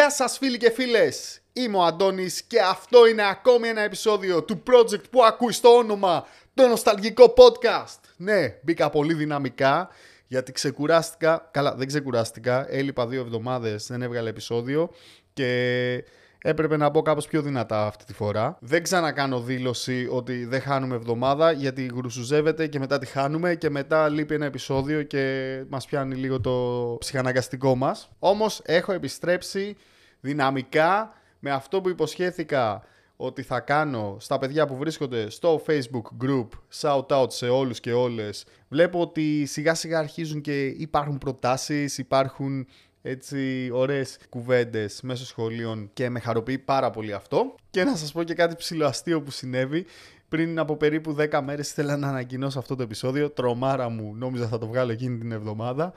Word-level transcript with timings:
Γεια 0.00 0.10
σας 0.10 0.38
φίλοι 0.38 0.56
και 0.56 0.70
φίλες, 0.70 1.40
είμαι 1.52 1.76
ο 1.76 1.82
Αντώνης 1.82 2.42
και 2.42 2.60
αυτό 2.60 3.06
είναι 3.06 3.28
ακόμη 3.28 3.68
ένα 3.68 3.80
επεισόδιο 3.80 4.42
του 4.42 4.62
project 4.66 5.10
που 5.10 5.24
ακούει 5.24 5.52
στο 5.52 5.76
όνομα 5.76 6.26
το 6.54 6.66
νοσταλγικό 6.66 7.34
podcast. 7.36 8.00
Ναι, 8.16 8.58
μπήκα 8.62 8.90
πολύ 8.90 9.14
δυναμικά 9.14 9.88
γιατί 10.26 10.52
ξεκουράστηκα, 10.52 11.48
καλά 11.50 11.74
δεν 11.74 11.86
ξεκουράστηκα, 11.86 12.66
έλειπα 12.70 13.06
δύο 13.06 13.20
εβδομάδες, 13.20 13.86
δεν 13.86 14.02
έβγαλε 14.02 14.28
επεισόδιο 14.28 14.90
και 15.32 16.04
έπρεπε 16.42 16.76
να 16.76 16.88
μπω 16.88 17.02
κάπως 17.02 17.26
πιο 17.26 17.42
δυνατά 17.42 17.86
αυτή 17.86 18.04
τη 18.04 18.12
φορά. 18.12 18.56
Δεν 18.60 18.82
ξανακάνω 18.82 19.40
δήλωση 19.40 20.08
ότι 20.10 20.44
δεν 20.44 20.60
χάνουμε 20.60 20.94
εβδομάδα 20.94 21.52
γιατί 21.52 21.90
γρουσουζεύεται 21.94 22.66
και 22.66 22.78
μετά 22.78 22.98
τη 22.98 23.06
χάνουμε 23.06 23.54
και 23.54 23.70
μετά 23.70 24.08
λείπει 24.08 24.34
ένα 24.34 24.46
επεισόδιο 24.46 25.02
και 25.02 25.64
μας 25.68 25.86
πιάνει 25.86 26.14
λίγο 26.14 26.40
το 26.40 26.96
ψυχαναγκαστικό 26.98 27.74
μας. 27.74 28.10
Όμως 28.18 28.60
έχω 28.64 28.92
επιστρέψει 28.92 29.76
δυναμικά 30.20 31.14
με 31.38 31.50
αυτό 31.50 31.80
που 31.80 31.88
υποσχέθηκα 31.88 32.82
ότι 33.16 33.42
θα 33.42 33.60
κάνω 33.60 34.16
στα 34.20 34.38
παιδιά 34.38 34.66
που 34.66 34.76
βρίσκονται 34.76 35.30
στο 35.30 35.62
facebook 35.66 36.24
group 36.24 36.48
shout 36.80 37.06
out 37.06 37.32
σε 37.32 37.48
όλους 37.48 37.80
και 37.80 37.92
όλες 37.92 38.44
βλέπω 38.68 39.00
ότι 39.00 39.46
σιγά 39.46 39.74
σιγά 39.74 39.98
αρχίζουν 39.98 40.40
και 40.40 40.66
υπάρχουν 40.66 41.18
προτάσεις, 41.18 41.98
υπάρχουν 41.98 42.66
έτσι 43.02 43.70
ωραίες 43.72 44.18
κουβέντες 44.28 45.00
μέσω 45.02 45.24
σχολείων 45.24 45.90
και 45.92 46.08
με 46.08 46.20
χαροποιεί 46.20 46.58
πάρα 46.58 46.90
πολύ 46.90 47.12
αυτό. 47.12 47.54
Και 47.70 47.84
να 47.84 47.96
σας 47.96 48.12
πω 48.12 48.22
και 48.22 48.34
κάτι 48.34 48.54
ψηλοαστείο 48.54 49.22
που 49.22 49.30
συνέβη. 49.30 49.86
Πριν 50.28 50.58
από 50.58 50.76
περίπου 50.76 51.16
10 51.18 51.40
μέρες 51.44 51.70
ήθελα 51.70 51.96
να 51.96 52.08
ανακοινώσω 52.08 52.58
αυτό 52.58 52.76
το 52.76 52.82
επεισόδιο. 52.82 53.30
Τρομάρα 53.30 53.88
μου, 53.88 54.14
νόμιζα 54.16 54.48
θα 54.48 54.58
το 54.58 54.66
βγάλω 54.66 54.92
εκείνη 54.92 55.18
την 55.18 55.32
εβδομάδα. 55.32 55.92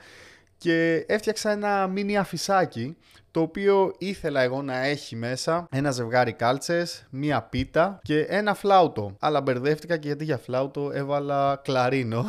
Και 0.58 1.04
έφτιαξα 1.08 1.50
ένα 1.50 1.86
μίνι 1.86 2.16
αφισάκι 2.16 2.96
το 3.30 3.40
οποίο 3.40 3.94
ήθελα 3.98 4.40
εγώ 4.40 4.62
να 4.62 4.84
έχει 4.84 5.16
μέσα 5.16 5.66
ένα 5.70 5.90
ζευγάρι 5.90 6.32
κάλτσες, 6.32 7.06
μία 7.10 7.42
πίτα 7.42 8.00
και 8.02 8.20
ένα 8.20 8.54
φλάουτο. 8.54 9.16
Αλλά 9.20 9.40
μπερδεύτηκα 9.40 9.96
και 9.96 10.06
γιατί 10.06 10.24
για 10.24 10.38
φλάουτο 10.38 10.90
έβαλα 10.92 11.60
κλαρίνο. 11.64 12.26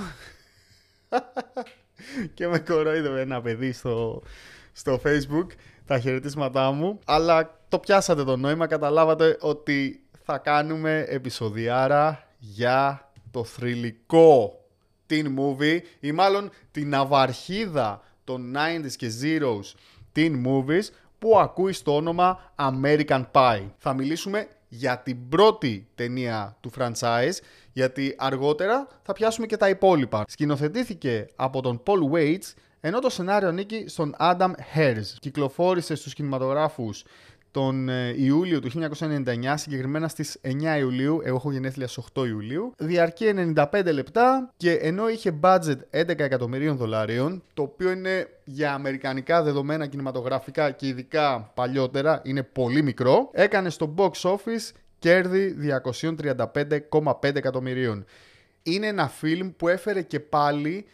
και 2.33 2.47
με 2.47 2.59
κοροϊδεύε 2.59 3.21
ένα 3.21 3.41
παιδί 3.41 3.71
στο, 3.71 4.21
στο 4.71 4.99
facebook 5.05 5.47
τα 5.85 5.99
χαιρετίσματά 5.99 6.71
μου. 6.71 6.99
Αλλά 7.05 7.59
το 7.69 7.79
πιάσατε 7.79 8.23
το 8.23 8.37
νόημα, 8.37 8.67
καταλάβατε 8.67 9.37
ότι 9.39 10.03
θα 10.23 10.37
κάνουμε 10.37 11.05
επεισοδιάρα 11.07 12.27
για 12.37 13.09
το 13.31 13.43
θρηλυκό 13.43 14.59
teen 15.09 15.25
movie 15.25 15.79
ή 15.99 16.11
μάλλον 16.11 16.49
την 16.71 16.89
ναυαρχίδα 16.89 18.01
των 18.25 18.53
90s 18.55 18.91
και 18.97 19.11
zeros 19.21 19.75
teen 20.15 20.45
movies 20.45 20.83
που 21.19 21.39
ακούει 21.39 21.73
στο 21.73 21.95
όνομα 21.95 22.53
American 22.55 23.25
Pie. 23.31 23.69
Θα 23.77 23.93
μιλήσουμε 23.93 24.47
για 24.67 24.97
την 24.97 25.29
πρώτη 25.29 25.87
ταινία 25.95 26.57
του 26.61 26.71
franchise, 26.77 27.37
γιατί 27.71 28.15
αργότερα 28.17 28.87
θα 29.01 29.13
πιάσουμε 29.13 29.45
και 29.47 29.57
τα 29.57 29.69
υπόλοιπα. 29.69 30.23
Σκηνοθετήθηκε 30.27 31.27
από 31.35 31.61
τον 31.61 31.83
Paul 31.85 32.13
Waits 32.13 32.53
ενώ 32.87 32.99
το 32.99 33.09
σενάριο 33.09 33.47
ανήκει 33.47 33.85
στον 33.87 34.15
Adam 34.19 34.51
Hers. 34.75 35.03
Κυκλοφόρησε 35.19 35.95
στους 35.95 36.13
κινηματογράφους 36.13 37.03
τον 37.55 37.89
ε, 37.89 38.13
Ιούλιο 38.17 38.59
του 38.59 38.69
1999, 38.99 39.53
συγκεκριμένα 39.55 40.07
στις 40.07 40.39
9 40.43 40.49
Ιουλίου, 40.79 41.21
εγώ 41.23 41.35
έχω 41.35 41.51
γενέθλια 41.51 41.87
στις 41.87 42.05
8 42.13 42.27
Ιουλίου, 42.27 42.73
διαρκεί 42.77 43.33
95 43.55 43.81
λεπτά 43.93 44.53
και 44.57 44.71
ενώ 44.71 45.09
είχε 45.09 45.39
budget 45.41 45.77
11 45.91 46.19
εκατομμυρίων 46.19 46.77
δολαρίων, 46.77 47.44
το 47.53 47.61
οποίο 47.61 47.91
είναι 47.91 48.27
για 48.44 48.73
αμερικανικά 48.73 49.44
δεδομένα 49.44 49.88
κινηματογραφικά 49.88 50.71
και 50.71 50.88
ειδικά 50.88 51.51
παλιότερα 51.53 52.21
είναι 52.23 52.44
πολύ 52.44 52.81
μικρό, 52.81 53.29
έκανε 53.33 53.69
στο 53.69 53.94
box 53.97 54.11
office 54.21 54.71
κέρδη 54.99 55.55
235,5 56.91 57.35
εκατομμυρίων. 57.35 58.05
Είναι 58.63 58.88
ένα 58.88 59.07
φιλμ 59.07 59.49
που 59.57 59.67
έφερε 59.67 60.01
και 60.01 60.19
πάλι 60.19 60.85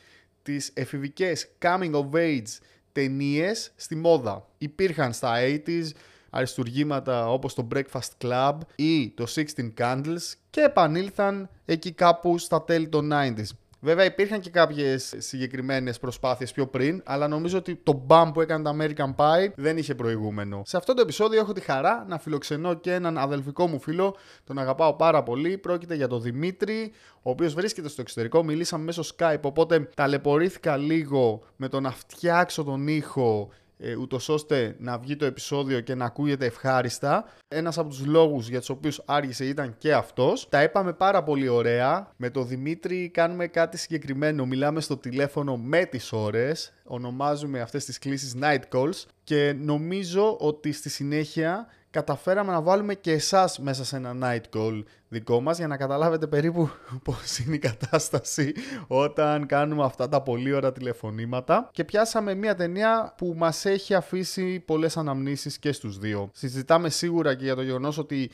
τις 0.44 0.71
εφηβικές 0.73 1.47
coming 1.61 1.91
of 1.91 2.09
age 2.13 2.57
ταινίες 2.91 3.71
στη 3.75 3.95
μόδα. 3.95 4.47
Υπήρχαν 4.57 5.13
στα 5.13 5.33
80s 5.66 5.89
αριστουργήματα 6.31 7.31
όπως 7.31 7.53
το 7.53 7.68
Breakfast 7.75 8.25
Club 8.25 8.58
ή 8.75 9.09
το 9.09 9.25
16 9.36 9.44
Candles 9.78 10.34
και 10.50 10.62
επανήλθαν 10.62 11.50
εκεί 11.66 11.92
κάπου 11.92 12.38
στα 12.38 12.64
τέλη 12.64 12.88
των 12.88 13.09
90s. 13.14 13.50
Βέβαια 13.84 14.06
υπήρχαν 14.06 14.40
και 14.40 14.50
κάποιες 14.50 15.14
συγκεκριμένες 15.18 16.00
προσπάθειες 16.00 16.52
πιο 16.52 16.68
πριν, 16.68 17.02
αλλά 17.06 17.28
νομίζω 17.28 17.58
ότι 17.58 17.75
το 17.75 18.02
μπαμ 18.06 18.31
που 18.31 18.42
έκανε 18.42 18.64
τα 18.64 18.75
American 18.80 19.16
Pie 19.16 19.52
δεν 19.56 19.78
είχε 19.78 19.96
προηγούμενο. 19.96 20.62
Σε 20.66 20.78
αυτό 20.78 20.94
το 20.94 21.02
επεισόδιο 21.02 21.40
έχω 21.40 21.53
τη 21.53 21.62
χαρά 21.62 22.06
να 22.08 22.19
φιλοξενώ 22.19 22.74
και 22.74 22.94
έναν 22.94 23.18
αδελφικό 23.18 23.68
μου 23.68 23.80
φίλο, 23.80 24.16
τον 24.44 24.58
αγαπάω 24.58 24.94
πάρα 24.94 25.24
πολύ. 25.24 25.58
Πρόκειται 25.58 25.96
για 25.96 26.08
τον 26.08 26.22
Δημήτρη, 26.22 26.92
ο 27.22 27.30
οποίος 27.30 27.53
βρίσκεται 27.53 27.90
στο 27.90 28.02
εξωτερικό. 28.02 28.44
Μιλήσαμε 28.44 28.84
μέσω 28.84 29.03
Skype, 29.18 29.42
οπότε 29.42 29.90
ταλαιπωρήθηκα 29.96 30.78
λίγο 30.78 31.42
με 31.56 31.68
το 31.68 31.80
να 31.80 31.92
φτιάξω 31.92 32.63
τον 32.63 32.88
ήχο 32.88 33.50
ε, 33.84 33.96
ούτως 33.96 34.30
ώστε 34.30 34.75
να 34.80 34.97
βγει 34.97 35.16
το 35.16 35.25
επεισόδιο 35.25 35.80
και 35.80 35.96
να 35.96 36.06
ακούγεται 36.06 36.46
ευχάριστα. 36.46 37.25
Ένας 37.47 37.78
από 37.78 37.90
τους 37.90 38.06
λόγους 38.06 38.50
για 38.50 38.59
τους 38.59 38.69
οποίους 38.69 39.02
άργησε 39.06 39.46
ήταν 39.46 39.75
και 39.78 39.94
αυτός. 39.94 40.50
Τα 40.50 40.64
είπαμε 40.64 40.94
πάρα 40.94 41.24
πολύ 41.24 41.47
ωραία. 41.47 42.12
Με 42.18 42.30
τον 42.30 42.47
Δημήτρη 42.47 43.09
κάνουμε 43.09 43.47
κάτι 43.47 43.78
συγκεκριμένο. 43.78 44.46
Μιλάμε 44.46 44.81
στο 44.81 44.97
τηλέφωνο 44.97 45.58
με 45.58 45.86
τις 45.86 46.12
ώρες. 46.12 46.74
Ονομάζουμε 46.84 47.62
αυτές 47.62 47.86
τις 47.86 48.00
κλήσεις 48.00 48.36
night 48.42 48.62
calls 48.74 49.06
και 49.24 49.53
νομίζω 49.58 50.38
ότι 50.40 50.72
στη 50.72 50.90
συνέχεια 50.90 51.68
καταφέραμε 51.91 52.52
να 52.52 52.62
βάλουμε 52.62 52.94
και 52.94 53.12
εσάς 53.12 53.59
μέσα 53.59 53.85
σε 53.85 53.96
ένα 53.96 54.16
night 54.22 54.57
call 54.57 54.84
δικό 55.07 55.41
μας 55.41 55.57
για 55.57 55.68
να 55.68 55.78
καταλάβετε 55.78 56.28
περίπου 56.28 56.69
πώς 57.03 57.38
είναι 57.38 57.56
η 57.56 57.59
κατάσταση 57.59 58.53
όταν 58.88 59.46
κάνουμε 59.46 59.84
αυτά 59.84 60.09
τα 60.09 60.22
πολύ 60.22 60.53
ωραία 60.53 60.72
τηλεφωνήματα 60.72 61.69
και 61.72 61.84
πιάσαμε 61.84 62.34
μια 62.34 62.56
ταινία 62.56 63.13
που 63.18 63.34
μας 63.38 63.66
έχει 63.66 63.94
αφήσει 63.94 64.59
πολλές 64.59 64.97
αναμνήσεις 64.97 65.59
και 65.59 65.72
στους 65.72 65.97
δύο. 65.97 66.30
Συζητάμε 66.34 66.90
σίγουρα 66.90 67.35
και 67.35 67.44
για 67.44 67.56
το 67.56 67.62
γεγονός 67.62 67.97
ότι 67.97 68.31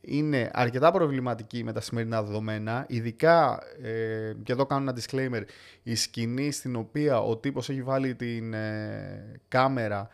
είναι 0.00 0.50
αρκετά 0.52 0.90
προβληματική 0.90 1.64
με 1.64 1.72
τα 1.72 1.80
σημερινά 1.80 2.22
δεδομένα, 2.22 2.84
ειδικά, 2.88 3.58
ε, 3.82 4.32
και 4.42 4.52
εδώ 4.52 4.66
κάνω 4.66 4.90
ένα 4.90 5.00
disclaimer, 5.00 5.42
η 5.82 5.94
σκηνή 5.94 6.50
στην 6.50 6.76
οποία 6.76 7.20
ο 7.20 7.36
τύπος 7.36 7.68
έχει 7.68 7.82
βάλει 7.82 8.14
την 8.14 8.54
ε, 8.54 9.40
κάμερα 9.48 10.08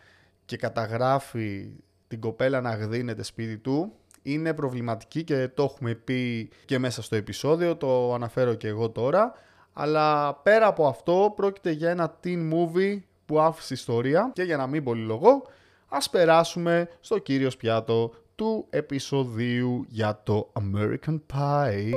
και 0.45 0.57
καταγράφει 0.57 1.69
την 2.13 2.21
κοπέλα 2.21 2.61
να 2.61 2.75
γδίνεται 2.75 3.23
σπίτι 3.23 3.57
του 3.57 3.91
είναι 4.21 4.53
προβληματική 4.53 5.23
και 5.23 5.47
το 5.53 5.63
έχουμε 5.63 5.93
πει 5.93 6.49
και 6.65 6.79
μέσα 6.79 7.01
στο 7.01 7.15
επεισόδιο, 7.15 7.75
το 7.75 8.13
αναφέρω 8.13 8.53
και 8.53 8.67
εγώ 8.67 8.89
τώρα. 8.89 9.33
Αλλά 9.73 10.35
πέρα 10.35 10.67
από 10.67 10.87
αυτό 10.87 11.33
πρόκειται 11.35 11.71
για 11.71 11.89
ένα 11.89 12.19
teen 12.23 12.51
movie 12.53 12.99
που 13.25 13.39
άφησε 13.39 13.73
ιστορία 13.73 14.31
και 14.33 14.43
για 14.43 14.57
να 14.57 14.67
μην 14.67 14.83
πολυλογώ 14.83 15.41
ας 15.87 16.09
περάσουμε 16.09 16.89
στο 16.99 17.17
κύριος 17.17 17.57
πιάτο 17.57 18.13
του 18.35 18.65
επεισοδίου 18.69 19.85
για 19.87 20.21
το 20.23 20.51
American 20.59 21.19
Pie. 21.33 21.91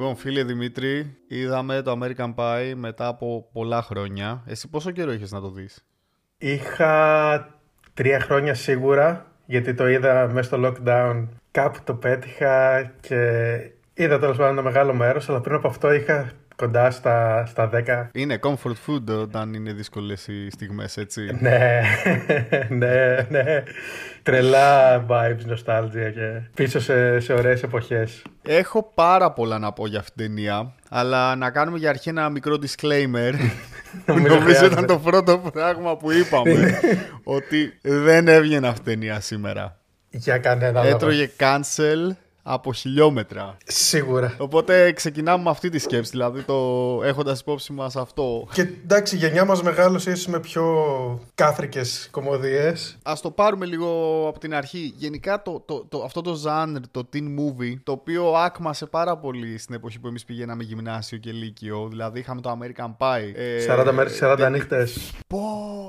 Λοιπόν, 0.00 0.16
φίλε 0.16 0.44
Δημήτρη, 0.44 1.16
είδαμε 1.28 1.82
το 1.82 1.98
American 2.00 2.34
Pie 2.34 2.72
μετά 2.76 3.06
από 3.06 3.48
πολλά 3.52 3.82
χρόνια. 3.82 4.42
Εσύ 4.46 4.68
πόσο 4.68 4.90
καιρό 4.90 5.12
είχες 5.12 5.32
να 5.32 5.40
το 5.40 5.50
δεις; 5.50 5.84
Είχα 6.38 7.54
τρία 7.94 8.20
χρόνια 8.20 8.54
σίγουρα, 8.54 9.26
γιατί 9.46 9.74
το 9.74 9.88
είδα 9.88 10.30
μέσα 10.32 10.42
στο 10.56 10.58
lockdown. 10.66 11.28
Κάπου 11.50 11.78
το 11.84 11.94
πέτυχα 11.94 12.82
και 13.00 13.16
είδα 13.94 14.18
τέλος 14.18 14.36
πάντων 14.36 14.52
ένα 14.52 14.62
μεγάλο 14.62 14.94
μέρος, 14.94 15.28
αλλά 15.28 15.40
πριν 15.40 15.54
από 15.54 15.68
αυτό 15.68 15.92
είχα 15.92 16.32
κοντά 16.60 16.90
στα, 16.90 17.46
στα 17.46 17.70
10. 17.86 18.08
Είναι 18.12 18.38
comfort 18.42 18.76
food 18.86 19.18
όταν 19.20 19.54
είναι 19.54 19.72
δύσκολες 19.72 20.26
οι 20.28 20.50
στιγμές, 20.50 20.96
έτσι. 20.96 21.36
ναι, 21.40 21.80
ναι, 22.80 23.26
ναι. 23.28 23.62
Τρελά 24.22 25.04
vibes, 25.08 25.52
nostalgia 25.52 26.12
και 26.14 26.40
πίσω 26.54 26.80
σε, 26.80 27.20
σε 27.20 27.32
ωραίες 27.32 27.62
εποχές. 27.62 28.22
Έχω 28.42 28.90
πάρα 28.94 29.32
πολλά 29.32 29.58
να 29.58 29.72
πω 29.72 29.86
για 29.86 29.98
αυτήν 29.98 30.16
την 30.16 30.26
ταινία, 30.26 30.74
αλλά 30.88 31.36
να 31.36 31.50
κάνουμε 31.50 31.78
για 31.78 31.88
αρχή 31.88 32.08
ένα 32.08 32.28
μικρό 32.28 32.58
disclaimer. 32.62 33.32
Νομίζω 34.28 34.64
ήταν 34.64 34.86
το 34.86 34.98
πρώτο 34.98 35.38
πράγμα 35.52 35.96
που 35.96 36.12
είπαμε. 36.12 36.80
ότι 37.36 37.78
δεν 37.82 38.28
έβγαινε 38.28 38.68
αυτή 38.68 38.90
η 38.90 38.94
ταινία 38.94 39.20
σήμερα. 39.20 39.76
Για 40.10 40.38
κανένα 40.38 40.82
Έτρωγε 40.82 41.30
cancel 41.38 42.16
από 42.42 42.72
χιλιόμετρα. 42.72 43.56
Σίγουρα. 43.64 44.34
Οπότε 44.38 44.92
ξεκινάμε 44.92 45.42
με 45.42 45.50
αυτή 45.50 45.68
τη 45.68 45.78
σκέψη, 45.78 46.10
δηλαδή 46.10 46.42
το 46.42 46.54
έχοντας 47.04 47.40
υπόψη 47.40 47.72
μας 47.72 47.96
αυτό. 47.96 48.48
Και 48.52 48.60
εντάξει, 48.60 49.14
η 49.14 49.18
γενιά 49.18 49.44
μας 49.44 49.62
μεγάλωσε 49.62 50.10
ίσως 50.10 50.26
με 50.26 50.40
πιο 50.40 50.64
κάφρικε 51.34 51.80
κομμωδίες. 52.10 52.98
Α 53.02 53.12
το 53.22 53.30
πάρουμε 53.30 53.66
λίγο 53.66 53.88
από 54.28 54.38
την 54.38 54.54
αρχή. 54.54 54.94
Γενικά 54.96 55.42
το, 55.42 55.62
το, 55.66 55.84
το, 55.88 56.02
αυτό 56.02 56.20
το 56.20 56.42
genre, 56.46 56.80
το 56.90 57.08
teen 57.12 57.18
movie, 57.38 57.74
το 57.82 57.92
οποίο 57.92 58.32
άκμασε 58.32 58.86
πάρα 58.86 59.16
πολύ 59.16 59.58
στην 59.58 59.74
εποχή 59.74 59.98
που 59.98 60.08
εμείς 60.08 60.24
πηγαίναμε 60.24 60.62
γυμνάσιο 60.62 61.18
και 61.18 61.32
λύκειο. 61.32 61.88
Δηλαδή 61.88 62.18
είχαμε 62.18 62.40
το 62.40 62.58
American 62.60 62.96
Pie. 62.98 63.32
ε, 63.34 63.82
40 63.88 63.92
μέρε, 63.92 64.10
40 64.20 64.48
νύχτες. 64.50 65.12
Πω, 65.26 65.38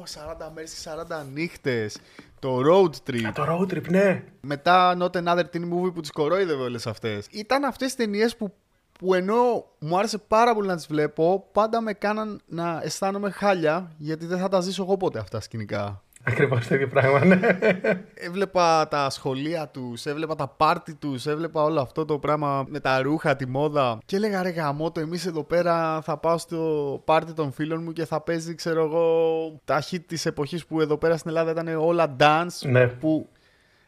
40 0.04 0.51
μέρε 0.54 0.68
και 0.68 0.89
40 1.21 1.25
νύχτες. 1.33 1.97
Το 2.42 2.58
road 2.58 3.10
trip. 3.10 3.32
Το 3.34 3.46
road 3.50 3.74
trip, 3.74 3.90
ναι. 3.90 4.24
Μετά 4.42 4.98
Not 5.00 5.12
Another 5.12 5.44
Teen 5.54 5.74
Movie 5.74 5.94
που 5.94 6.02
τις 6.02 6.12
κορόιδευε 6.12 6.64
όλες 6.64 6.88
αυτές. 6.88 7.28
Ήταν 7.32 7.64
αυτές 7.64 7.88
τις 7.88 8.06
ταινίες 8.06 8.36
που, 8.36 8.54
που 9.00 9.14
ενώ 9.14 9.66
μου 9.80 9.98
άρεσε 9.98 10.18
πάρα 10.18 10.54
πολύ 10.54 10.68
να 10.68 10.76
τις 10.76 10.88
βλέπω, 10.88 11.48
πάντα 11.52 11.82
με 11.82 11.94
κάναν 11.94 12.42
να 12.46 12.82
αισθάνομαι 12.84 13.30
χάλια, 13.30 13.92
γιατί 13.98 14.26
δεν 14.26 14.38
θα 14.38 14.48
τα 14.48 14.62
ζήσω 14.62 14.84
εγώ 14.84 14.98
ποτέ 14.98 15.20
αυτά 15.20 15.42
σκηνικά. 15.42 16.04
Ακριβώς 16.23 16.68
το 16.68 16.75
ίδιο 16.75 16.88
πράγμα, 16.88 17.25
ναι. 17.25 17.39
Έβλεπα 18.13 18.88
τα 18.88 19.09
σχολεία 19.09 19.68
τους, 19.68 20.06
έβλεπα 20.06 20.35
τα 20.35 20.47
πάρτι 20.47 20.94
τους, 20.94 21.25
έβλεπα 21.25 21.63
όλο 21.63 21.81
αυτό 21.81 22.06
το 22.06 22.19
πράγμα 22.19 22.65
με 22.68 22.79
τα 22.79 23.01
ρούχα, 23.01 23.35
τη 23.35 23.47
μόδα. 23.47 23.97
Και 24.06 24.15
έλεγα 24.15 24.44
ρε 24.44 24.50
γαμότο, 24.50 25.00
εμείς 25.00 25.25
εδώ 25.25 25.44
πέρα 25.44 26.01
θα 26.01 26.18
πάω 26.18 26.38
στο 26.38 27.01
πάρτι 27.06 27.33
των 27.33 27.51
φίλων 27.51 27.83
μου 27.83 27.94
και 27.94 28.06
θα 28.06 28.21
παίζει, 28.21 28.56
ξέρω 28.56 28.83
εγώ, 28.83 29.06
τα 29.65 29.83
hit 29.91 30.00
της 30.07 30.25
εποχής 30.25 30.65
που 30.65 30.81
εδώ 30.81 30.97
πέρα 30.97 31.18
στην 31.18 31.29
Ελλάδα 31.29 31.51
ήταν 31.51 31.68
όλα 31.68 32.15
dance. 32.19 32.69
Ναι. 32.69 32.88
Που 32.88 33.29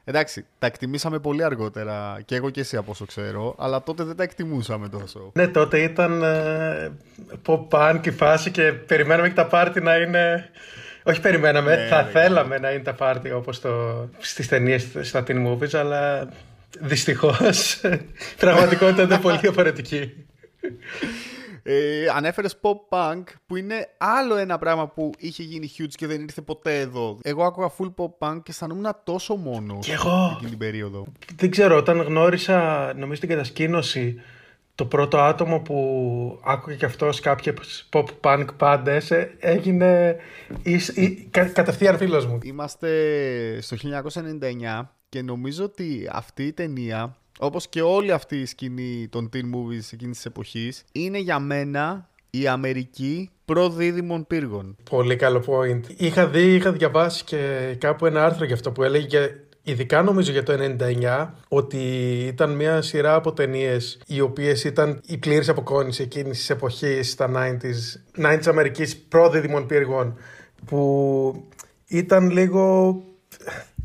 Εντάξει, 0.06 0.46
τα 0.60 0.68
εκτιμήσαμε 0.68 1.20
πολύ 1.20 1.44
αργότερα 1.44 2.20
και 2.26 2.36
εγώ 2.36 2.50
και 2.50 2.60
εσύ 2.60 2.78
από 2.78 2.92
όσο 2.92 3.06
ξέρω, 3.06 3.56
αλλά 3.58 3.84
τότε 3.84 4.04
δεν 4.04 4.16
τα 4.16 4.24
εκτιμούσαμε 4.24 4.90
τόσο. 4.90 5.32
Ναι, 5.34 5.48
τότε 5.48 5.80
ήταν 5.80 6.24
ε, 6.24 6.92
pop-punk 7.46 8.00
η 8.04 8.12
φάση 8.12 8.52
και 8.52 8.72
περιμέναμε 8.72 9.28
και 9.28 9.34
τα 9.34 9.46
πάρτι 9.46 9.82
να 9.82 9.96
είναι... 9.96 10.50
Όχι 11.04 11.22
περιμέναμε, 11.22 11.76
Ναι, 11.76 11.88
θα 11.88 12.04
ναι, 12.04 12.10
θέλαμε 12.10 12.58
να 12.58 12.72
είναι 12.72 12.84
τα 12.84 12.94
πάρτι 12.94 13.32
όπως 13.32 13.60
το... 13.62 13.70
στις 14.18 14.48
ταινίες, 14.48 14.88
στα 15.02 15.24
teen 15.28 15.48
movies, 15.48 15.74
αλλά 15.76 16.30
δυστυχώς 16.80 17.74
η 17.74 18.00
πραγματικότητα 18.40 19.02
είναι 19.02 19.20
πολύ 19.20 19.38
διαφορετική. 19.38 20.14
Ε, 21.66 22.06
Ανέφερες 22.16 22.60
pop 22.62 22.98
punk 22.98 23.24
που 23.46 23.56
είναι 23.56 23.88
άλλο 23.98 24.36
ένα 24.36 24.58
πράγμα 24.58 24.88
που 24.88 25.12
είχε 25.18 25.44
γίνει 25.44 25.72
huge 25.78 25.92
και 25.96 26.08
δεν 26.08 26.22
ήρθε 26.22 26.42
ποτέ 26.42 26.80
εδώ. 26.80 27.20
Εγώ 27.22 27.44
άκουγα 27.44 27.72
full 27.78 27.94
pop 27.96 28.10
punk 28.28 28.36
και 28.44 28.52
αισθανόμουν 28.52 28.96
τόσο 29.04 29.36
μόνος 29.36 29.86
Κι 29.86 29.92
εγώ. 29.92 30.32
εκείνη 30.34 30.50
την 30.50 30.60
περίοδο. 30.60 31.06
Δεν 31.36 31.50
ξέρω, 31.52 31.78
όταν 31.78 32.02
γνώρισα, 32.02 32.92
νομίζω 32.96 33.20
την 33.20 33.30
κατασκήνωση, 33.30 34.22
το 34.76 34.86
πρώτο 34.86 35.18
άτομο 35.20 35.60
που 35.60 36.40
άκουγε 36.44 36.76
και 36.76 36.86
αυτός 36.86 37.20
κάποιες 37.20 37.90
pop-punk 37.94 38.46
πάντες 38.58 39.12
ε, 39.12 39.36
έγινε 39.40 40.16
εις- 40.64 40.88
ή- 40.98 41.28
κα- 41.32 41.46
κατευθείαν 41.46 41.98
φίλος 41.98 42.26
μου. 42.26 42.40
Είμαστε 42.44 42.90
στο 43.62 43.76
1999 43.76 44.90
και 45.10 45.22
νομίζω 45.22 45.64
ότι 45.64 46.10
αυτή 46.12 46.44
η 46.44 46.54
ταινία, 46.54 47.16
όπως 47.40 47.68
και 47.68 47.82
όλη 47.82 48.12
αυτή 48.12 48.40
η 48.40 48.46
σκηνή 48.46 49.08
των 49.12 49.30
teen 49.34 49.38
movies 49.56 49.90
εκείνης 49.94 50.16
της 50.16 50.26
εποχής, 50.26 50.84
είναι 50.92 51.18
για 51.18 51.40
μένα 51.40 52.10
η 52.30 52.48
Αμερική 52.48 53.30
προδίδυμων 53.46 54.28
πύργων. 54.28 54.76
Πολύ 54.90 55.16
καλό 55.16 55.44
point. 55.48 55.82
Είχα 55.98 56.28
δει, 56.28 56.54
είχα 56.56 56.72
διαβάσει 56.72 57.24
και 57.24 57.76
κάπου 57.80 58.06
ένα 58.06 58.26
άρθρο 58.26 58.46
για 58.46 58.56
αυτό 58.56 58.72
που 58.72 58.84
έλεγε 58.84 59.36
ειδικά 59.64 60.02
νομίζω 60.02 60.32
για 60.32 60.44
το 60.44 60.54
99 60.80 61.28
ότι 61.48 61.78
ήταν 62.28 62.56
μια 62.56 62.82
σειρά 62.82 63.16
από 63.16 63.34
ταινίες 63.34 64.02
οι 64.08 64.20
οποίες 64.20 64.64
ήταν 64.64 65.02
η 65.06 65.18
πλήρης 65.18 65.50
αποκόνηση 65.50 66.02
εκείνης 66.02 66.38
της 66.38 66.50
εποχής 66.50 67.12
στα 67.12 67.30
90s, 67.36 68.24
90s 68.26 68.48
Αμερικής 68.48 68.98
πρόδιδυμων 68.98 69.66
πύργων 69.66 70.18
που 70.66 71.50
ήταν 71.88 72.30
λίγο 72.30 72.96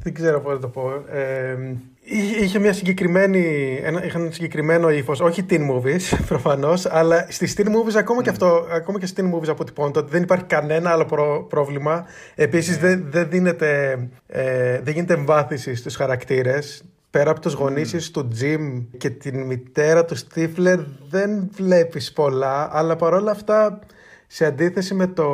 δεν 0.02 0.14
ξέρω 0.14 0.40
πώς 0.40 0.52
να 0.52 0.60
το 0.60 0.68
πω 0.68 0.90
ε, 1.10 1.76
είχε- 2.08 2.36
είχε 2.44 2.58
μια 2.58 2.72
συγκεκριμένη 2.72 3.74
ένα, 3.82 4.04
είχαν 4.04 4.22
ένα 4.22 4.30
συγκεκριμένο 4.30 4.90
ύφος, 4.90 5.20
όχι 5.20 5.46
teen 5.50 5.70
movies 5.70 6.00
προφανώς 6.28 6.86
αλλά 6.86 7.26
στις 7.30 7.54
teen 7.58 7.66
movies 7.66 7.94
ακόμα 7.96 8.22
και 8.22 8.30
αυτό 8.30 8.66
ακόμα 8.72 8.98
και 8.98 9.06
στις 9.06 9.24
teen 9.24 9.34
movies 9.34 9.48
αποτυπώνεται 9.48 9.98
ότι 9.98 10.10
δεν 10.10 10.22
υπάρχει 10.22 10.44
κανένα 10.44 10.90
άλλο 10.90 11.04
προ- 11.04 11.46
πρόβλημα. 11.48 12.06
Επίσης 12.34 12.78
δεν, 12.78 13.04
δεν 13.10 13.28
δίνεται 13.30 13.98
ε, 14.26 14.80
δεν 14.80 14.94
γίνεται 14.94 15.14
εμβάθυνση 15.14 15.74
στους 15.74 15.96
χαρακτήρες. 15.96 16.82
Πέρα 17.10 17.30
από 17.30 17.40
τους 17.40 17.52
γονείς 17.52 18.10
του 18.10 18.28
Jim 18.40 18.84
και 18.98 19.10
την 19.10 19.40
μητέρα 19.46 20.04
του 20.04 20.16
Stifler 20.16 20.84
δεν 21.10 21.50
βλέπεις 21.52 22.12
πολλά, 22.12 22.68
αλλά 22.72 22.96
παρόλα 22.96 23.30
αυτά 23.30 23.78
σε 24.26 24.44
αντίθεση 24.44 24.94
με 24.94 25.06
το 25.06 25.26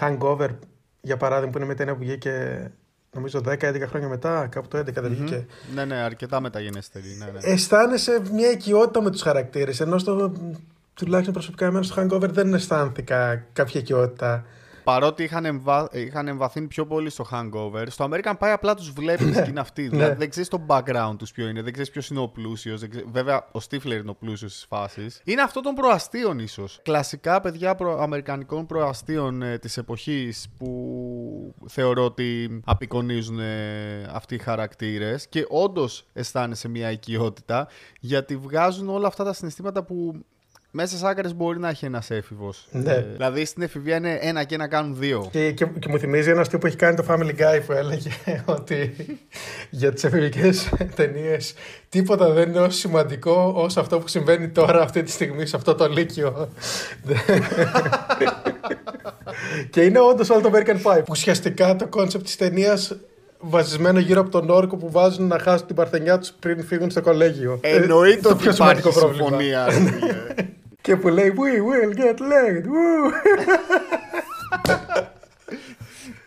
Hangover, 0.00 0.48
για 1.00 1.16
παράδειγμα, 1.16 1.50
που 1.50 1.56
είναι 1.56 1.66
μια 1.66 1.76
ταινία 1.76 1.92
που 1.94 1.98
βγήκε 2.00 2.32
νομίζω 3.18 3.40
10-11 3.44 3.88
χρόνια 3.88 4.08
μετά, 4.08 4.46
κάπου 4.46 4.68
το 4.68 4.78
11 4.78 4.84
δεν 4.92 5.10
βγήκε. 5.10 5.46
Ναι, 5.74 5.84
ναι, 5.84 5.94
αρκετά 5.94 6.40
μεταγενέστερη. 6.40 7.16
Ναι, 7.18 7.24
ναι. 7.24 7.38
Αισθάνεσαι 7.52 8.22
μια 8.32 8.50
οικειότητα 8.50 9.02
με 9.02 9.10
τους 9.10 9.22
χαρακτήρες, 9.22 9.80
ενώ 9.80 9.98
στο, 9.98 10.32
τουλάχιστον 10.94 11.34
προσωπικά 11.34 11.66
εμένα 11.66 11.84
στο 11.84 12.02
Hangover 12.02 12.28
δεν 12.30 12.54
αισθάνθηκα 12.54 13.44
κάποια 13.52 13.80
οικειότητα. 13.80 14.44
Παρότι 14.88 15.22
είχαν, 15.22 15.44
εμβα... 15.44 15.88
είχαν 15.92 16.28
εμβαθύνει 16.28 16.66
πιο 16.66 16.86
πολύ 16.86 17.10
στο 17.10 17.26
hangover, 17.32 17.84
στο 17.88 18.08
American 18.10 18.32
Pie 18.32 18.48
απλά 18.52 18.74
τους 18.74 18.90
βλέπεις 18.90 19.40
και 19.42 19.48
είναι 19.48 19.60
αυτοί. 19.60 19.88
Δηλαδή 19.88 20.14
δεν 20.14 20.30
ξέρεις 20.30 20.48
το 20.48 20.60
background 20.66 21.14
τους 21.18 21.32
ποιο 21.32 21.48
είναι, 21.48 21.62
δεν 21.62 21.72
ξέρεις 21.72 21.90
ποιος 21.90 22.08
είναι 22.08 22.20
ο 22.20 22.28
πλούσιος. 22.28 22.80
Βέβαια, 23.10 23.36
ο 23.52 23.58
Stifler 23.68 23.84
είναι 23.84 24.10
ο 24.10 24.14
πλούσιος 24.14 24.60
τη 24.60 24.66
φάση. 24.66 25.06
Είναι 25.24 25.42
αυτό 25.42 25.60
των 25.60 25.74
προαστίων, 25.74 26.38
ίσως. 26.38 26.80
Κλασικά 26.82 27.40
παιδιά 27.40 27.74
προ... 27.74 28.00
αμερικανικών 28.00 28.66
προαστίων 28.66 29.42
ε, 29.42 29.58
της 29.58 29.76
εποχής 29.76 30.48
που 30.58 31.54
θεωρώ 31.66 32.04
ότι 32.04 32.60
απεικονίζουν 32.64 33.38
ε, 33.38 34.08
αυτοί 34.12 34.34
οι 34.34 34.38
χαρακτήρες 34.38 35.28
και 35.28 35.46
όντως 35.48 36.06
αισθάνεσαι 36.12 36.68
μια 36.68 36.90
οικειότητα 36.90 37.68
γιατί 38.00 38.36
βγάζουν 38.36 38.88
όλα 38.88 39.06
αυτά 39.06 39.24
τα 39.24 39.32
συναισθήματα 39.32 39.82
που 39.82 40.24
μέσα 40.80 40.96
στις 40.96 41.06
άκρες 41.06 41.34
μπορεί 41.34 41.58
να 41.58 41.68
έχει 41.68 41.84
ένας 41.84 42.10
έφηβος. 42.10 42.66
Ναι. 42.70 43.04
δηλαδή 43.12 43.44
στην 43.44 43.62
εφηβεία 43.62 43.96
είναι 43.96 44.18
ένα 44.20 44.44
και 44.44 44.54
ένα 44.54 44.68
κάνουν 44.68 44.96
δύο. 44.98 45.28
Και, 45.30 45.52
και, 45.52 45.66
και 45.78 45.88
μου 45.88 45.98
θυμίζει 45.98 46.30
ένας 46.30 46.40
αστείο 46.40 46.58
που 46.58 46.66
έχει 46.66 46.76
κάνει 46.76 46.96
το 46.96 47.04
Family 47.08 47.34
Guy 47.38 47.60
που 47.66 47.72
έλεγε 47.72 48.10
ότι 48.56 48.94
για 49.70 49.92
τις 49.92 50.04
εφηβικές 50.04 50.68
ταινίες 50.94 51.54
τίποτα 51.88 52.30
δεν 52.30 52.48
είναι 52.48 52.58
όσο 52.58 52.78
σημαντικό 52.78 53.52
όσο 53.56 53.80
αυτό 53.80 53.98
που 53.98 54.08
συμβαίνει 54.08 54.48
τώρα 54.48 54.82
αυτή 54.82 55.02
τη 55.02 55.10
στιγμή 55.10 55.46
σε 55.46 55.56
αυτό 55.56 55.74
το 55.74 55.88
λύκειο. 55.88 56.48
και 59.70 59.80
είναι 59.80 60.00
όντως 60.00 60.30
όλο 60.30 60.40
το 60.40 60.50
American 60.52 60.82
Pie. 60.82 60.98
Που 60.98 61.10
ουσιαστικά 61.10 61.76
το 61.76 61.86
concept 61.86 62.24
της 62.24 62.36
ταινίας 62.36 62.96
βασισμένο 63.38 63.98
γύρω 63.98 64.20
από 64.20 64.30
τον 64.30 64.50
όρκο 64.50 64.76
που 64.76 64.90
βάζουν 64.90 65.26
να 65.26 65.38
χάσουν 65.38 65.66
την 65.66 65.76
παρθενιά 65.76 66.18
τους 66.18 66.32
πριν 66.38 66.64
φύγουν 66.64 66.90
στο 66.90 67.00
κολέγιο. 67.00 67.58
Ε, 67.60 67.76
Εννοείται 67.76 68.20
το 68.20 68.28
ότι 68.28 68.42
πιο 68.42 68.52
σημαντικό 68.52 68.88
υπάρχει 68.88 69.18
πρόβλημα. 69.18 69.66
συμφωνία. 70.82 70.84
ρε 70.84 70.96
φίλε. 70.96 70.96
Και 70.96 70.96
που 70.96 71.08
λέει 71.08 71.32
We 71.36 71.60
will 71.62 71.98
get 71.98 72.18
laid. 72.18 72.64
woo». 72.64 73.12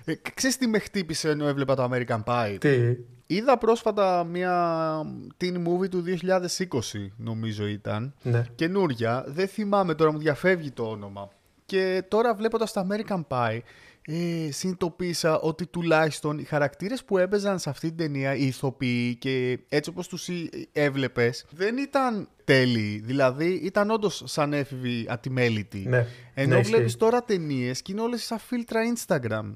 Ε, 0.05 0.13
Ξέρεις 0.34 0.58
τι 0.58 0.67
με 0.67 0.79
χτύπησε 0.79 1.29
ενώ 1.29 1.48
έβλεπα 1.48 1.75
το 1.75 1.89
American 1.91 2.24
Pie; 2.25 2.58
Τι; 2.60 2.96
Είδα 3.25 3.58
πρόσφατα 3.58 4.24
μια 4.24 4.96
teen 5.43 5.53
movie 5.67 5.89
του 5.89 6.03
2020 6.22 7.08
νομίζω 7.17 7.65
ήταν. 7.67 8.13
Ναι. 8.22 8.46
Καινούρια. 8.55 9.24
Δεν 9.27 9.48
θυμάμαι 9.48 9.93
τώρα, 9.96 10.12
μου 10.12 10.17
διαφεύγει 10.17 10.72
το 10.72 10.84
όνομα. 10.89 11.29
Και 11.65 12.03
τώρα 12.08 12.34
βλέποντας 12.34 12.74
το 12.74 12.88
American 12.89 13.22
Pie 13.27 13.60
ε, 14.05 14.51
συνειδητοποίησα 14.51 15.39
ότι 15.39 15.65
τουλάχιστον 15.67 16.39
οι 16.39 16.43
χαρακτήρες 16.43 17.03
που 17.03 17.17
έπαιζαν 17.17 17.60
σε 17.60 17.70
αυτή 17.70 17.88
την 17.88 17.98
ταινία, 17.98 18.36
οι 18.36 18.46
ηθοποιοί 18.48 19.15
και 19.15 19.60
έτσι 19.70 19.89
όπως 19.89 20.08
τους 20.08 20.27
ε, 20.29 20.50
έβλεπες, 20.72 21.46
δεν 21.50 21.77
ήταν 21.77 22.29
τέλειοι. 22.43 23.01
Δηλαδή 23.05 23.46
ήταν 23.53 23.91
όντως 23.91 24.24
σαν 24.25 24.53
έφηβοι 24.53 25.05
ατιμέλητοι. 25.10 25.86
Ναι. 25.88 26.08
Ενώ 26.34 26.53
Ναι, 26.53 26.60
ισχύει. 26.60 26.74
βλέπεις 26.74 26.96
τώρα 26.96 27.24
ταινίες 27.24 27.81
και 27.81 27.91
είναι 27.91 28.01
όλες 28.01 28.24
σαν 28.24 28.39
φίλτρα 28.39 28.81
Instagram. 28.96 29.55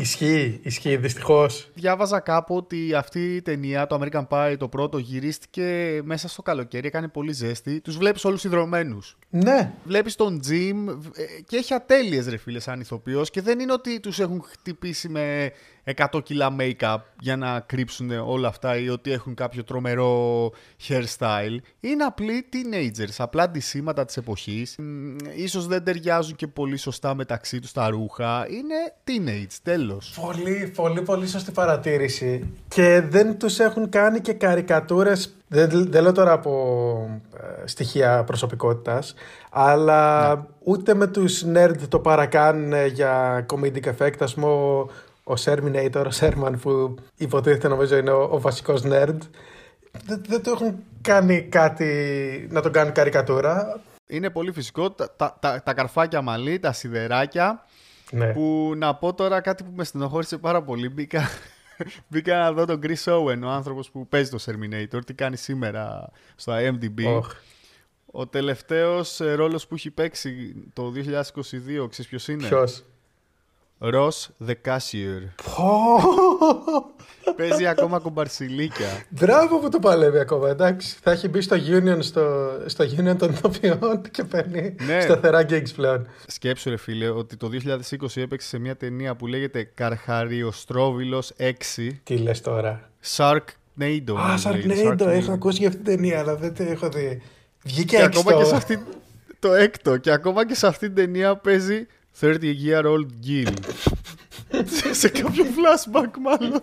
Ισχύει, 0.00 0.60
ισχύει, 0.62 0.96
δυστυχώς. 0.96 1.70
Διάβαζα 1.74 2.20
κάπου 2.20 2.56
ότι 2.56 2.94
αυτή 2.94 3.34
η 3.34 3.42
ταινία, 3.42 3.86
το 3.86 4.00
American 4.02 4.26
Pie, 4.28 4.56
το 4.58 4.68
πρώτο, 4.68 4.98
γυρίστηκε 4.98 6.00
μέσα 6.04 6.28
στο 6.28 6.42
καλοκαίρι, 6.42 6.86
έκανε 6.86 7.08
πολύ 7.08 7.32
ζέστη. 7.32 7.80
Τους 7.80 7.96
βλέπεις 7.96 8.24
όλους 8.24 8.44
ιδρωμένους. 8.44 9.18
Ναι. 9.30 9.72
Βλέπεις 9.84 10.14
τον 10.14 10.40
Jim 10.48 10.96
ε, 11.14 11.40
και 11.46 11.56
έχει 11.56 11.74
ατέλειες 11.74 12.28
ρε 12.28 12.36
φίλε 12.36 12.60
σαν 12.60 12.80
ηθοποιός 12.80 13.30
και 13.30 13.42
δεν 13.42 13.60
είναι 13.60 13.72
ότι 13.72 14.00
τους 14.00 14.18
έχουν 14.18 14.42
χτυπήσει 14.42 15.08
με 15.08 15.52
100 15.96 16.22
κιλά 16.22 16.56
make-up 16.60 16.96
για 17.20 17.36
να 17.36 17.60
κρύψουν 17.60 18.10
όλα 18.10 18.48
αυτά 18.48 18.78
ή 18.78 18.88
ότι 18.88 19.12
έχουν 19.12 19.34
κάποιο 19.34 19.64
τρομερό 19.64 20.50
hairstyle. 20.88 21.56
Είναι 21.80 22.04
απλοί 22.04 22.48
teenagers, 22.52 23.14
απλά 23.18 23.42
αντισήματα 23.42 24.04
της 24.04 24.16
εποχής. 24.16 24.76
Μ, 24.78 25.16
Ίσως 25.34 25.66
δεν 25.66 25.84
ταιριάζουν 25.84 26.36
και 26.36 26.46
πολύ 26.46 26.76
σωστά 26.76 27.14
μεταξύ 27.14 27.60
τους 27.60 27.72
τα 27.72 27.88
ρούχα. 27.88 28.46
Είναι 28.48 28.74
teenage, 29.04 29.56
τέλος. 29.62 30.18
Πολύ, 30.20 30.72
πολύ, 30.76 31.02
πολύ 31.02 31.26
σωστή 31.28 31.50
παρατήρηση. 31.50 32.52
Και 32.68 33.02
δεν 33.08 33.38
τους 33.38 33.58
έχουν 33.58 33.88
κάνει 33.88 34.20
και 34.20 34.32
καρικατούρες, 34.32 35.34
δεν, 35.48 35.90
δεν 35.90 36.02
λέω 36.02 36.12
τώρα 36.12 36.32
από 36.32 37.20
ε, 37.36 37.66
στοιχεία 37.66 38.24
προσωπικότητας, 38.24 39.14
αλλά 39.50 40.46
ούτε 40.64 40.94
με 40.94 41.06
τους 41.06 41.44
nerd 41.54 41.76
το 41.88 41.98
παρακάνουν 41.98 42.86
για 42.86 43.46
comedic 43.52 43.84
effect, 43.84 44.16
ας 44.18 44.34
πούμε 44.34 44.46
ο, 44.46 44.88
ο 45.28 45.34
Serminator, 45.44 46.04
ο 46.06 46.10
Sherman 46.20 46.52
που 46.60 46.94
υποτίθεται 47.16 47.68
νομίζω 47.68 47.96
είναι 47.96 48.10
ο, 48.10 48.28
ο 48.30 48.40
βασικός 48.40 48.82
nerd. 48.84 49.18
Δεν, 50.04 50.22
δεν 50.26 50.42
το 50.42 50.50
έχουν 50.50 50.82
κάνει 51.00 51.42
κάτι 51.42 52.48
να 52.50 52.60
τον 52.60 52.72
κάνουν 52.72 52.92
καρικατούρα. 52.92 53.80
Είναι 54.06 54.30
πολύ 54.30 54.52
φυσικό. 54.52 54.90
Τα, 54.90 55.14
τα, 55.16 55.36
τα, 55.40 55.62
τα 55.62 55.74
καρφάκια 55.74 56.22
μαλλί, 56.22 56.58
τα 56.58 56.72
σιδεράκια. 56.72 57.64
Ναι. 58.10 58.32
Που 58.32 58.72
να 58.76 58.94
πω 58.94 59.14
τώρα 59.14 59.40
κάτι 59.40 59.64
που 59.64 59.72
με 59.74 59.84
στενοχώρησε 59.84 60.38
πάρα 60.38 60.62
πολύ. 60.62 60.88
Μπήκα, 60.88 61.28
μπήκα 62.08 62.38
να 62.38 62.52
δω 62.52 62.64
τον 62.64 62.80
Chris 62.82 63.04
Owen, 63.04 63.40
ο 63.44 63.48
άνθρωπος 63.48 63.90
που 63.90 64.08
παίζει 64.08 64.30
το 64.30 64.38
Terminator, 64.46 65.04
τι 65.06 65.14
κάνει 65.14 65.36
σήμερα 65.36 66.10
στο 66.36 66.52
IMDb. 66.56 67.04
Οχ. 67.06 67.34
Ο 68.06 68.26
τελευταίος 68.26 69.20
ε, 69.20 69.34
ρόλος 69.34 69.66
που 69.66 69.74
έχει 69.74 69.90
παίξει 69.90 70.54
το 70.72 70.92
2022, 70.94 71.88
ξέρεις 71.88 72.06
ποιος 72.08 72.28
είναι; 72.28 72.48
Ποιος; 72.48 72.84
Ross 73.80 74.26
the 74.48 74.54
Cashier. 74.66 75.22
Πω. 75.44 76.00
παίζει 77.36 77.66
ακόμα 77.66 77.98
κομπαρσιλίκια. 77.98 78.86
Μπράβο 79.08 79.58
που 79.58 79.68
το 79.68 79.78
παλεύει 79.78 80.18
ακόμα, 80.18 80.48
εντάξει. 80.48 80.96
Θα 81.02 81.10
έχει 81.10 81.28
μπει 81.28 81.40
στο 81.40 81.56
Union, 81.56 81.96
στο, 82.00 82.50
στο 82.66 82.84
union 82.84 83.16
των 83.18 83.30
ηθοποιών 83.30 84.02
και 84.10 84.24
παίρνει 84.24 84.74
Ναι. 84.86 85.00
σταθερά 85.00 85.46
gigs 85.48 85.72
πλέον. 85.76 86.06
Σκέψου 86.26 86.70
ρε 86.70 86.76
φίλε 86.76 87.08
ότι 87.08 87.36
το 87.36 87.48
2020 87.52 88.06
έπαιξε 88.14 88.48
σε 88.48 88.58
μια 88.58 88.76
ταινία 88.76 89.14
που 89.16 89.26
λέγεται 89.26 89.70
Καρχαριοστρόβιλος 89.74 91.32
6 91.38 91.52
Τι 92.04 92.16
λες 92.16 92.40
τώρα; 92.40 92.90
Sharknado. 93.16 94.14
Α, 94.16 94.38
νομίζω 94.44 94.50
λέγεται, 94.66 94.84
Sharknado, 94.88 95.02
Sharknado. 95.02 95.06
έχω 95.06 95.32
ακούσει 95.32 95.58
για 95.58 95.68
αυτή 95.68 95.82
την 95.82 95.94
ταινία, 95.96 96.18
αλλά 96.18 96.36
δεν 96.36 96.54
την 96.54 96.66
έχω 96.66 96.88
δει. 96.88 97.22
Βγήκε 97.62 97.96
Και 97.96 98.02
έξω. 98.02 98.20
ακόμα 98.20 98.38
και 98.42 98.44
σε 98.48 98.56
αυτή, 98.56 98.82
το 99.38 99.52
έκτο. 99.54 99.96
Και 99.96 100.10
ακόμα 100.10 100.46
και 100.46 100.54
σε 100.54 100.66
αυτή 100.66 100.86
την 100.86 100.94
ταινία 100.94 101.36
παίζει 101.36 101.86
30 102.20 102.36
year 102.42 102.84
old 102.84 103.06
Gil. 103.26 103.52
σε, 104.64 104.94
σε 104.94 105.08
κάποιο 105.08 105.44
flashback 105.44 106.10
μάλλον. 106.22 106.62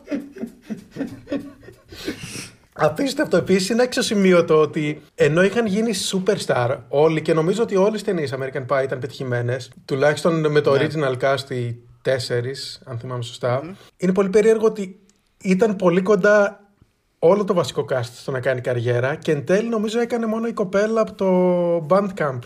Απίστευτο. 2.73 3.37
Επίσης 3.37 3.69
είναι 3.69 3.81
αξιοσημείωτο 3.83 4.61
ότι 4.61 5.01
ενώ 5.15 5.43
είχαν 5.43 5.65
γίνει 5.65 5.91
superstar 6.11 6.77
όλοι 6.87 7.21
και 7.21 7.33
νομίζω 7.33 7.63
ότι 7.63 7.75
όλες 7.75 7.99
τι 8.03 8.05
ταινίες 8.05 8.33
American 8.33 8.65
Pie 8.67 8.83
ήταν 8.83 8.99
πετυχημένες, 8.99 9.71
τουλάχιστον 9.85 10.51
με 10.51 10.61
το 10.61 10.73
Ναι. 10.75 10.87
original 10.87 11.17
cast 11.21 11.49
οι 11.49 11.75
τέσσερις, 12.01 12.81
αν 12.85 12.99
θυμάμαι 12.99 13.23
σωστά, 13.23 13.75
είναι 13.97 14.11
πολύ 14.13 14.29
περίεργο 14.29 14.65
ότι 14.65 14.99
ήταν 15.43 15.75
πολύ 15.75 16.01
κοντά 16.01 16.59
όλο 17.19 17.43
το 17.43 17.53
βασικό 17.53 17.85
cast 17.91 18.09
στο 18.15 18.31
να 18.31 18.39
κάνει 18.39 18.61
καριέρα 18.61 19.15
και 19.15 19.31
εν 19.31 19.45
τέλει 19.45 19.69
νομίζω 19.69 19.99
έκανε 19.99 20.25
μόνο 20.25 20.47
η 20.47 20.53
κοπέλα 20.53 21.01
από 21.01 21.13
το 21.13 21.87
Bandcamp 21.89 22.39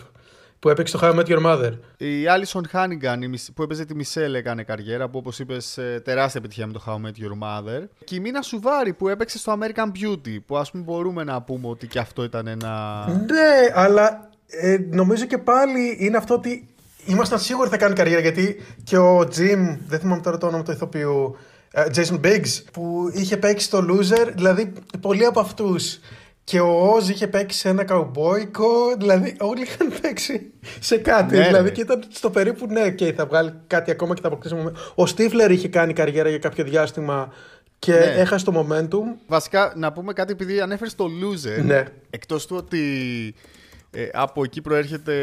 που 0.60 0.68
έπαιξε 0.68 0.98
το 0.98 1.06
How 1.06 1.14
I 1.14 1.18
Met 1.18 1.26
Your 1.26 1.42
Mother. 1.46 1.72
Η 1.96 2.24
Alison 2.36 2.60
Hannigan 2.76 3.22
η 3.22 3.28
Μισ- 3.28 3.52
που 3.52 3.62
έπαιζε 3.62 3.84
τη 3.84 3.94
Μισελ 3.94 4.34
έκανε 4.34 4.62
καριέρα 4.62 5.08
που 5.08 5.18
όπως 5.18 5.38
είπες 5.38 5.78
ε, 5.78 6.00
τεράστια 6.04 6.40
επιτυχία 6.40 6.66
με 6.66 6.72
το 6.72 6.82
How 6.86 6.92
I 6.92 7.06
Met 7.06 7.22
Your 7.24 7.42
Mother. 7.42 7.82
Και 8.04 8.14
η 8.14 8.20
Μίνα 8.20 8.42
Σουβάρη 8.42 8.92
που 8.92 9.08
έπαιξε 9.08 9.38
στο 9.38 9.58
American 9.60 9.86
Beauty 9.86 10.38
που 10.46 10.56
ας 10.58 10.70
πούμε 10.70 10.82
μπορούμε 10.82 11.24
να 11.24 11.42
πούμε 11.42 11.68
ότι 11.68 11.86
και 11.86 11.98
αυτό 11.98 12.24
ήταν 12.24 12.46
ένα... 12.46 13.04
Ναι, 13.08 13.72
αλλά 13.74 14.28
ε, 14.46 14.78
νομίζω 14.90 15.24
και 15.24 15.38
πάλι 15.38 15.96
είναι 16.00 16.16
αυτό 16.16 16.34
ότι 16.34 16.68
ήμασταν 17.04 17.38
σίγουροι 17.38 17.68
θα 17.68 17.76
κάνει 17.76 17.94
καριέρα 17.94 18.20
γιατί 18.20 18.62
και 18.84 18.98
ο 18.98 19.18
Jim, 19.20 19.78
δεν 19.86 19.98
θυμάμαι 19.98 20.20
τώρα 20.22 20.38
το 20.38 20.46
όνομα 20.46 20.62
του 20.62 20.70
ηθοποιού, 20.70 21.36
ε, 21.72 21.84
Jason 21.94 22.20
Biggs, 22.24 22.62
που 22.72 23.10
είχε 23.12 23.36
παίξει 23.36 23.64
στο 23.66 23.84
Loser, 23.88 24.32
δηλαδή 24.34 24.72
πολλοί 25.00 25.24
από 25.24 25.40
αυτούς. 25.40 25.98
Και 26.44 26.60
ο 26.60 26.94
Oz 26.96 27.08
είχε 27.08 27.26
παίξει 27.26 27.58
σε 27.58 27.68
ένα 27.68 27.84
καουμπόικο, 27.84 28.96
δηλαδή 28.98 29.36
όλοι 29.40 29.62
είχαν 29.62 29.92
παίξει 30.00 30.52
σε 30.80 30.96
κάτι. 30.96 31.36
Ναι, 31.36 31.46
δηλαδή 31.46 31.68
ρε. 31.68 31.74
και 31.74 31.80
ήταν 31.80 32.04
στο 32.08 32.30
περίπου 32.30 32.66
ναι, 32.66 32.86
okay, 32.86 33.12
θα 33.12 33.26
βγάλει 33.26 33.52
κάτι 33.66 33.90
ακόμα 33.90 34.14
και 34.14 34.20
θα 34.20 34.28
αποκτήσουμε. 34.28 34.72
Ο 34.94 35.06
Στίφλερ 35.06 35.50
είχε 35.50 35.68
κάνει 35.68 35.92
καριέρα 35.92 36.28
για 36.28 36.38
κάποιο 36.38 36.64
διάστημα 36.64 37.32
και 37.78 37.92
Ναι. 37.92 37.98
έχασε 37.98 38.44
το 38.44 38.66
momentum. 38.68 39.18
Βασικά 39.26 39.72
να 39.76 39.92
πούμε 39.92 40.12
κάτι 40.12 40.32
επειδή 40.32 40.60
ανέφερες 40.60 40.94
το 40.94 41.04
Loser 41.04 41.64
Ναι. 41.64 41.84
Εκτός 42.10 42.46
του 42.46 42.56
ότι 42.58 42.84
ε, 43.90 44.08
από 44.12 44.42
εκεί 44.44 44.60
προέρχεται 44.60 45.14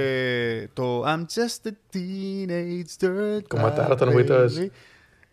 το 0.73 1.03
I'm 1.07 1.19
just 1.19 1.67
a 1.67 1.71
teenage 1.95 3.05
dirt 3.05 3.41
Κομματάρα 3.47 3.95
των 3.95 4.13
baby». 4.15 4.67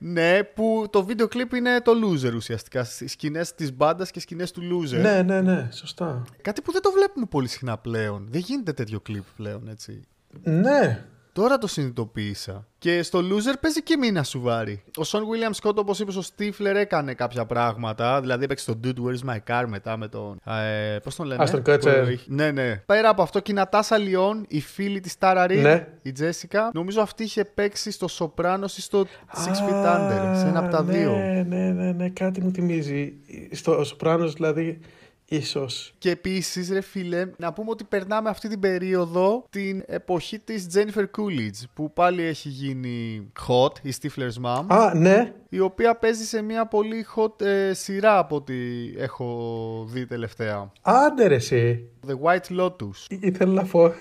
Witches. 0.04 0.12
Ναι, 0.12 0.42
που 0.42 0.86
το 0.90 1.04
βίντεο 1.04 1.28
κλιπ 1.28 1.52
είναι 1.52 1.80
το 1.80 1.92
Loser 1.92 2.34
ουσιαστικά. 2.34 2.84
Στις 2.84 3.12
σκηνές 3.12 3.54
της 3.54 3.72
μπάντας 3.76 4.10
και 4.10 4.20
σκηνές 4.20 4.50
του 4.50 4.60
Loser. 4.62 5.00
Ναι, 5.00 5.22
ναι, 5.22 5.40
ναι, 5.40 5.68
σωστά. 5.72 6.22
Κάτι 6.42 6.62
που 6.62 6.72
δεν 6.72 6.82
το 6.82 6.90
βλέπουμε 6.92 7.26
πολύ 7.26 7.48
συχνά 7.48 7.78
πλέον. 7.78 8.26
Δεν 8.30 8.40
γίνεται 8.40 8.72
τέτοιο 8.72 9.00
κλιπ 9.00 9.24
πλέον, 9.36 9.68
έτσι. 9.68 10.00
Ναι, 10.42 11.04
Τώρα 11.34 11.58
το 11.58 11.66
συνειδητοποίησα. 11.66 12.66
Και 12.78 13.02
στο 13.02 13.18
Loser 13.18 13.54
παίζει 13.60 13.82
και 13.82 13.96
μήνα 13.96 14.22
σουβάρι. 14.22 14.82
Ο 14.96 15.04
Σον 15.04 15.22
William 15.22 15.62
Scott, 15.68 15.74
όπως 15.74 16.00
είπες, 16.00 16.16
ο 16.16 16.22
Stifler 16.36 16.74
έκανε 16.74 17.14
κάποια 17.14 17.44
πράγματα. 17.44 18.20
Δηλαδή 18.20 18.44
έπαιξε 18.44 18.72
το 18.74 18.80
Dude 18.84 18.88
Where's 19.06 19.30
My 19.30 19.36
Car 19.50 19.64
μετά 19.66 19.96
με 19.96 20.08
τον. 20.08 20.40
Ε, 20.44 20.98
Πώς 20.98 21.14
τον 21.16 21.26
λένε, 21.26 21.44
Aston 21.48 21.62
Kutcher. 21.68 22.02
Που 22.04 22.10
είχε- 22.10 22.24
Ναι, 22.26 22.50
ναι. 22.50 22.76
Πέρα 22.76 23.08
από 23.08 23.22
αυτό 23.22 23.40
και 23.40 23.50
η 23.52 23.54
Νατάσα 23.54 23.98
Λιόν, 23.98 24.44
η 24.48 24.60
φίλη 24.60 25.00
της 25.00 25.18
Τάρα 25.18 25.44
Reid, 25.46 25.60
Ναι. 25.62 25.86
η 26.02 26.12
Τζέσικα. 26.12 26.70
Νομίζω 26.74 27.00
αυτή 27.00 27.22
είχε 27.22 27.44
παίξει 27.44 27.90
στο 27.90 28.08
Σοπράνο 28.08 28.64
ή 28.76 28.80
στο 28.80 29.06
Six 29.44 29.68
Feet 29.68 29.84
Α, 29.86 29.96
Under. 29.96 30.38
Σε 30.38 30.46
ένα 30.46 30.58
από 30.58 30.70
τα 30.70 30.82
ναι, 30.82 30.92
δύο. 30.98 31.10
Ναι, 31.16 31.72
ναι, 31.72 31.92
ναι, 31.92 32.08
κάτι 32.08 32.40
μου 32.40 32.50
θυμίζει. 32.52 33.12
Στο 33.52 33.84
Σοπράνος 33.84 34.32
δηλαδή, 34.32 34.80
ίσως. 35.28 35.94
Και 35.98 36.10
επίσης, 36.10 36.70
ρε 36.70 36.80
φίλε, 36.80 37.30
να 37.36 37.52
πούμε 37.52 37.70
ότι 37.70 37.84
περνάμε 37.84 38.28
αυτή 38.28 38.48
την 38.48 38.60
περίοδο 38.60 39.44
την 39.50 39.82
εποχή 39.86 40.38
της 40.38 40.66
Jennifer 40.74 41.04
Coolidge 41.18 41.62
που 41.74 41.92
πάλι 41.92 42.22
έχει 42.22 42.48
γίνει 42.48 43.26
hot, 43.48 43.72
η 43.82 43.92
Stifler's 44.00 44.42
mom. 44.44 44.64
Α, 44.66 44.94
ναι. 44.94 45.32
η 45.48 45.60
οποία 45.60 45.96
παίζει 45.96 46.24
σε 46.24 46.42
μια 46.42 46.66
πολύ 46.66 47.06
hot 47.16 47.40
ε, 47.40 47.72
σειρά 47.74 48.18
από 48.18 48.36
ό,τι 48.36 48.54
έχω 48.96 49.86
δει 49.88 50.06
τελευταία. 50.06 50.72
Άντε 50.82 51.26
ρε 51.26 51.34
εσύ. 51.34 51.88
The 52.06 52.14
White 52.22 52.60
Lotus. 52.60 52.96
Ή- 53.08 53.18
Ήθελα 53.20 53.52
να 53.52 53.64
πω 53.64 53.92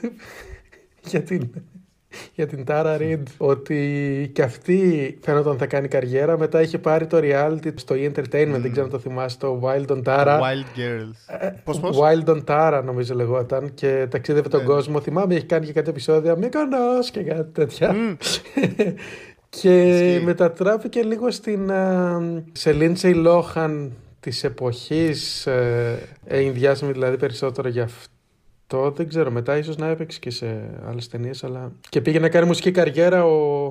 για 1.10 1.24
την, 1.24 1.50
για 2.34 2.48
την 2.48 2.66
Τάρα 2.66 2.98
Ριντ 2.98 3.28
ότι 3.38 4.32
και 4.34 4.42
αυτή 4.42 5.18
φαίνονταν 5.22 5.58
θα 5.58 5.66
κάνει 5.66 5.88
καριέρα. 5.88 6.38
Μετά 6.38 6.62
είχε 6.62 6.78
πάρει 6.78 7.08
το 7.08 7.18
reality 7.22 7.72
στο 7.76 7.96
E! 7.98 8.12
Entertainment, 8.12 8.60
δεν 8.62 8.72
ξέρω 8.72 8.86
αν 8.86 8.92
το 8.92 9.00
θυμάσαι, 9.00 9.38
το 9.38 9.62
Wild 9.64 9.86
on 9.92 10.04
Tara. 10.04 10.40
Wild 10.40 10.78
Girls. 10.80 11.38
Ε, 11.40 11.50
πώς, 11.64 11.80
πώς; 11.80 11.98
Wild 12.02 12.30
on 12.30 12.44
Tara 12.46 12.82
νομίζω 12.86 13.16
λεγόταν 13.16 13.74
και 13.74 14.08
ταξίδευε 14.10 14.50
τον 14.50 14.60
Ναι. 14.60 14.66
κόσμο. 14.66 15.02
Θυμάμαι 15.02 15.36
έχει 15.36 15.46
κάνει 15.46 15.66
και 15.66 15.74
κάτι 15.74 15.90
επεισόδια 15.90 16.36
Μύκονος 16.36 17.12
και 17.12 17.24
κάτι 17.24 17.52
τέτοια. 17.52 17.94
Μμ. 17.94 18.14
και 19.62 19.90
Ισχύει. 19.90 20.26
μετατράπηκε 20.26 21.02
λίγο 21.02 21.32
στην 21.32 21.70
uh, 21.72 22.44
σε 22.52 22.76
Lindsay 22.80 23.26
Lohan 23.28 23.90
της 24.20 24.44
εποχής 24.44 25.46
ε, 25.46 26.00
ε, 26.26 26.50
διάσημη 26.52 26.92
δηλαδή 26.92 27.18
περισσότερο 27.18 27.68
γι' 27.68 27.80
αυτό 27.80 28.13
δεν 28.80 29.08
ξέρω 29.08 29.32
μετά 29.32 29.58
ίσως 29.58 29.78
να 29.78 29.88
έπαιξε 29.88 30.20
και 30.20 30.30
σε 30.30 30.70
άλλες 30.88 31.08
ταινίες 31.08 31.44
αλλά 31.44 31.72
και 31.90 32.02
πήγε 32.02 32.20
να 32.20 32.30
κάνει 32.30 32.46
μουσική 32.48 32.72
καριέρα 32.72 33.26
ο, 33.26 33.66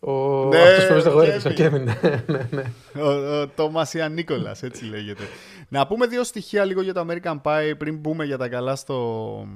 ο 0.00 0.44
Ναι, 0.48 0.58
αυτός 0.58 0.82
που 0.84 0.88
παίζει 0.88 1.04
το 1.04 1.10
ο 1.10 1.12
γόρι 1.12 1.30
της, 1.32 1.44
ο 1.44 1.48
Kevin. 1.48 1.54
Κέβιν 1.54 1.84
ναι, 2.02 2.22
ναι, 2.26 2.48
ναι. 2.50 2.62
Ο, 3.02 3.08
ο 3.40 3.48
Τόμας 3.48 3.94
Ιαννίκολας, 3.94 4.62
έτσι 4.62 4.84
λέγεται. 4.84 5.22
Να 5.68 5.86
πούμε 5.86 6.06
δύο 6.06 6.24
στοιχεία 6.24 6.64
λίγο 6.64 6.82
για 6.82 6.94
το 6.94 7.06
American 7.08 7.40
Pie 7.42 7.72
πριν 7.78 7.96
μπούμε 7.96 8.24
για 8.24 8.38
τα 8.38 8.48
καλά 8.48 8.76
στο, 8.76 9.46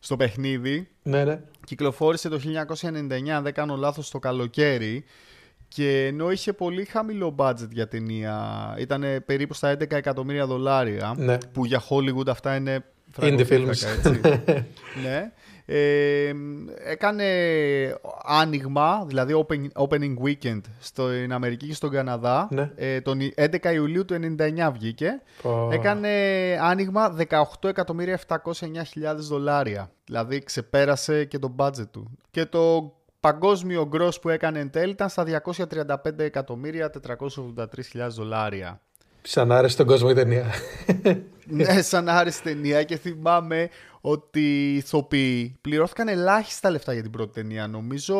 στο 0.00 0.16
παιχνίδι. 0.16 0.88
ναι, 1.02 1.24
ναι. 1.24 1.40
Κυκλοφόρησε 1.66 2.28
το 2.28 2.40
1999, 2.80 3.28
αν 3.28 3.42
δεν 3.42 3.52
κάνω 3.52 3.76
λάθος, 3.76 4.10
το 4.10 4.18
καλοκαίρι. 4.18 5.04
Και 5.68 6.06
ενώ 6.06 6.30
είχε 6.30 6.52
πολύ 6.52 6.84
χαμηλό 6.84 7.34
budget 7.38 7.68
για 7.70 7.88
ταινία, 7.88 8.38
ήταν 8.78 9.04
περίπου 9.26 9.54
στα 9.54 9.72
11 9.72 9.90
εκατομμύρια 9.92 10.46
δολάρια, 10.46 11.14
Ναι. 11.16 11.38
που 11.52 11.64
για 11.64 11.82
Hollywood 11.88 12.26
αυτά 12.28 12.56
είναι 12.56 12.84
Indie 13.20 13.44
φραγκοφύλακα, 13.46 13.72
films. 13.72 14.06
έτσι. 14.06 14.20
ναι. 15.04 15.32
Ε, 15.66 16.32
έκανε 16.84 17.24
άνοιγμα, 18.22 19.04
δηλαδή 19.06 19.44
open, 19.46 19.86
opening 19.86 20.14
weekend 20.24 20.60
στην 20.78 21.32
Αμερική 21.32 21.66
και 21.66 21.74
στον 21.74 21.90
Καναδά. 21.90 22.48
Ναι. 22.50 22.70
Ε, 22.76 23.00
τον 23.00 23.18
11 23.36 23.72
Ιουλίου 23.74 24.04
του 24.04 24.14
99 24.38 24.70
βγήκε. 24.72 25.22
Πω. 25.42 25.68
Έκανε 25.72 26.10
άνοιγμα 26.60 27.16
18.709.000 27.28 29.14
δολάρια. 29.16 29.90
Δηλαδή 30.04 30.42
ξεπέρασε 30.42 31.24
και 31.24 31.38
το 31.38 31.54
budget 31.58 31.88
του. 31.90 32.10
Και 32.30 32.46
το 32.46 32.94
παγκόσμιο 33.20 33.88
gross 33.92 34.20
που 34.20 34.28
έκανε 34.28 34.58
εν 34.58 34.70
τέλει 34.70 34.90
ήταν 34.90 35.08
στα 35.08 35.42
235 35.44 36.18
εκατομμύρια 36.18 36.90
483.000 37.08 37.66
δολάρια. 38.08 38.80
Σαν 39.22 39.52
άρεσε 39.52 39.76
τον 39.76 39.86
κόσμο 39.86 40.08
η 40.10 40.14
ταινία. 40.14 40.46
ναι, 41.46 41.82
σαν 41.82 42.08
άρεσε 42.08 42.42
ταινία 42.42 42.82
και 42.82 42.96
θυμάμαι 42.96 43.68
ότι 44.00 44.40
οι 44.40 44.76
ηθοποιοί 44.76 45.58
πληρώθηκαν 45.60 46.08
ελάχιστα 46.08 46.70
λεφτά 46.70 46.92
για 46.92 47.02
την 47.02 47.10
πρώτη 47.10 47.32
ταινία. 47.32 47.66
Νομίζω 47.66 48.16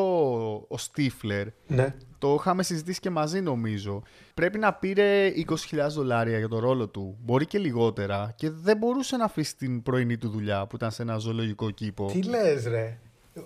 ο 0.68 0.78
Στίφλερ. 0.78 1.46
Ναι. 1.66 1.94
Το 2.18 2.36
είχαμε 2.38 2.62
συζητήσει 2.62 3.00
και 3.00 3.10
μαζί 3.10 3.40
νομίζω. 3.40 4.02
Πρέπει 4.34 4.58
να 4.58 4.72
πήρε 4.72 5.32
20.000 5.70 5.88
δολάρια 5.88 6.38
για 6.38 6.48
τον 6.48 6.58
ρόλο 6.58 6.88
του. 6.88 7.16
Μπορεί 7.20 7.46
και 7.46 7.58
λιγότερα. 7.58 8.32
Και 8.36 8.50
δεν 8.50 8.76
μπορούσε 8.76 9.16
να 9.16 9.24
αφήσει 9.24 9.56
την 9.56 9.82
πρωινή 9.82 10.16
του 10.16 10.28
δουλειά 10.28 10.66
που 10.66 10.76
ήταν 10.76 10.90
σε 10.90 11.02
ένα 11.02 11.18
ζωολογικό 11.18 11.70
κήπο. 11.70 12.06
Τι 12.06 12.22
λες 12.22 12.66
ρε; 12.66 12.98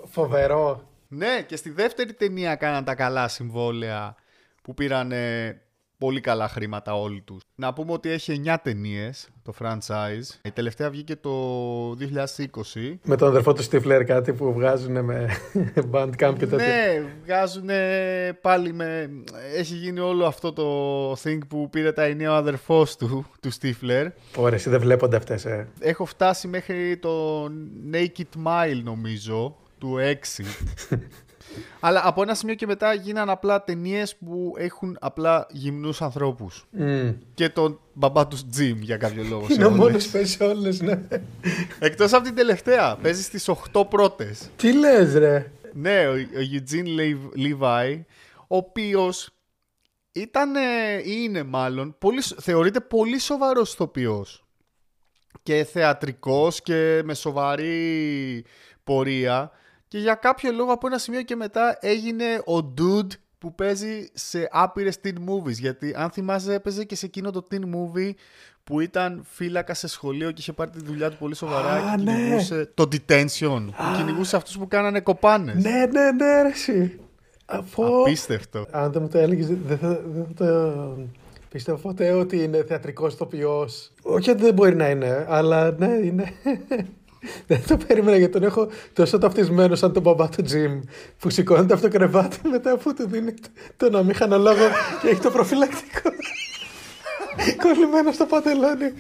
Φοβερό. 0.04 0.88
Ναι, 1.08 1.42
και 1.46 1.56
στη 1.56 1.70
δεύτερη 1.70 2.12
ταινία 2.12 2.54
κάναν 2.54 2.84
τα 2.84 2.94
καλά 2.94 3.28
συμβόλαια 3.28 4.14
που 4.62 4.75
πήραν 4.75 5.12
πολύ 5.99 6.21
καλά 6.21 6.49
χρήματα 6.49 6.95
όλοι 6.95 7.21
τους. 7.21 7.43
Να 7.55 7.73
πούμε 7.73 7.93
ότι 7.93 8.11
έχει 8.11 8.43
9 8.47 8.57
ταινίες 8.62 9.29
το 9.43 9.53
franchise. 9.61 10.38
Η 10.43 10.50
τελευταία 10.50 10.91
βγήκε 10.91 11.17
το 11.17 11.91
2020. 11.91 11.97
Με 13.03 13.17
τον 13.17 13.29
αδερφό 13.29 13.53
του 13.53 13.62
Στίφλερ 13.62 14.05
κάτι 14.05 14.33
που 14.33 14.53
βγάζουν 14.53 15.05
με 15.05 15.29
bandcamp 15.93 16.35
και 16.38 16.47
τέτοια. 16.47 16.57
Ναι, 16.57 17.05
βγάζουν 17.25 17.69
πάλι 18.41 18.73
με... 18.73 19.11
Έχει 19.57 19.75
γίνει 19.75 20.00
όλο 20.00 20.26
αυτό 20.26 20.53
το 20.53 21.12
thing 21.12 21.38
που 21.49 21.71
πήρε 21.71 21.93
τα 21.93 22.03
ενία 22.03 22.33
ο 22.33 22.35
αδερφός 22.35 22.97
του, 22.97 23.26
του 23.41 23.50
Στίφλερ. 23.50 24.07
Ωραία, 24.37 24.55
εσύ 24.55 24.71
δεν 24.71 24.81
βλέπονται 24.81 25.17
αυτές, 25.17 25.45
ε. 25.45 25.69
Έχω 25.81 26.05
φτάσει 26.05 26.49
μέχρι 26.49 26.97
το 26.97 27.45
Naked 27.93 28.47
Mile 28.47 28.81
νομίζω, 28.83 29.57
του 29.79 29.97
6. 29.99 30.45
Αλλά 31.80 32.00
από 32.04 32.22
ένα 32.22 32.34
σημείο 32.34 32.54
και 32.54 32.66
μετά 32.66 32.92
γίνανε 32.92 33.32
απλά 33.32 33.64
ταινίες 33.64 34.16
που 34.16 34.54
έχουν 34.58 34.96
απλά 35.00 35.46
γυμνούς 35.50 36.02
ανθρώπους. 36.02 36.64
Mm. 36.78 37.14
Και 37.34 37.48
τον 37.48 37.80
μπαμπά 37.92 38.26
τους 38.26 38.48
Τζιμ 38.48 38.78
για 38.80 38.96
κάποιο 38.96 39.22
λόγο. 39.22 39.46
Είναι 39.50 39.64
ο 39.64 39.70
μόνος 39.70 40.08
παίζει 40.08 40.44
όλες, 40.44 40.80
ναι. 40.80 41.00
Εκτός 41.78 42.12
από 42.12 42.25
την 42.25 42.34
τελευταία. 42.34 42.96
Παίζεις 42.96 43.25
στι 43.25 43.56
8 43.72 43.88
πρώτες. 43.88 44.50
Τι 44.56 44.72
λες, 44.72 45.14
ρε. 45.14 45.50
Ναι, 45.72 46.06
ο, 46.08 46.12
ο 46.12 46.42
Eugene 46.52 47.00
Levi, 47.36 48.00
ο 48.48 48.56
οποίος 48.56 49.30
ήταν 50.12 50.54
ή 50.54 51.22
είναι 51.22 51.42
μάλλον, 51.42 51.94
πολύ, 51.98 52.22
θεωρείται 52.36 52.80
πολύ 52.80 53.18
σοβαρός 53.18 53.72
ηθοποιός 53.72 54.46
και 55.42 55.64
θεατρικός 55.64 56.62
και 56.62 57.00
με 57.04 57.14
σοβαρή 57.14 58.44
πορεία 58.84 59.50
και 59.97 60.03
για 60.03 60.15
κάποιο 60.15 60.53
λόγο 60.53 60.73
από 60.73 60.87
ένα 60.87 60.99
σημείο 60.99 61.23
και 61.23 61.37
μετά 61.37 61.79
έγινε 61.81 62.25
ο 62.45 62.75
dude 62.79 63.11
που 63.38 63.55
παίζει 63.55 64.09
σε 64.12 64.49
άπειρες 64.50 64.99
teen 65.05 65.15
movies. 65.29 65.59
Γιατί 65.59 65.95
αν 65.97 66.11
θυμάσαι, 66.11 66.55
έπαιζε 66.55 66.85
και 66.85 66.97
σε 66.97 67.07
εκείνο 67.07 67.31
το 67.31 67.47
teen 67.50 67.61
movie 67.61 68.11
που 68.65 68.81
ήταν 68.81 69.25
φύλακα 69.31 69.75
σε 69.75 69.88
σχολείο 69.88 70.31
και 70.31 70.41
είχε 70.41 70.53
πάρει 70.53 70.71
τη 70.71 70.85
δουλειά 70.85 71.11
του 71.11 71.17
πολύ 71.17 71.35
σοβαρά 71.35 71.73
Α, 71.73 71.97
και 71.97 72.03
ναι. 72.03 72.15
κυνηγούσε 72.15 72.71
το 72.75 72.88
detention. 72.93 73.67
Που 73.67 73.97
κυνηγούσε 73.97 74.37
αυτούς 74.37 74.59
που 74.59 74.69
κάνανε 74.69 75.00
κοπάνες. 75.00 75.62
Ναι, 75.62 75.71
ναι, 75.71 76.11
ναι, 76.11 76.43
ρε, 76.43 76.49
εσύ. 76.49 77.00
Αφού... 77.47 78.00
Απίστευτο. 78.00 78.67
Αν 78.71 78.93
δεν 78.93 79.03
μου 79.03 79.09
το 79.09 79.19
έλεγες, 79.19 79.47
δεν 79.47 79.79
θα, 79.79 80.00
δεν 80.07 80.26
θα 80.37 80.45
το 80.45 80.97
πίστευα 81.49 81.79
ποτέ 81.79 82.12
ότι 82.12 82.43
είναι 82.43 82.65
θεατρικός 82.65 83.12
ηθοποιό. 83.12 83.69
Όχι 84.03 84.31
ότι 84.31 84.43
δεν 84.43 84.55
μπορεί 84.55 84.75
να 84.75 84.91
είναι, 84.91 85.26
αλλά 85.29 85.71
ναι, 85.71 85.87
είναι. 85.87 86.33
Δεν 87.47 87.62
το 87.66 87.76
περίμενα 87.76 88.16
γιατί 88.16 88.33
τον 88.33 88.42
έχω 88.42 88.68
τόσο 88.92 89.18
ταυτισμένο 89.18 89.75
σαν 89.75 89.92
τον 89.92 90.02
μπαμπά 90.02 90.28
του 90.28 90.42
Τζιμ 90.42 90.80
που 91.18 91.30
σηκώνεται 91.30 91.73
από 91.73 91.83
το 91.83 91.88
κρεβάτι 91.88 92.38
μετά 92.49 92.76
που 92.76 92.95
του 92.95 93.09
δίνει 93.09 93.35
τον 93.76 93.97
αμήχανο 93.97 94.42
και 95.02 95.09
έχει 95.09 95.21
το 95.21 95.30
προφυλακτικό 95.30 96.11
κολλημένο 97.62 98.12
στο 98.12 98.26
παντελόνι. 98.26 98.92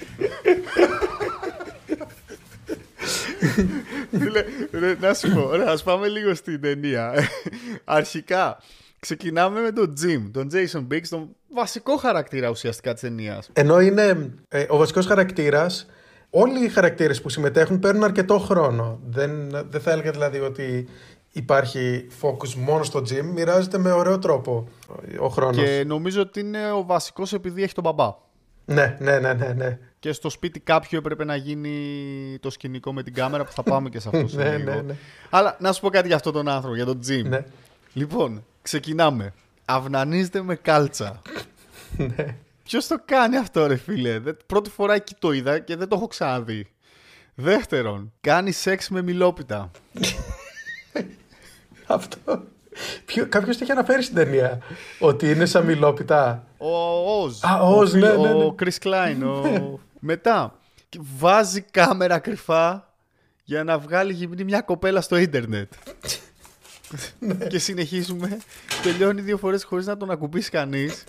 Φίλε, 4.18 4.44
ρε, 4.70 4.96
να 5.00 5.14
σου 5.14 5.32
πω, 5.34 5.40
ωραία, 5.40 5.68
ας 5.68 5.82
πάμε 5.82 6.08
λίγο 6.08 6.34
στην 6.34 6.60
ταινία. 6.60 7.14
Αρχικά, 7.84 8.62
ξεκινάμε 9.00 9.60
με 9.60 9.72
τον 9.72 9.94
Jim, 10.02 10.30
τον 10.32 10.48
Jason 10.52 10.86
Biggs, 10.92 11.08
τον 11.08 11.36
βασικό 11.48 11.96
χαρακτήρα 11.96 12.48
ουσιαστικά 12.48 12.92
της 12.92 13.02
ταινίας. 13.02 13.50
Ενώ 13.52 13.80
είναι 13.80 14.32
ε, 14.48 14.66
ο 14.68 14.76
βασικός 14.76 15.06
χαρακτήρας, 15.06 15.86
όλοι 16.30 16.64
οι 16.64 16.68
χαρακτήρες 16.68 17.22
που 17.22 17.28
συμμετέχουν 17.28 17.78
παίρνουν 17.78 18.04
αρκετό 18.04 18.38
χρόνο. 18.38 19.00
Δεν, 19.06 19.50
δεν 19.70 19.80
θα 19.80 19.90
έλεγα 19.90 20.10
δηλαδή 20.10 20.38
ότι 20.38 20.88
υπάρχει 21.32 22.06
focus 22.22 22.54
μόνο 22.54 22.82
στο 22.84 22.98
gym, 22.98 23.22
μοιράζεται 23.34 23.78
με 23.78 23.92
ωραίο 23.92 24.18
τρόπο 24.18 24.68
ο 25.20 25.28
χρόνος. 25.28 25.56
Και 25.64 25.84
νομίζω 25.86 26.20
ότι 26.20 26.40
είναι 26.40 26.70
ο 26.72 26.84
βασικός 26.84 27.32
επειδή 27.32 27.62
έχει 27.62 27.74
τον 27.74 27.84
μπαμπά. 27.84 28.14
Ναι, 28.64 28.96
ναι, 29.00 29.18
ναι, 29.18 29.32
ναι, 29.32 29.52
ναι. 29.56 29.78
Και 29.98 30.12
στο 30.12 30.30
σπίτι 30.30 30.60
κάποιου 30.60 30.98
έπρεπε 30.98 31.24
να 31.24 31.36
γίνει 31.36 31.72
το 32.40 32.50
σκηνικό 32.50 32.92
με 32.92 33.02
την 33.02 33.14
κάμερα 33.14 33.44
που 33.44 33.52
θα 33.52 33.62
πάμε 33.62 33.88
και 33.88 34.00
σε 34.00 34.08
αυτό 34.12 34.28
σε 34.36 34.36
Ναι, 34.36 34.56
λίγο. 34.56 34.70
ναι, 34.70 34.80
ναι. 34.80 34.94
Αλλά 35.30 35.56
να 35.60 35.72
σου 35.72 35.80
πω 35.80 35.88
κάτι 35.88 36.06
για 36.06 36.16
αυτόν 36.16 36.32
τον 36.32 36.48
άνθρωπο, 36.48 36.74
για 36.76 36.84
τον 36.84 37.00
Jim. 37.08 37.24
Ναι. 37.24 37.44
Λοιπόν, 37.92 38.44
ξεκινάμε. 38.62 39.32
Αυνανίζεται 39.64 40.42
με 40.42 40.54
κάλτσα. 40.54 41.22
ναι. 42.16 42.36
Ποιος 42.66 42.86
το 42.86 42.96
κάνει 43.04 43.36
αυτό, 43.36 43.66
ρε 43.66 43.76
φίλε; 43.76 44.18
Δεν- 44.18 44.36
Πρώτη 44.46 44.70
φορά 44.70 44.94
εκεί 44.94 45.14
το 45.18 45.32
είδα 45.32 45.58
και 45.58 45.76
δεν 45.76 45.88
το 45.88 45.96
έχω 45.96 46.06
ξαναδεί. 46.06 46.66
Δεύτερον, 47.34 48.12
κάνει 48.20 48.52
σεξ 48.52 48.88
με 48.88 49.02
μιλόπιτα. 49.02 49.70
Αυτό. 51.86 52.42
Ποιο, 53.04 53.26
κάποιος 53.28 53.56
το 53.56 53.62
έχει 53.62 53.72
αναφέρει 53.72 54.02
στην 54.02 54.14
ταινία. 54.14 54.58
Ότι 54.98 55.30
είναι 55.30 55.46
σαν 55.46 55.64
μιλόπιτα; 55.64 56.46
Ο 56.58 57.22
Οζ. 57.22 57.44
Α, 57.44 57.60
ο 57.62 57.80
Oz, 57.80 57.90
ναι, 57.90 57.98
ναι, 57.98 58.16
ναι. 58.16 58.44
Ο 58.44 58.54
Chris 58.58 58.78
Klein. 58.82 59.16
Ο... 59.22 59.78
Μετά, 60.00 60.58
και 60.88 60.98
βάζει 61.18 61.60
κάμερα 61.60 62.18
κρυφά 62.18 62.94
για 63.44 63.64
να 63.64 63.78
βγάλει 63.78 64.12
γυμνή 64.12 64.44
μια 64.44 64.60
κοπέλα 64.60 65.00
στο 65.00 65.16
ίντερνετ. 65.16 65.72
Ναι. 67.18 67.34
και 67.46 67.58
συνεχίζουμε. 67.58 68.38
Τελειώνει 68.82 69.20
δύο 69.20 69.36
φορές 69.38 69.64
χωρίς 69.64 69.86
να 69.86 69.96
τον 69.96 70.10
ακουμπήσει 70.10 70.50
κανείς. 70.50 71.04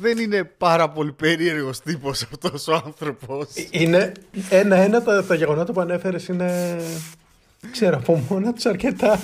Ναι. 0.00 0.08
Δεν 0.08 0.18
είναι 0.18 0.44
πάρα 0.44 0.88
πολύ 0.90 1.12
περίεργος 1.12 1.80
τύπος 1.80 2.22
αυτός 2.22 2.68
ο 2.68 2.74
άνθρωπος. 2.86 3.46
Είναι 3.70 4.12
ένα-ένα 4.50 5.02
τα, 5.02 5.24
τα 5.24 5.34
γεγονότα 5.34 5.72
που 5.72 5.80
ανέφερες 5.80 6.28
είναι. 6.28 6.76
ξέρω 7.70 7.96
από 7.96 8.24
μόνα 8.28 8.52
τους 8.52 8.66
αρκετά. 8.66 9.20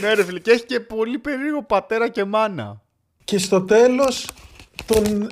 ναι 0.00 0.12
ρε 0.14 0.24
φίλε, 0.24 0.38
και 0.38 0.50
έχει 0.50 0.64
και 0.64 0.80
πολύ 0.80 1.18
περίεργο 1.18 1.62
πατέρα 1.62 2.08
και 2.08 2.24
μάνα. 2.24 2.80
Και 3.24 3.38
στο 3.38 3.60
τέλος 3.62 4.28
τον... 4.86 5.28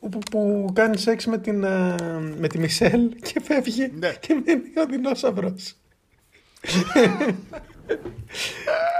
που, 0.00 0.18
που 0.30 0.70
κάνει 0.72 0.98
σεξ 0.98 1.26
με, 1.26 1.38
την, 1.38 1.64
ε, 1.64 1.94
με 2.38 2.48
τη 2.48 2.58
Μισέλ 2.58 3.08
και 3.22 3.40
φεύγει 3.44 3.92
Ναι. 3.98 4.12
και 4.20 4.42
μένει 4.44 4.62
ο 4.76 4.86
δεινόσαυρος. 4.90 5.74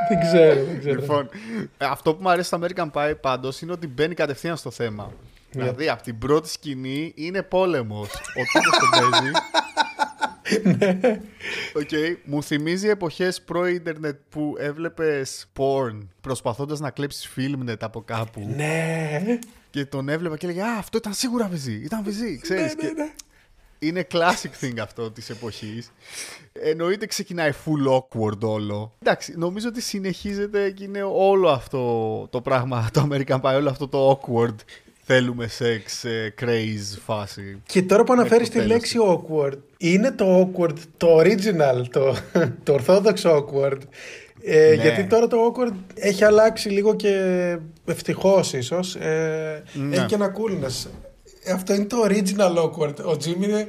δεν 0.09 0.21
ξέρω, 0.21 0.65
δεν 0.65 0.79
ξέρω. 0.79 1.01
Λοιπόν, 1.01 1.29
αυτό 1.79 2.15
που 2.15 2.23
μου 2.23 2.31
αρέσει 2.31 2.47
στο 2.47 2.61
American 2.63 2.91
Pie 2.93 3.15
πάντως 3.21 3.61
είναι 3.61 3.73
ότι 3.73 3.87
μπαίνει 3.87 4.15
κατευθείαν 4.15 4.57
στο 4.57 4.71
θέμα. 4.71 5.13
Ναι. 5.53 5.63
Δηλαδή, 5.63 5.89
από 5.89 6.03
την 6.03 6.19
πρώτη 6.19 6.49
σκηνή 6.49 7.13
είναι 7.17 7.43
πόλεμος. 7.43 8.09
Ο 8.13 8.43
τύπος 8.53 8.79
το 8.79 8.87
παίζει. 8.91 9.31
Ναι. 10.79 11.21
Οκ, 11.75 12.19
Μου 12.25 12.43
θυμίζει 12.43 12.89
εποχές 12.89 13.43
προ-ίντερνετ 13.43 14.17
που 14.29 14.55
έβλεπες 14.59 15.47
porn 15.57 15.99
προσπαθώντας 16.21 16.81
να 16.81 16.91
κλέψεις 16.91 17.31
Filmnet 17.37 17.77
από 17.81 18.03
κάπου 18.03 18.53
ναι. 18.57 19.23
και 19.71 19.85
τον 19.85 20.09
έβλεπα 20.09 20.37
και 20.37 20.47
έλεγα 20.47 20.67
Α, 20.67 20.79
αυτό 20.79 20.99
ήταν 20.99 21.13
σίγουρα 21.13 21.49
βυζί, 21.49 21.81
ήταν 21.85 22.05
βυζί, 22.05 22.39
ξέρεις. 22.39 22.75
Ναι, 22.75 22.83
ναι, 22.83 22.89
και 22.89 22.95
ναι. 23.03 23.13
Είναι 23.87 24.07
classic 24.13 24.65
thing 24.65 24.79
αυτό 24.83 25.11
της 25.11 25.31
εποχής. 25.31 25.93
Εννοείται 26.53 27.07
ξεκινάει 27.07 27.51
full 27.65 27.93
awkward 27.93 28.41
όλο. 28.41 28.93
Εντάξει, 29.03 29.35
νομίζω 29.37 29.69
ότι 29.69 29.81
συνεχίζεται 29.81 30.71
και 30.71 30.85
είναι 30.85 31.03
όλο 31.03 31.49
αυτό 31.49 31.81
το 32.31 32.41
πράγμα, 32.41 32.89
το 32.93 33.09
American 33.11 33.41
Pie, 33.41 33.55
όλο 33.55 33.71
αυτό 33.71 33.89
το 33.89 34.21
awkward. 34.21 34.55
Θέλουμε 35.07 35.47
σεξ, 35.47 36.05
ε, 36.05 36.35
craze 36.41 36.99
φάση. 37.05 37.63
Και 37.67 37.83
τώρα 37.83 38.05
που 38.05 38.13
αναφέρεις 38.13 38.47
το 38.49 38.53
τη 38.53 38.59
τέλος 38.59 38.73
λέξη 38.73 38.99
awkward, 39.03 39.59
είναι 39.79 40.11
το 40.13 40.51
awkward, 40.57 40.77
το 40.97 41.19
original, 41.19 41.85
το, 41.91 42.17
το 42.63 42.73
ορθόδοξο 42.73 43.37
awkward. 43.37 43.79
Ε, 44.43 44.75
Ναι. 44.77 44.83
Γιατί 44.83 45.05
τώρα 45.05 45.27
το 45.27 45.37
awkward 45.47 45.75
έχει 45.95 46.25
αλλάξει 46.25 46.69
λίγο 46.69 46.95
και 46.97 47.15
ευτυχώς 47.85 48.53
ίσως. 48.53 48.95
Ε, 48.95 49.63
Ναι. 49.73 49.97
Έχει 49.97 50.07
και 50.07 50.15
ένα 50.15 50.33
coolness. 50.37 50.89
Ε, 51.45 51.53
Αυτό 51.53 51.75
είναι 51.75 51.85
το 51.85 51.97
original 52.09 52.57
awkward. 52.57 52.97
Ο 53.05 53.11
Jim 53.11 53.43
είναι 53.43 53.69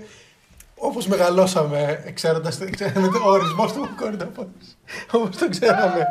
όπως 0.77 1.07
μεγαλώσαμε, 1.07 2.11
ξέροντας 2.13 2.59
ξέραμε 2.71 3.07
το 3.07 3.19
ορισμός 3.23 3.73
του 3.73 3.89
awkward. 3.89 4.27
Όπως 5.11 5.37
το 5.37 5.49
ξέραμε. 5.49 6.05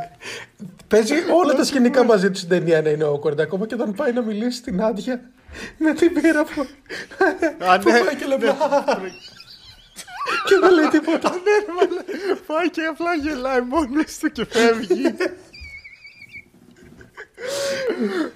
Παίζει 0.88 1.14
όλα 1.42 1.54
τα 1.54 1.64
σκηνικά 1.64 2.04
μαζί 2.04 2.30
τους 2.30 2.38
στην 2.38 2.48
ταινία 2.48 2.82
να 2.82 2.88
είναι 2.88 3.04
awkward. 3.04 3.40
Ακόμα 3.40 3.66
και 3.66 3.74
όταν 3.74 3.94
πάει 3.94 4.12
να 4.12 4.22
μιλήσει 4.22 4.58
στην 4.58 4.82
άντια 4.82 5.20
με 5.78 5.92
την 5.92 6.12
πύρα 6.12 6.44
που. 6.44 6.66
Α, 7.66 7.78
που 7.78 7.90
ναι, 7.90 7.98
πάει 7.98 8.16
και 8.16 8.24
λέει, 8.24 8.38
ναι. 8.38 8.48
«Α». 8.48 8.84
και 10.46 10.58
δεν 10.60 10.72
λέει 10.72 10.88
τίποτα. 10.90 11.30
Πάει 12.46 12.70
και 12.70 12.82
απλά 12.82 13.14
γελάει 13.14 13.60
μόνος 13.60 14.18
του 14.18 14.32
και 14.32 14.44
φεύγει. 14.50 15.14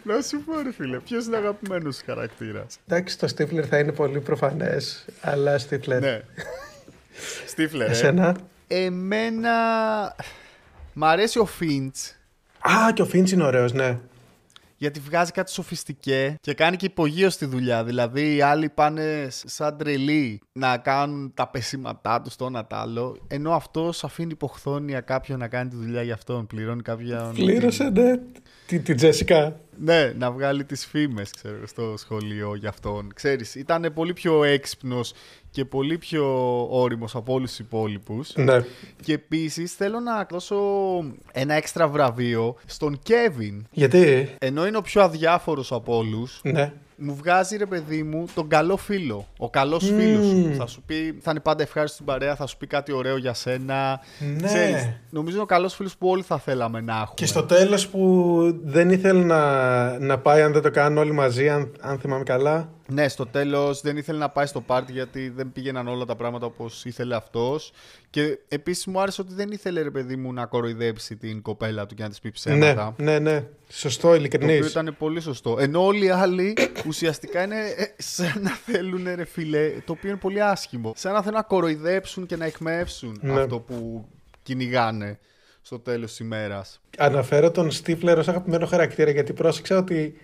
Να 0.02 0.20
σου 0.22 0.42
πω 0.44 0.60
ρε 0.60 0.72
φίλε, 0.72 0.98
ποιος 0.98 1.26
είναι 1.26 1.36
αγαπημένος 1.36 1.96
σου 1.96 2.02
χαρακτήρας; 2.06 2.78
Εντάξει, 2.86 3.18
το 3.18 3.28
Στίφλερ 3.28 3.64
θα 3.68 3.78
είναι 3.78 3.92
πολύ 3.92 4.20
προφανές, 4.20 5.04
αλλά 5.20 5.58
Στίφλερ. 5.58 6.00
Ναι. 6.00 6.22
Στίφλερ, 7.46 7.88
ε. 7.88 7.90
Εσένα; 7.90 8.36
Εμένα... 8.66 9.50
Μ' 10.92 11.04
αρέσει 11.04 11.38
ο 11.38 11.44
Φίντς. 11.44 12.16
Α, 12.60 12.92
και 12.92 13.02
ο 13.02 13.06
Φίντς 13.06 13.32
είναι 13.32 13.44
ωραίος, 13.44 13.72
ναι. 13.72 13.98
Γιατί 14.76 15.00
βγάζει 15.00 15.30
κάτι 15.30 15.50
σοφιστικέ 15.50 16.36
και 16.40 16.54
κάνει 16.54 16.76
και 16.76 16.86
υπογείως 16.86 17.32
στη 17.34 17.46
δουλειά. 17.46 17.84
Δηλαδή, 17.84 18.34
οι 18.34 18.40
άλλοι 18.40 18.68
πάνε 18.68 19.28
σαν 19.30 19.76
τρελοί 19.76 20.40
να 20.52 20.76
κάνουν 20.78 21.32
τα 21.34 21.48
πεσήματά 21.48 22.20
τους 22.22 22.36
το 22.36 22.46
ένα 22.46 22.66
τ' 22.66 22.72
άλλο. 22.72 23.18
Ενώ 23.28 23.52
αυτός 23.52 24.04
αφήνει 24.04 24.32
υποχθόνια 24.32 25.00
κάποιον 25.00 25.38
να 25.38 25.48
κάνει 25.48 25.70
τη 25.70 25.76
δουλειά 25.76 26.02
για 26.02 26.14
αυτόν. 26.14 26.46
Πληρώνει 26.46 26.82
κάποιον. 26.82 27.32
Πλήρωσε, 27.34 27.90
ναι. 27.90 28.12
Την 28.68 28.82
τη 28.82 28.94
Τζέσικα. 28.94 29.60
Ναι, 29.80 30.12
να 30.18 30.30
βγάλει 30.30 30.64
τις 30.64 30.86
φήμες 30.86 31.30
ξέρω, 31.30 31.66
στο 31.66 31.94
σχολείο 31.96 32.54
για 32.54 32.68
αυτόν. 32.68 33.12
Ξέρεις, 33.14 33.54
ήταν 33.54 33.90
πολύ 33.94 34.12
πιο 34.12 34.44
έξυπνος 34.44 35.12
και 35.50 35.64
πολύ 35.64 35.98
πιο 35.98 36.26
όριμος 36.70 37.14
από 37.14 37.32
όλους 37.32 37.48
τους 37.48 37.58
υπόλοιπους. 37.58 38.32
Ναι. 38.36 38.64
Και 39.02 39.12
επίσης 39.12 39.72
θέλω 39.74 40.00
να 40.00 40.26
δώσω 40.30 40.56
ένα 41.32 41.54
έξτρα 41.54 41.88
βραβείο 41.88 42.56
στον 42.66 42.98
Κέβιν. 43.02 43.66
Γιατί; 43.70 44.28
Ενώ 44.38 44.66
είναι 44.66 44.76
ο 44.76 44.82
πιο 44.82 45.02
αδιάφορος 45.02 45.72
από 45.72 45.96
όλους, 45.96 46.40
Ναι. 46.42 46.72
μου 46.96 47.14
βγάζει 47.14 47.56
ρε 47.56 47.66
παιδί 47.66 48.02
μου 48.02 48.24
τον 48.34 48.48
καλό 48.48 48.76
φίλο. 48.76 49.26
Ο 49.38 49.50
καλός 49.50 49.84
φίλος 49.84 50.26
σου. 50.26 50.54
Θα 50.56 50.66
σου 50.66 50.82
πει, 50.86 51.18
θα 51.20 51.30
είναι 51.30 51.40
πάντα 51.40 51.62
ευχάριστος 51.62 51.94
στην 51.94 52.06
παρέα, 52.06 52.36
θα 52.36 52.46
σου 52.46 52.56
πει 52.56 52.66
κάτι 52.66 52.92
ωραίο 52.92 53.16
για 53.16 53.34
σένα. 53.34 54.00
Ναι. 54.36 54.46
Ξέρεις, 54.46 54.88
νομίζω 55.10 55.34
είναι 55.34 55.44
ο 55.44 55.46
καλός 55.46 55.74
φίλος 55.74 55.96
που 55.96 56.08
όλοι 56.08 56.22
θα 56.22 56.38
θέλαμε 56.38 56.80
να 56.80 56.92
έχουμε. 56.92 57.12
Και 57.14 57.26
στο 57.26 57.42
τέλος 57.42 57.88
που 57.88 58.60
δεν 58.64 58.90
ήθελε 58.90 59.24
να, 59.24 59.40
να 60.00 60.18
πάει 60.18 60.42
αν 60.42 60.52
δεν 60.52 60.62
το 60.62 60.70
κάνουν 60.70 60.98
όλοι 60.98 61.12
μαζί, 61.12 61.48
αν, 61.48 61.72
αν 61.80 61.98
θυμάμαι 61.98 62.22
καλά. 62.24 62.72
Ναι, 62.86 63.08
στο 63.08 63.26
τέλος 63.26 63.80
δεν 63.80 63.96
ήθελε 63.96 64.18
να 64.18 64.28
πάει 64.28 64.46
στο 64.46 64.60
πάρτι 64.60 64.92
γιατί 64.92 65.28
δεν 65.28 65.52
πήγαιναν 65.52 65.88
όλα 65.88 66.04
τα 66.04 66.16
πράγματα 66.16 66.46
όπως 66.46 66.84
ήθελε 66.84 67.16
αυτός. 67.16 67.72
Και 68.10 68.38
επίσης 68.48 68.86
μου 68.86 69.00
άρεσε 69.00 69.20
ότι 69.20 69.34
δεν 69.34 69.50
ήθελε 69.50 69.82
ρε 69.82 69.90
παιδί 69.90 70.16
μου 70.16 70.32
να 70.32 70.46
κοροϊδέψει 70.46 71.16
την 71.16 71.42
κοπέλα 71.42 71.86
του 71.86 71.94
και 71.94 72.02
να 72.02 72.08
της 72.08 72.20
πει 72.20 72.30
ψέματα. 72.30 72.94
Ναι, 72.98 73.18
ναι, 73.18 73.30
ναι. 73.30 73.44
Σωστό, 73.68 74.08
Το 74.08 74.14
ειλικρινής. 74.14 74.56
οποίο 74.56 74.68
ήταν 74.68 74.94
πολύ 74.98 75.20
σωστό. 75.20 75.56
Ενώ 75.58 75.84
όλοι 75.84 76.04
οι 76.04 76.10
άλλοι 76.10 76.56
ουσιαστικά 76.88 77.42
είναι 77.42 77.60
ε, 77.76 77.84
σαν 77.96 78.32
να 78.42 78.50
θέλουν 78.50 79.04
ρε 79.14 79.24
φίλε, 79.24 79.72
το 79.84 79.92
οποίο 79.92 80.08
είναι 80.10 80.18
πολύ 80.18 80.42
άσχημο. 80.42 80.92
Σαν 80.96 81.12
να 81.12 81.20
θέλουν 81.22 81.36
να 81.36 81.42
κοροϊδέψουν 81.42 82.26
και 82.26 82.36
να 82.36 82.44
εκμεύσουν 82.44 83.18
Ναι. 83.22 83.40
αυτό 83.40 83.58
που 83.58 84.06
κυνηγάνε 84.42 85.18
στο 85.68 85.78
τέλος 85.78 86.10
της 86.10 86.18
ημέρας. 86.18 86.80
Αναφέρω 86.98 87.50
τον 87.50 87.70
Στίφλερ 87.70 88.18
ως 88.18 88.28
αγαπημένο 88.28 88.66
χαρακτήρα 88.66 89.10
γιατί 89.10 89.32
πρόσεξα 89.32 89.76
ότι 89.76 90.16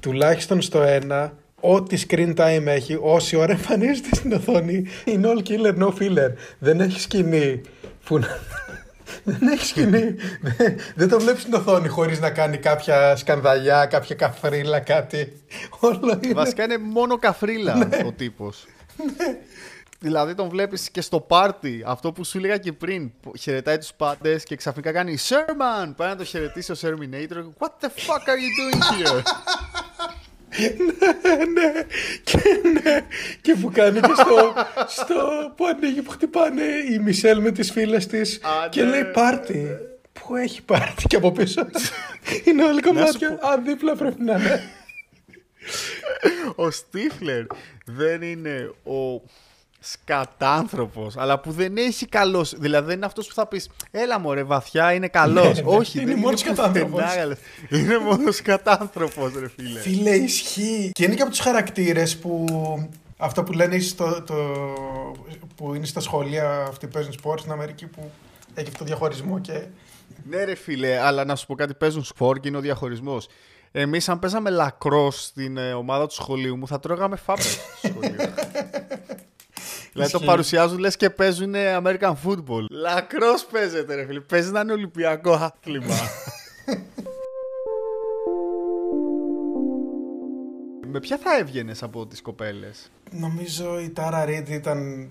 τουλάχιστον 0.00 0.60
στο 0.62 0.82
ένα 0.82 1.32
ό,τι 1.60 2.02
screen 2.08 2.34
time 2.36 2.62
έχει, 2.66 2.98
όση 3.00 3.36
ώρα 3.36 3.52
εμφανίζεται 3.52 4.08
στην 4.14 4.32
οθόνη 4.32 4.84
είναι 5.04 5.28
all 5.34 5.48
killer, 5.48 5.78
no 5.78 5.88
filler. 5.98 6.32
Δεν 6.58 6.80
έχει 6.80 7.00
σκηνή 7.00 7.60
που 8.04 8.18
να... 8.18 8.26
Δεν 9.24 9.48
έχει 9.48 9.66
σκηνή. 9.66 10.14
Δεν- 10.56 10.76
Δεν 10.94 11.08
το 11.08 11.20
βλέπεις 11.20 11.42
στην 11.42 11.54
οθόνη 11.54 11.88
χωρίς 11.88 12.20
να 12.20 12.30
κάνει 12.30 12.56
κάποια 12.56 13.16
σκανδαλιά, 13.16 13.86
κάποια 13.86 14.14
καφρίλα, 14.14 14.80
κάτι. 14.80 15.32
Όλο 15.80 16.20
είναι... 16.24 16.34
Βασικά 16.34 16.64
είναι 16.64 16.78
μόνο 16.78 17.16
καφρίλα 17.18 17.74
Ναι. 17.74 17.98
ο 18.06 18.12
τύπος. 18.12 18.66
Δηλαδή 20.02 20.34
τον 20.34 20.48
βλέπεις 20.48 20.90
και 20.90 21.00
στο 21.00 21.20
πάρτι, 21.20 21.82
αυτό 21.86 22.12
που 22.12 22.24
σου 22.24 22.38
έλεγα 22.38 22.56
και 22.56 22.72
πριν, 22.72 23.12
που 23.20 23.32
χαιρετάει 23.36 23.78
τους 23.78 23.92
πάντες 23.92 24.44
και 24.44 24.56
ξαφνικά 24.56 24.92
κάνει 24.92 25.16
Sherman! 25.28 25.92
Πάει 25.96 26.08
να 26.08 26.16
το 26.16 26.24
χαιρετήσει 26.24 26.72
ο 26.72 26.76
Terminator. 26.80 27.44
What 27.58 27.68
the 27.80 27.88
fuck 27.88 28.24
are 28.26 28.40
you 28.42 28.50
doing 28.60 28.82
here? 28.92 29.22
ναι, 31.54 31.72
και, 32.24 32.38
ναι, 32.72 33.06
και 33.40 33.54
που 33.54 33.70
κάνει 33.74 34.00
και 34.00 34.12
στο, 34.14 34.54
στο 34.86 35.52
που 35.56 35.66
ανοίγει 35.66 36.02
που 36.02 36.10
χτυπάνε 36.10 36.62
η 36.90 36.98
Μισελ 36.98 37.40
με 37.40 37.50
τις 37.50 37.70
φίλες 37.70 38.06
της 38.06 38.40
Α, 38.42 38.68
και 38.68 38.82
ναι. 38.82 38.88
λέει 38.90 39.04
πάρτι. 39.04 39.66
Πού 40.12 40.36
έχει 40.36 40.62
πάρτι; 40.62 41.06
Και 41.06 41.16
από 41.16 41.32
πίσω 41.32 41.66
είναι 42.44 42.64
όλοι 42.64 42.80
κομμάτια. 42.82 43.28
Α, 43.28 43.58
δίπλα 43.64 43.96
πρέπει 43.96 44.22
να 44.22 44.32
είναι. 44.32 44.70
ο 46.54 46.70
Στίφλερ 46.70 47.44
δεν 47.84 48.22
είναι 48.22 48.72
ο 48.84 49.22
σκατάνθρωπος, 49.80 51.16
αλλά 51.16 51.38
που 51.40 51.50
δεν 51.52 51.76
έχει 51.76 52.06
καλός. 52.06 52.54
Δηλαδή 52.58 52.86
δεν 52.86 52.96
είναι 52.96 53.06
αυτός 53.06 53.26
που 53.26 53.34
θα 53.34 53.46
πεις 53.46 53.68
Έλα 53.90 54.18
μωρέ 54.18 54.42
βαθιά 54.42 54.92
είναι 54.92 55.08
καλός. 55.08 55.44
Ναι, 55.44 55.52
ναι. 55.52 55.76
Όχι, 55.76 56.00
Είναι 56.00 56.10
δεν 56.12 56.18
μόνος 56.20 56.40
σκατάνθρωπος. 56.40 56.90
πουθενά 56.90 57.14
καλός. 57.14 57.38
Είναι 57.68 57.98
μόνος 57.98 58.36
σκατάνθρωπος 58.36 59.32
ρε 59.38 59.48
φίλε. 59.48 59.80
Φίλε, 59.80 60.10
ισχύει. 60.10 60.90
Και 60.94 61.04
είναι 61.04 61.14
και 61.14 61.22
από 61.22 61.30
τους 61.30 61.40
χαρακτήρες 61.40 62.18
που 62.18 62.44
αυτό 63.16 63.42
που 63.42 63.52
λένε 63.52 63.78
στο, 63.78 64.22
το, 64.22 64.34
που 65.56 65.74
είναι 65.74 65.86
στα 65.86 66.00
σχολεία 66.00 66.64
αυτοί 66.68 66.86
που 66.86 66.92
παίζουν 66.92 67.12
σπορ 67.12 67.38
στην 67.38 67.52
Αμερική 67.52 67.86
που 67.86 68.10
έχει 68.54 68.66
αυτό 68.66 68.78
το 68.78 68.84
διαχωρισμό 68.84 69.40
και 69.40 69.62
Ναι, 70.28 70.44
ρε 70.44 70.54
φίλε, 70.54 70.98
αλλά 70.98 71.24
να 71.24 71.36
σου 71.36 71.46
πω 71.46 71.54
κάτι: 71.54 71.74
παίζουν 71.74 72.04
σπορ 72.04 72.40
και 72.40 72.48
είναι 72.48 72.56
ο 72.56 72.60
διαχωρισμός. 72.60 73.28
Εμείς, 73.72 74.08
αν 74.08 74.18
παίζαμε 74.18 74.50
λακρός 74.50 75.24
στην 75.24 75.56
ε, 75.56 75.72
ομάδα 75.72 76.06
του 76.06 76.14
σχολείου 76.14 76.56
μου, 76.56 76.66
θα 76.66 76.80
τρώγαμε 76.80 77.16
φάπες 77.16 77.52
στο 77.52 77.88
σχολείο. 77.88 78.16
δηλαδή 80.00 80.12
το 80.12 80.18
Ισχύει. 80.18 80.24
παρουσιάζουν 80.30 80.78
λες 80.78 80.96
και 80.96 81.10
παίζουν 81.10 81.54
ε, 81.54 81.80
American 81.84 82.12
football. 82.24 82.64
Λακρός 82.70 83.46
παίζεται, 83.46 83.94
ρε 83.94 84.06
φίλε. 84.06 84.20
Παίζει 84.20 84.50
να 84.50 84.60
είναι 84.60 84.72
Ολυμπιακό 84.72 85.32
άθλημα. 85.32 85.94
Με 90.92 91.00
ποια 91.00 91.18
θα 91.18 91.36
έβγαινες 91.38 91.82
από 91.82 92.06
τις 92.06 92.22
κοπέλες; 92.22 92.90
νομίζω 93.10 93.80
η 93.80 93.90
Τάρα 93.90 94.24
Ρίντ 94.24 94.48
ήταν 94.48 95.08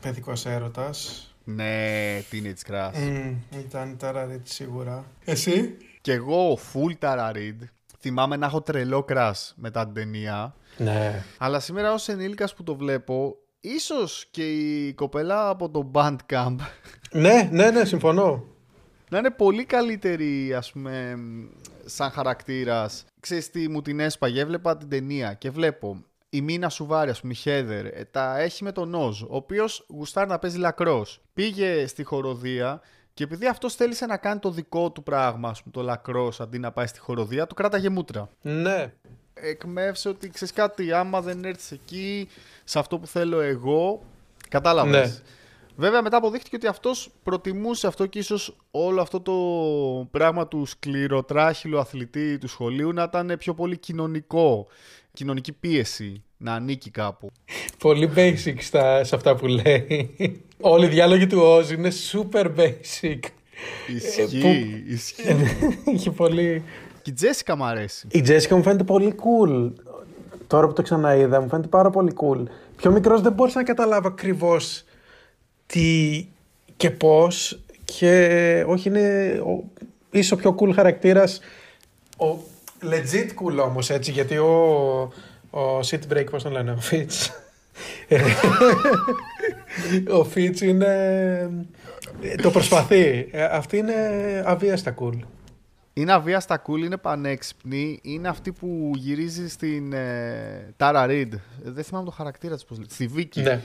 παιδικός 0.00 0.46
έρωτας. 0.46 1.26
Ναι, 1.44 2.18
Teenage 2.30 2.70
Crush. 2.72 2.90
Mm, 2.94 3.34
ήταν 3.58 3.90
η 3.90 3.96
Τάρα 3.96 4.24
Ρίντ 4.24 4.46
σίγουρα. 4.46 5.04
Εσύ; 5.24 5.76
Και 6.00 6.12
εγώ, 6.12 6.58
full 6.72 6.98
Tara 7.04 7.32
Reid, 7.36 7.58
θυμάμαι 8.00 8.36
να 8.36 8.46
έχω 8.46 8.60
τρελό 8.62 9.04
crush 9.08 9.50
μετά 9.54 9.84
την 9.84 9.94
ταινία. 9.94 10.54
Ναι. 10.76 11.24
Αλλά 11.38 11.60
σήμερα 11.60 11.92
ως 11.92 12.08
ενήλικας 12.08 12.54
που 12.54 12.62
το 12.62 12.74
βλέπω, 12.76 13.36
ίσως 13.64 14.26
και 14.30 14.50
η 14.52 14.92
κοπέλα 14.92 15.48
από 15.48 15.70
το 15.70 15.90
Bandcamp 15.94 16.56
ναι, 17.12 17.48
ναι, 17.52 17.70
ναι, 17.70 17.84
συμφωνώ. 17.84 18.44
να 19.10 19.18
είναι 19.18 19.30
πολύ 19.30 19.64
καλύτερη, 19.64 20.54
ας 20.54 20.72
πούμε, 20.72 21.18
σαν 21.84 22.10
χαρακτήρας. 22.10 23.04
Ξέρεις 23.20 23.50
τι 23.50 23.68
μου 23.68 23.82
την 23.82 24.00
έσπαγε, 24.00 24.40
έβλεπα 24.40 24.76
την 24.76 24.88
ταινία 24.88 25.34
και 25.34 25.50
βλέπω 25.50 26.04
η 26.30 26.40
Μίνα 26.40 26.68
Σουβάρη, 26.68 27.10
ας 27.10 27.20
πούμε, 27.20 27.32
η 27.32 27.36
Χέδερ, 27.36 27.86
ε, 27.86 28.08
τα 28.10 28.38
έχει 28.38 28.64
με 28.64 28.72
τον 28.72 28.88
Νόζ, 28.88 29.22
ο 29.22 29.26
οποίος 29.28 29.86
γουστάρει 29.88 30.28
να 30.28 30.38
παίζει 30.38 30.58
λακρός. 30.58 31.20
Πήγε 31.34 31.86
στη 31.86 32.02
χοροδία 32.04 32.80
και 33.14 33.24
επειδή 33.24 33.46
αυτός 33.46 33.74
θέλησε 33.74 34.06
να 34.06 34.16
κάνει 34.16 34.40
το 34.40 34.50
δικό 34.50 34.90
του 34.90 35.02
πράγμα, 35.02 35.48
ας 35.48 35.62
πούμε, 35.62 35.72
το 35.74 35.82
λακρός, 35.82 36.40
αντί 36.40 36.58
να 36.58 36.72
πάει 36.72 36.86
στη 36.86 36.98
χοροδία, 36.98 37.46
του 37.46 37.54
κράταγε 37.54 37.88
μούτρα. 37.88 38.28
Ναι. 38.42 38.92
εκμεύσε 39.34 40.08
ότι 40.08 40.28
ξέρεις 40.28 40.54
κάτι, 40.54 40.92
άμα 40.92 41.20
δεν 41.20 41.44
έρθεις 41.44 41.70
εκεί, 41.70 42.28
σε 42.72 42.78
αυτό 42.78 42.98
που 42.98 43.06
θέλω 43.06 43.40
εγώ. 43.40 44.02
Κατάλαβες. 44.48 44.92
Ναι. 45.10 45.14
Βέβαια, 45.76 46.02
μετά 46.02 46.16
αποδείχτηκε 46.16 46.56
ότι 46.56 46.66
αυτός 46.66 47.10
προτιμούσε 47.22 47.86
αυτό 47.86 48.06
και 48.06 48.18
ίσως 48.18 48.56
όλο 48.70 49.00
αυτό 49.00 49.20
το 49.20 49.32
πράγμα 50.10 50.48
του 50.48 50.64
σκληροτράχυλου 50.66 51.78
αθλητή 51.78 52.38
του 52.38 52.48
σχολείου 52.48 52.92
να 52.92 53.02
ήταν 53.02 53.34
πιο 53.38 53.54
πολύ 53.54 53.78
κοινωνικό. 53.78 54.66
Κοινωνική 55.12 55.52
πίεση 55.52 56.22
να 56.36 56.52
ανήκει 56.54 56.90
κάπου. 56.90 57.30
Πολύ 57.78 58.10
basic 58.16 58.54
στα, 58.58 59.04
σε 59.04 59.14
αυτά 59.14 59.34
που 59.36 59.46
λέει. 59.46 60.14
Όλοι 60.60 60.84
οι 60.84 60.88
διάλογοι 60.88 61.26
του 61.26 61.40
Oz 61.42 61.70
είναι 61.70 61.90
super 62.12 62.44
basic. 62.56 63.18
Ισχύει, 63.96 64.40
που- 64.40 64.90
ισχύει. 64.92 65.36
Είχε 65.94 66.10
πολύ... 66.10 66.64
και 67.02 67.10
η 67.10 67.12
Τζέσικα 67.12 67.56
μου 67.56 67.64
αρέσει. 67.64 68.06
Η 68.10 68.20
Τζέσικα 68.20 68.56
μου 68.56 68.62
φαίνεται 68.62 68.84
πολύ 68.84 69.14
cool. 69.16 69.72
Τώρα 70.52 70.66
που 70.66 70.72
το 70.72 70.82
ξαναείδα 70.82 71.40
μου 71.40 71.48
φαίνεται 71.48 71.68
πάρα 71.68 71.90
πολύ 71.90 72.12
cool. 72.16 72.42
Πιο 72.76 72.90
μικρός 72.90 73.20
δεν 73.20 73.32
μπορούσα 73.32 73.58
να 73.58 73.64
καταλάβω 73.64 74.08
ακριβώς 74.08 74.84
τι 75.66 76.26
και 76.76 76.90
πώς 76.90 77.60
και 77.84 78.64
όχι 78.66 78.88
είναι 78.88 79.28
ο, 79.46 79.64
ίσως 80.10 80.32
ο 80.32 80.36
πιο 80.36 80.54
cool 80.58 80.72
χαρακτήρας. 80.74 81.40
Ο 82.18 82.38
legit 82.82 83.28
cool 83.28 83.66
όμως 83.66 83.90
έτσι 83.90 84.10
γιατί 84.10 84.36
ο, 84.36 84.52
ο 85.50 85.78
Sit 85.90 86.00
Break 86.12 86.26
πώς 86.30 86.42
τον 86.42 86.52
λένε 86.52 86.70
ο 86.70 86.78
Fitch 86.90 87.30
ο 90.20 90.26
Fitch 90.34 90.60
είναι 90.60 91.50
το 92.42 92.50
προσπαθεί. 92.50 93.28
Ε, 93.30 93.44
αυτή 93.44 93.76
είναι 93.76 93.94
αβίαστα 94.46 94.94
cool 94.98 95.18
Είναι 95.94 96.12
αβίαστα 96.12 96.62
cool, 96.66 96.78
είναι 96.78 96.96
πανέξυπνη. 96.96 97.98
Είναι 98.02 98.28
αυτή 98.28 98.52
που 98.52 98.90
γυρίζει 98.94 99.48
στην 99.48 99.92
ε, 99.92 100.74
Tara 100.78 101.06
Reid. 101.08 101.28
Δεν 101.62 101.84
θυμάμαι 101.84 102.04
το 102.04 102.10
χαρακτήρα 102.10 102.54
της 102.54 102.64
πώς 102.64 102.76
λέγεται. 102.76 102.94
Στη 102.94 103.06
Βίκη. 103.06 103.40
ναι. 103.40 103.60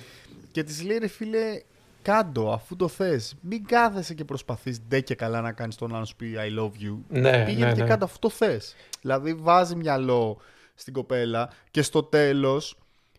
Και 0.51 0.63
της 0.63 0.83
λέει 0.83 0.97
ρε 0.97 1.07
φίλε, 1.07 1.61
κάντο 2.01 2.51
αφού 2.51 2.75
το 2.75 2.87
θες. 2.87 3.35
Μην 3.41 3.65
κάθεσαι 3.65 4.13
και 4.13 4.23
προσπαθείς 4.25 4.79
ντε 4.87 4.99
και 5.01 5.15
καλά 5.15 5.41
να 5.41 5.51
κάνεις 5.51 5.75
τον 5.75 5.95
άλλο 5.95 6.05
σου 6.05 6.15
πει 6.15 6.33
I 6.37 6.59
love 6.59 6.83
you. 6.83 6.97
Ναι, 7.07 7.45
Πήγαινε 7.45 7.65
ναι, 7.65 7.73
και 7.73 7.81
ναι. 7.81 7.87
κάτω 7.87 8.05
αφού 8.05 8.19
το 8.19 8.29
θες. 8.29 8.75
Δηλαδή 9.01 9.33
βάζει 9.33 9.75
μυαλό 9.75 10.37
στην 10.75 10.93
κοπέλα 10.93 11.49
και 11.71 11.81
στο 11.81 12.03
τέλος 12.03 12.77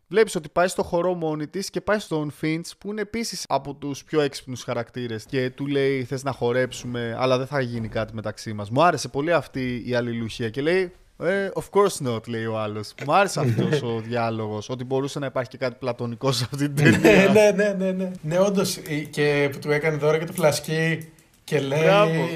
βλέπεις 0.08 0.34
ότι 0.34 0.48
πάει 0.48 0.68
στο 0.68 0.82
χορό 0.82 1.14
μόνη 1.14 1.46
της 1.46 1.70
και 1.70 1.80
πάει 1.80 1.98
στον 1.98 2.30
Φίντ 2.30 2.66
που 2.78 2.90
είναι 2.90 3.00
επίσης 3.00 3.44
από 3.48 3.74
τους 3.74 4.04
πιο 4.04 4.20
έξυπνους 4.20 4.62
χαρακτήρες. 4.62 5.24
Και 5.24 5.50
του 5.50 5.66
λέει: 5.66 6.04
Θες 6.04 6.22
να 6.22 6.32
χορέψουμε, 6.32 7.16
αλλά 7.18 7.38
δεν 7.38 7.46
θα 7.46 7.60
γίνει 7.60 7.88
κάτι 7.88 8.14
μεταξύ 8.14 8.52
μας. 8.52 8.70
Μου 8.70 8.82
άρεσε 8.82 9.08
πολύ 9.08 9.32
αυτή 9.32 9.82
η 9.86 9.94
αλληλουχία 9.94 10.50
και 10.50 10.60
λέει. 10.60 10.92
Ε, 11.22 11.48
of 11.54 11.62
course 11.70 12.08
not, 12.08 12.28
λέει 12.28 12.44
ο 12.46 12.58
άλλος. 12.58 12.94
Μου 13.06 13.14
άρεσε 13.14 13.40
αυτός 13.40 13.82
ο 13.82 14.00
διάλογος. 14.08 14.68
Ότι 14.68 14.84
μπορούσε 14.84 15.18
να 15.18 15.26
υπάρχει 15.26 15.50
και 15.50 15.56
κάτι 15.56 15.76
πλατωνικό 15.78 16.32
σε 16.32 16.46
αυτή 16.52 16.70
την 16.70 16.90
ναι, 16.90 16.98
ταινία. 16.98 17.28
ναι, 17.32 17.50
ναι, 17.50 17.74
ναι, 17.78 17.90
ναι. 17.92 18.10
Ναι, 18.22 18.38
όντως. 18.38 18.78
Και 19.10 19.48
που 19.52 19.58
του 19.58 19.70
έκανε 19.70 19.96
δώρα 19.96 20.18
και 20.18 20.24
το 20.24 20.32
φλασκί 20.32 21.12
και 21.44 21.60
λέει. 21.60 21.82
Μπράβο. 21.82 22.28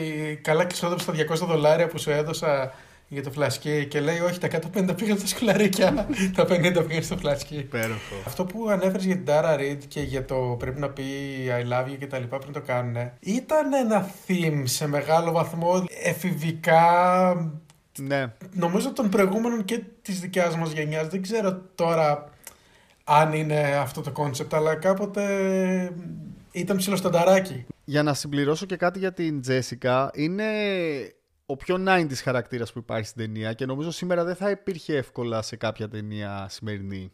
Καλά 0.42 0.64
και 0.64 0.72
ξόδεψε 0.72 1.06
τα 1.06 1.12
200 1.34 1.46
δολάρια 1.46 1.88
που 1.88 1.98
σου 1.98 2.10
έδωσα 2.10 2.74
για 3.12 3.22
το 3.22 3.30
φλασκί. 3.30 3.86
Και 3.86 4.00
λέει, 4.00 4.18
Όχι, 4.20 4.38
τα 4.38 4.46
150 4.46 4.94
πήγαν 4.96 5.18
στα 5.18 5.26
σκουλαρίκια. 5.26 6.06
τα 6.34 6.44
50 6.48 6.84
πήγαν 6.88 7.02
στο 7.02 7.16
φλασκί. 7.16 7.54
Υπέροχο. 7.56 8.14
Αυτό 8.26 8.44
που 8.44 8.68
ανέφερες 8.68 9.04
για 9.04 9.14
την 9.16 9.24
Tara 9.28 9.58
Reid 9.58 9.78
και 9.88 10.00
για 10.00 10.24
το 10.24 10.56
πρέπει 10.58 10.80
να 10.80 10.88
πει 10.90 11.02
I 11.60 11.72
love 11.72 11.88
you 11.90 11.96
και 11.98 12.06
τα 12.06 12.18
λοιπά 12.18 12.38
πριν 12.38 12.52
το 12.52 12.60
κάνουν, 12.60 12.96
ήταν 13.20 13.72
ένα 13.72 14.10
theme 14.26 14.62
σε 14.64 14.86
μεγάλο 14.86 15.32
βαθμό 15.32 15.84
εφηβικά 16.04 16.82
Ναι. 17.98 18.32
νομίζω 18.52 18.92
των 18.92 19.08
προηγούμενων 19.08 19.64
και 19.64 19.82
της 20.02 20.20
δικιάς 20.20 20.56
μας 20.56 20.72
γενιάς. 20.72 21.06
Δεν 21.08 21.22
ξέρω 21.22 21.60
τώρα 21.74 22.30
αν 23.04 23.32
είναι 23.32 23.60
αυτό 23.60 24.00
το 24.00 24.10
concept, 24.12 24.54
αλλά 24.54 24.74
κάποτε 24.74 25.22
ήταν 26.52 26.76
ψηλοστανταράκι. 26.76 27.66
Για 27.84 28.02
να 28.02 28.14
συμπληρώσω 28.14 28.66
και 28.66 28.76
κάτι 28.76 28.98
για 28.98 29.12
την 29.12 29.40
Τζέσικα, 29.40 30.10
είναι 30.14 30.44
ο 31.52 31.56
πιο 31.56 31.84
90s 31.88 32.14
χαρακτήρας 32.14 32.72
που 32.72 32.78
υπάρχει 32.78 33.06
στην 33.06 33.24
ταινία 33.24 33.52
και 33.52 33.66
νομίζω 33.66 33.90
σήμερα 33.90 34.24
δεν 34.24 34.34
θα 34.36 34.50
υπήρχε 34.50 34.96
εύκολα 34.96 35.42
σε 35.42 35.56
κάποια 35.56 35.88
ταινία 35.88 36.46
σημερινή. 36.50 37.12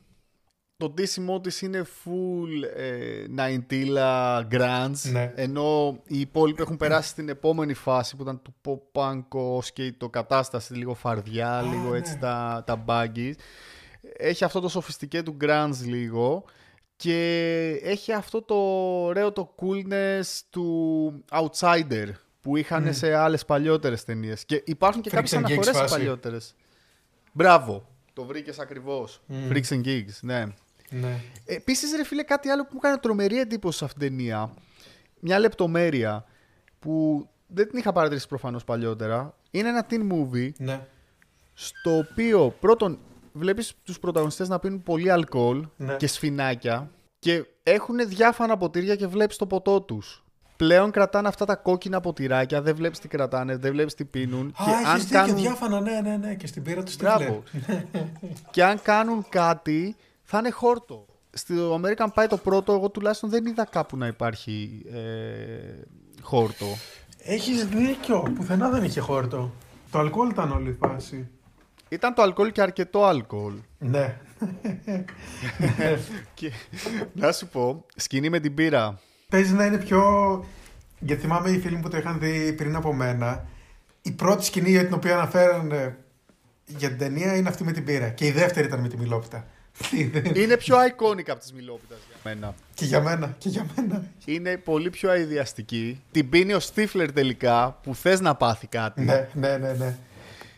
Το 0.77 0.91
ντύσιμό 0.91 1.41
της 1.41 1.63
είναι 1.63 1.87
full 2.05 2.77
ε, 2.77 3.25
90 3.37 4.43
grunge, 4.51 5.11
Ναι. 5.13 5.33
ενώ 5.37 5.99
οι 6.07 6.21
υπόλοιποι 6.21 6.63
έχουν 6.63 6.77
περάσει 6.77 7.09
στην 7.09 7.29
επόμενη 7.29 7.75
φάση 7.75 8.17
που 8.17 8.23
ήταν 8.23 8.43
του 8.43 8.55
pop 8.65 9.01
punk, 9.01 9.23
ο 9.41 9.59
skate, 9.59 9.95
το 9.97 10.09
κατάσταση, 10.09 10.75
λίγο 10.75 10.95
φαρδιά, 10.95 11.63
λίγο 11.63 11.91
ναι. 11.91 11.99
έτσι 11.99 12.19
τα, 12.19 12.63
τα 12.67 12.85
baggies. 12.87 13.35
Έχει 14.17 14.45
αυτό 14.45 14.61
το 14.61 14.69
σοφιστικέ 14.69 15.23
του 15.23 15.37
grunge 15.41 15.85
λίγο 15.85 16.45
και 16.97 17.17
έχει 17.83 18.13
αυτό 18.13 18.43
το 18.43 18.55
ωραίο 19.05 19.33
το 19.33 19.55
coolness 19.61 20.41
του 20.51 21.25
outsider 21.31 22.09
που 22.41 22.57
είχαν 22.57 22.95
σε 22.95 23.15
άλλες 23.15 23.45
παλιότερες 23.45 24.05
ταινίες. 24.05 24.45
Και 24.45 24.63
υπάρχουν 24.67 25.03
και 25.03 25.11
Freaks 25.13 25.15
κάποιες 25.15 25.33
and 25.33 25.37
Geeks 25.37 25.45
αναφορές 25.45 25.67
σε 25.67 25.81
φάση. 25.81 25.95
παλιότερες. 25.95 26.55
Μπράβο, 27.33 27.89
το 28.13 28.25
βρήκες 28.25 28.59
ακριβώς. 28.59 29.21
Mm. 29.29 29.53
Freaks 29.53 29.69
and 29.69 29.85
Geeks, 29.85 30.19
ναι. 30.21 30.47
Ναι. 30.91 31.21
Επίσης, 31.45 31.97
ρε 31.97 32.05
φίλε, 32.05 32.23
κάτι 32.23 32.49
άλλο 32.49 32.63
που 32.63 32.69
μου 32.73 32.79
έκανε 32.83 32.99
τρομερή 32.99 33.39
εντύπωση 33.41 33.79
σε 33.79 33.85
αυτήν 33.85 34.01
την 34.01 34.09
ταινία. 34.17 34.55
Μια 35.21 35.39
λεπτομέρεια 35.39 36.25
που 36.79 37.27
δεν 37.47 37.69
την 37.69 37.79
είχα 37.79 37.93
παρατηρήσει 37.93 38.29
προφανώς 38.29 38.65
παλιότερα. 38.65 39.35
Είναι 39.51 39.69
ένα 39.69 39.87
teen 39.91 40.13
movie 40.13 40.51
ναι. 40.59 40.87
στο 41.55 41.97
οποίο 41.97 42.55
πρώτον 42.61 42.99
βλέπεις 43.33 43.73
τους 43.83 43.99
πρωταγωνιστές 43.99 44.49
να 44.49 44.59
πίνουν 44.59 44.83
πολύ 44.83 45.11
αλκοόλ 45.11 45.67
Ναι. 45.77 45.97
και 45.97 46.07
σφινάκια 46.07 46.91
και 47.19 47.45
έχουν 47.63 48.09
διάφανα 48.09 48.57
ποτήρια 48.57 48.97
και 48.97 49.07
βλέπεις 49.07 49.37
το 49.37 49.47
ποτό 49.47 49.81
τους. 49.83 50.25
Πλέον 50.59 50.91
κρατάνε 50.91 51.29
αυτά 51.29 51.45
τα 51.45 51.57
κόκκινα 51.57 52.01
ποτηράκια, 52.01 52.63
δεν 52.63 52.75
βλέπεις 52.75 52.99
τι 52.99 53.09
κρατάνε, 53.09 53.57
δεν 53.57 53.73
βλέπεις 53.73 53.95
τι 53.95 54.05
πίνουν. 54.05 54.55
Α, 54.57 54.65
και 54.65 54.71
έχεις 54.71 54.87
αν 54.87 54.99
δίκιο, 55.01 55.19
κάνουν... 55.19 55.37
διάφανα, 55.37 55.81
ναι, 55.81 56.01
ναι, 56.01 56.17
ναι, 56.17 56.35
και 56.35 56.47
στην 56.47 56.63
πύρα 56.63 56.83
τους 56.83 56.95
Στίφλερ. 56.95 57.17
Μπράβο. 57.19 57.43
και 58.51 58.65
αν 58.65 58.83
κάνουν 58.83 59.27
κάτι, 59.29 59.97
θα 60.23 60.39
είναι 60.39 60.51
χόρτο. 60.51 61.07
Στο 61.31 61.81
American 61.81 62.07
Pie 62.15 62.27
το 62.29 62.37
πρώτο, 62.37 62.73
εγώ 62.73 62.89
τουλάχιστον 62.89 63.31
δεν 63.31 63.47
είδα 63.47 63.65
κάπου 63.65 63.97
να 63.97 64.07
υπάρχει 64.07 64.83
ε, 64.93 64.99
χόρτο. 66.23 66.67
Έχεις 67.19 67.67
δίκιο, 67.67 68.33
πουθενά 68.35 68.69
δεν 68.71 68.85
είχε 68.85 69.01
χόρτο. 69.01 69.53
Το 69.91 69.99
αλκοόλ 69.99 70.29
ήταν 70.29 70.53
όλη 70.53 70.71
η 70.71 70.77
φάση. 70.87 71.29
Ήταν 71.89 72.15
το 72.15 72.23
αλκοόλ 72.23 72.53
και 72.53 72.63
αρκετό 72.63 73.05
αλκοόλ. 73.05 73.55
Ναι. 73.79 74.17
και, 76.35 76.53
να 77.13 77.33
σου 77.33 77.47
πω, 77.49 77.85
σκηνή 77.97 78.29
με 78.29 78.41
την 78.41 78.55
πύρα. 78.55 78.99
Παίζει 79.33 79.53
να 79.53 79.65
είναι 79.65 79.79
πιο. 79.79 80.03
Γιατί 80.99 81.23
θυμάμαι 81.23 81.51
οι 81.51 81.59
φίλοι 81.59 81.75
μου 81.77 81.83
που 81.83 81.89
το 81.89 81.97
είχαν 81.97 82.19
δει 82.19 82.53
πριν 82.53 82.77
από 82.77 82.93
μένα. 82.93 83.47
Η 84.03 84.11
πρώτη 84.11 84.45
σκηνή 84.45 84.71
για 84.71 84.85
την 84.85 84.95
οποία 84.95 85.15
αναφέρανε 85.15 85.97
για 86.67 86.89
την 86.89 86.99
ταινία 86.99 87.37
είναι 87.37 87.49
αυτή 87.49 87.65
με 87.65 87.73
την 87.73 87.85
πύρα. 87.85 88.09
Και 88.09 88.27
η 88.27 88.31
δεύτερη 88.31 88.67
ήταν 88.67 88.81
με 88.81 88.89
τη 88.89 88.97
μιλόπιτα. 88.97 89.47
Είναι 90.35 90.57
πιο 90.57 90.77
iconic 90.77 91.31
από 91.31 91.39
τις 91.39 91.53
μιλόπιτας 91.53 91.99
για 92.09 92.17
μένα. 92.23 92.55
και 92.75 92.85
για 92.85 93.01
μένα, 93.01 93.35
και 93.39 93.49
για 93.49 93.67
μένα. 93.77 94.05
Είναι 94.25 94.57
πολύ 94.57 94.91
πιο 94.91 95.11
αειδιαστική. 95.11 96.03
Την 96.11 96.29
πίνει 96.29 96.53
ο 96.53 96.61
Στίφλερ 96.61 97.13
τελικά 97.13 97.79
που 97.83 97.95
θες 97.95 98.21
να 98.21 98.35
πάθει 98.35 98.67
κάτι. 98.67 99.03
ναι, 99.03 99.29
ναι, 99.35 99.57
ναι, 99.57 99.73
ναι. 99.73 99.97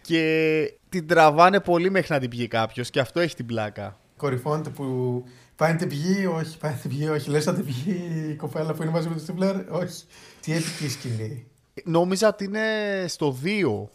Και 0.02 0.74
την 0.88 1.06
τραβάνε 1.06 1.60
πολύ 1.60 1.90
μέχρι 1.90 2.12
να 2.12 2.20
την 2.20 2.30
πιει 2.30 2.48
κάποιος 2.48 2.90
και 2.90 3.00
αυτό 3.00 3.20
έχει 3.20 3.34
την 3.34 3.46
πλάκα. 3.46 3.96
Κορυφώνεται 4.16 4.70
που 4.70 5.24
πάει 5.60 5.72
να 5.72 5.78
την 5.78 5.88
πηγεί, 5.88 6.26
όχι, 6.26 6.58
πάει 6.58 6.72
να 6.72 6.78
την 6.78 6.90
πηγεί, 6.90 7.08
όχι. 7.08 7.30
Λες 7.30 7.46
να 7.46 7.54
την 7.54 7.64
πηγεί 7.64 8.28
η 8.30 8.34
κοπέλα 8.34 8.74
που 8.74 8.82
είναι 8.82 8.90
μαζί 8.90 9.08
με 9.08 9.14
τον 9.14 9.22
Στιφλέρ, 9.22 9.56
όχι. 9.70 10.04
Τι 10.40 10.52
επική 10.52 10.88
σκηνή. 10.88 11.46
Νόμιζα 11.84 12.28
ότι 12.28 12.44
είναι 12.44 13.04
στο 13.08 13.38
2. 13.44 13.88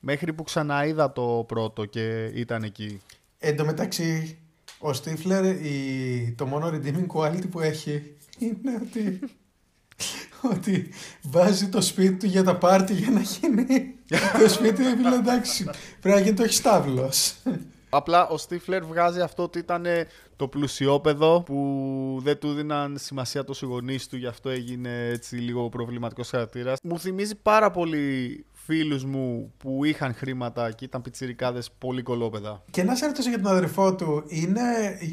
Μέχρι 0.00 0.32
που 0.32 0.42
ξαναείδα 0.42 1.12
το 1.12 1.44
πρώτο 1.48 1.84
και 1.84 2.24
ήταν 2.24 2.62
εκεί. 2.62 3.00
Εν 3.38 3.56
τω 3.56 3.64
μεταξύ, 3.64 4.38
ο 4.78 4.92
Στίφλερ, 4.92 5.44
η... 5.44 6.34
το 6.36 6.46
μόνο 6.46 6.68
redeeming 6.68 7.06
quality 7.06 7.50
που 7.50 7.60
έχει 7.60 8.16
είναι 8.38 8.80
ότι, 8.82 9.18
ότι 10.54 10.88
βάζει 11.22 11.68
το 11.68 11.80
σπίτι 11.80 12.14
του 12.14 12.26
για 12.26 12.44
τα 12.44 12.56
πάρτι 12.56 12.92
για 12.92 13.10
να 13.10 13.20
γίνει 13.20 13.94
το 14.42 14.48
σπίτι 14.48 14.82
του. 14.82 14.96
Φίλε, 14.96 15.14
εντάξει, 15.14 15.64
πρέπει 16.00 16.18
να 16.18 16.20
γίνει 16.20 16.36
το 16.36 16.42
έχει 16.42 16.54
στάβλος. 16.54 17.34
Απλά 17.96 18.28
ο 18.28 18.36
Στίφλερ 18.36 18.84
βγάζει 18.84 19.20
αυτό 19.20 19.42
ότι 19.42 19.58
ήταν 19.58 19.86
το 20.36 20.48
πλουσιόπεδο 20.48 21.42
που 21.42 22.20
δεν 22.22 22.38
του 22.38 22.52
δίναν 22.54 22.96
σημασία 22.98 23.44
τόσο 23.44 23.66
οι 23.66 23.68
γονείς 23.68 24.08
του, 24.08 24.16
γι' 24.16 24.26
αυτό 24.26 24.48
έγινε 24.48 25.08
έτσι 25.08 25.36
λίγο 25.36 25.68
προβληματικός 25.68 26.28
χαρακτήρας. 26.28 26.78
Μου 26.82 26.98
θυμίζει 26.98 27.34
πάρα 27.34 27.70
πολύ 27.70 28.44
φίλους 28.52 29.04
μου 29.04 29.52
που 29.56 29.84
είχαν 29.84 30.14
χρήματα 30.14 30.70
και 30.70 30.84
ήταν 30.84 31.02
πιτσιρικάδες 31.02 31.70
πολύ 31.78 32.02
κολόπεδα. 32.02 32.62
Και 32.70 32.82
να 32.82 32.94
σε 32.94 33.06
ρωτήσω 33.06 33.28
για 33.28 33.40
τον 33.40 33.52
αδερφό 33.52 33.94
του, 33.94 34.22
είναι 34.26 34.62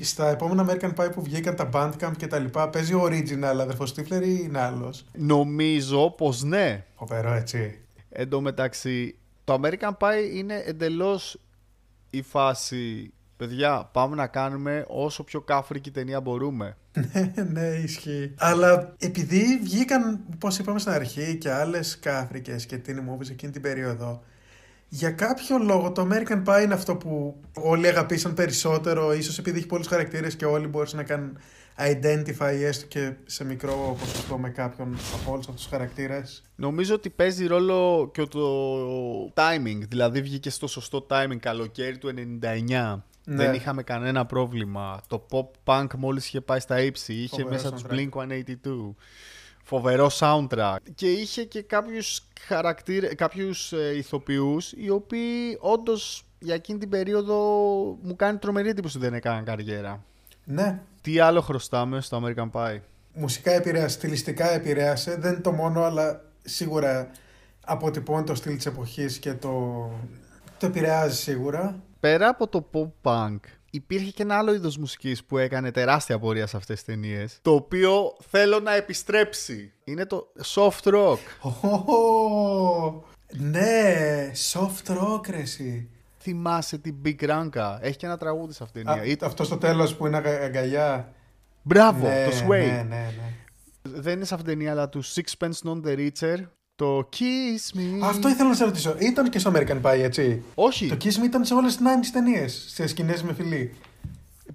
στα 0.02 0.30
επόμενα 0.30 0.66
American 0.70 0.94
Pie 0.96 1.12
που 1.14 1.24
βγήκαν 1.24 1.56
τα 1.56 1.70
Bandcamp 1.74 2.12
και 2.18 2.28
τα 2.28 2.40
λοιπά, 2.40 2.70
παίζει 2.70 2.94
ο 2.94 3.04
original 3.04 3.60
αδερφός 3.60 3.90
Στίφλερ 3.90 4.24
ή 4.24 4.42
είναι 4.44 4.60
άλλος; 4.60 5.06
Νομίζω 5.14 6.10
πως 6.12 6.44
ναι. 6.44 6.86
Φοβερό, 6.96 7.34
έτσι. 7.34 7.80
Εν 8.10 8.30
τω 8.30 8.42
μεταξύ, 8.42 9.16
το 9.44 9.60
American 9.64 9.98
Pie 10.00 10.34
είναι 10.34 10.64
εντελώς 10.66 11.40
η 12.12 12.22
φάση 12.22 13.14
παιδιά, 13.38 13.90
πάμε 13.92 14.16
να 14.16 14.28
κάνουμε 14.28 14.86
όσο 14.88 15.24
πιο 15.24 15.42
κάφρικη 15.42 15.92
ταινία 15.92 16.22
μπορούμε. 16.22 16.78
Ναι, 17.14 17.34
ναι, 17.44 17.68
ισχύει. 17.68 18.34
Αλλά 18.38 18.94
επειδή 19.00 19.60
βγήκαν, 19.64 20.20
πώ 20.38 20.48
είπαμε 20.60 20.80
στην 20.80 20.92
αρχή, 20.92 21.38
και 21.38 21.52
άλλες 21.52 22.00
κάφρικες 22.00 22.66
και 22.66 22.82
teen 22.86 22.96
movies 22.96 23.30
εκείνη 23.30 23.52
την 23.52 23.62
περίοδο, 23.62 24.24
για 24.88 25.12
κάποιο 25.12 25.58
λόγο 25.58 25.92
το 25.92 26.08
American 26.12 26.44
Pie 26.46 26.64
είναι 26.64 26.74
αυτό 26.74 26.96
που 26.96 27.40
όλοι 27.54 27.88
αγαπήσαν 27.88 28.34
περισσότερο, 28.34 29.14
ίσως 29.14 29.38
επειδή 29.38 29.58
έχει 29.58 29.68
πολλούς 29.68 29.88
χαρακτήρες 29.88 30.36
και 30.36 30.46
όλοι 30.46 30.68
μπορούσαν 30.68 30.98
να 30.98 31.04
κάνουν 31.04 31.38
identify 31.78 32.62
έστω 32.62 32.86
και 32.88 33.14
σε 33.26 33.46
μικρό 33.46 33.98
ποσοστό 34.00 34.38
με 34.38 34.50
κάποιον 34.50 34.98
από 35.22 35.32
όλους 35.32 35.48
αυτούς 35.48 35.62
τους 35.62 35.72
χαρακτήρες. 35.72 36.44
Νομίζω 36.56 36.96
ότι 36.96 37.10
παίζει 37.10 37.48
ρόλο 37.48 38.10
και 38.14 38.24
το 38.24 39.34
timing. 39.34 39.80
Δηλαδή 39.88 40.22
βγήκε 40.22 40.50
στο 40.50 40.68
σωστό 40.68 41.06
timing 41.10 41.38
καλοκαίρι 41.40 41.98
του 41.98 42.14
99. 42.42 43.02
Ναι. 43.26 43.36
Δεν 43.36 43.54
είχαμε 43.54 43.84
κανένα 43.84 44.26
πρόβλημα. 44.26 45.02
Το 45.08 45.26
pop 45.32 45.48
punk 45.66 45.88
μόλις 45.98 46.28
είχε 46.28 46.42
πάει 46.42 46.60
στα 46.60 46.82
ύψη. 46.82 47.14
Είχε 47.14 47.28
Φοβερό 47.30 47.50
μέσα 47.50 47.72
τους 47.72 47.84
soundtrack. 47.84 48.10
Blink-182. 48.10 48.96
Φοβερό 49.64 50.10
soundtrack. 50.20 50.76
Και 50.96 51.12
είχε 51.12 51.44
και 51.44 51.62
κάποιους 51.62 52.28
χαρακτήρες, 52.48 53.16
κάποιους 53.16 53.74
ε, 53.74 53.98
ηθοποιούς 53.98 54.72
οι 54.72 54.90
οποίοι 54.90 55.58
όντως 55.60 56.26
για 56.40 56.56
εκείνη 56.56 56.80
την 56.80 56.90
περίοδο 56.90 57.36
μου 58.02 58.16
κάνει 58.16 58.38
τρομερή 58.38 58.70
εντύπωση 58.70 58.98
ότι 58.98 59.06
δεν 59.06 59.16
έκαναν 59.16 59.44
καριέρα. 59.44 60.04
Ναι, 60.44 60.80
Τι 61.02 61.20
άλλο 61.20 61.42
χρωστάμε 61.42 62.02
στο 62.02 62.24
American 62.24 62.50
Pie; 62.52 62.80
μουσικά 63.14 63.52
επηρέασε, 63.52 63.96
στιλιστικά 63.96 64.52
επηρέασε, 64.52 65.16
δεν 65.16 65.32
είναι 65.32 65.42
το 65.42 65.52
μόνο, 65.52 65.84
αλλά 65.84 66.22
σίγουρα 66.42 67.12
αποτυπώνει 67.66 68.24
το 68.24 68.36
στυλ 68.36 68.56
της 68.56 68.66
εποχής 68.66 69.18
και 69.18 69.34
το, 69.34 69.50
το 70.58 70.66
επηρεάζει 70.66 71.16
σίγουρα. 71.16 71.80
Πέρα 72.00 72.28
από 72.28 72.48
το 72.48 72.70
pop 72.74 72.92
punk, 73.02 73.40
υπήρχε 73.72 74.12
και 74.12 74.24
ένα 74.24 74.38
άλλο 74.38 74.54
είδος 74.54 74.78
μουσικής 74.78 75.24
που 75.24 75.38
έκανε 75.38 75.72
τεράστια 75.72 76.20
πορεία 76.20 76.48
σε 76.48 76.58
αυτές 76.58 76.76
τις 76.76 76.86
ταινίες, 76.86 77.40
το 77.42 77.54
οποίο 77.54 78.16
θέλω 78.30 78.60
να 78.60 78.74
επιστρέψει. 78.76 79.74
Είναι 79.84 80.06
το 80.06 80.34
soft 80.56 80.94
rock. 80.94 81.18
Ω, 81.62 83.04
ναι, 83.38 84.32
soft 84.52 84.98
rock 84.98 85.30
ρε 85.30 85.40
εσύ. 85.40 85.90
Θυμάσαι 86.22 86.78
την 86.78 86.96
Big 87.06 87.24
Ranka; 87.30 87.78
Έχει 87.82 87.98
και 87.98 88.06
ένα 88.06 88.18
τραγούδι 88.18 88.54
σε 88.54 88.64
αυτήν 88.64 88.82
την 88.82 88.90
Α, 88.92 88.96
ταινία. 88.96 89.12
Ή- 89.12 89.18
Αυτό 89.22 89.44
στο 89.44 89.58
τέλος 89.58 89.96
που 89.96 90.08
είναι 90.08 90.18
αγα- 90.18 90.44
αγκαλιά. 90.44 91.12
Μπράβο, 91.62 92.08
ναι, 92.08 92.26
το 92.30 92.32
Sway. 92.46 92.48
Ναι, 92.48 92.86
ναι, 92.90 93.12
ναι. 93.18 93.34
Δεν 93.82 94.16
είναι 94.16 94.26
σε 94.26 94.34
αυτήν 94.34 94.50
την 94.50 94.58
ταινία, 94.58 94.72
αλλά 94.72 94.90
του 94.90 95.04
Sixpence 95.04 95.68
None 95.68 95.82
the 95.88 95.98
Richer. 95.98 96.38
Το 96.76 97.10
Kiss 97.14 97.78
Me. 97.78 98.00
Αυτό 98.04 98.30
ήθελα 98.30 98.50
να 98.50 98.56
σε 98.56 98.64
ρωτήσω. 98.64 98.96
Ήταν 99.00 99.30
και 99.30 99.40
στο 99.40 99.52
American 99.56 99.82
Pie, 99.82 100.00
έτσι; 100.00 100.44
Όχι. 100.56 100.88
Το 100.88 100.98
Kiss 101.04 101.20
Me 101.20 101.24
ήταν 101.24 101.46
σε 101.46 101.54
όλες 101.54 101.76
τις 101.78 101.86
90's 101.86 102.10
ταινίες. 102.14 102.66
Σε 102.68 102.88
σκηνές 102.88 103.24
με 103.24 103.34
φιλί. 103.34 103.74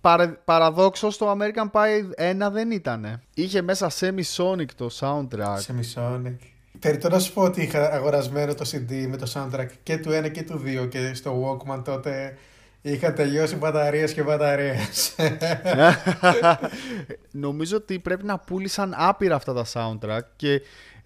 Παρα, 0.01 0.29
παραδόξως 0.45 1.17
το 1.17 1.31
American 1.31 1.71
Pie 1.71 2.11
1 2.17 2.51
δεν 2.53 2.71
ήταν. 2.71 3.21
Είχε 3.35 3.63
μέσα 3.63 3.91
Semi-Sonic 4.01 4.67
το 4.77 4.91
soundtrack. 5.01 5.57
Σε 5.59 5.75
Sonic. 5.95 6.37
Περιττό 6.81 7.09
να 7.09 7.19
σου 7.19 7.33
πω 7.33 7.43
ότι 7.43 7.63
είχα 7.63 7.93
αγορασμένο 7.93 8.55
το 8.55 8.71
CD 8.73 9.07
με 9.09 9.17
το 9.17 9.33
soundtrack 9.35 9.69
και 9.83 9.99
του 9.99 10.11
1 10.11 10.31
και 10.31 10.43
του 10.43 10.63
2 10.85 10.89
και 10.89 11.15
στο 11.15 11.59
Walkman 11.67 11.85
τότε 11.85 12.37
είχα 12.83 13.13
τελειώσει 13.13 13.57
μπαταρίες 13.57 14.13
και 14.13 14.23
μπαταρίες. 14.23 15.15
Νομίζω 17.31 17.77
ότι 17.77 17.99
πρέπει 17.99 18.25
να 18.25 18.39
πούλησαν 18.39 18.95
άπειρα 18.97 19.35
αυτά 19.35 19.53
τα 19.53 19.65
soundtrack 19.73 20.21
και 20.37 20.63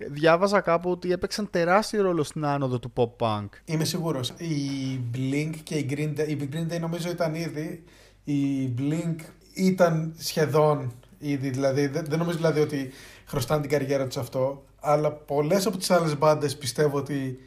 διάβαζα 0.09 0.61
κάπου 0.61 0.91
ότι 0.91 1.13
έπαιξαν 1.13 1.51
τεράστιο 1.51 2.03
ρόλο 2.03 2.23
στην 2.23 2.45
άνοδο 2.45 2.79
του 2.79 2.93
pop 2.97 3.11
punk. 3.19 3.49
Είμαι 3.65 3.85
σίγουρος. 3.85 4.29
Η 4.29 5.01
Blink 5.15 5.53
και 5.63 5.75
η 5.75 5.87
Green 5.91 6.21
Day, 6.21 6.29
η 6.29 6.49
Green 6.53 6.73
Day 6.73 6.81
νομίζω 6.81 7.11
ήταν 7.11 7.35
ήδη, 7.35 7.85
η 8.25 8.73
Blink 8.79 9.17
ήταν 9.55 10.15
σχεδόν 10.19 10.93
ήδη, 11.19 11.51
δηλαδή 11.51 11.87
δεν, 11.87 12.05
δεν 12.09 12.19
νομίζω 12.19 12.37
δηλαδή 12.37 12.61
ότι 12.61 12.91
χρωστάνε 13.27 13.61
την 13.61 13.71
καριέρα 13.71 14.07
τους 14.07 14.17
αυτό, 14.17 14.65
αλλά 14.81 15.13
πολλές 15.13 15.67
από 15.67 15.77
τις 15.77 15.91
άλλες 15.91 16.19
μπάντες 16.19 16.57
πιστεύω 16.57 16.97
ότι 16.99 17.39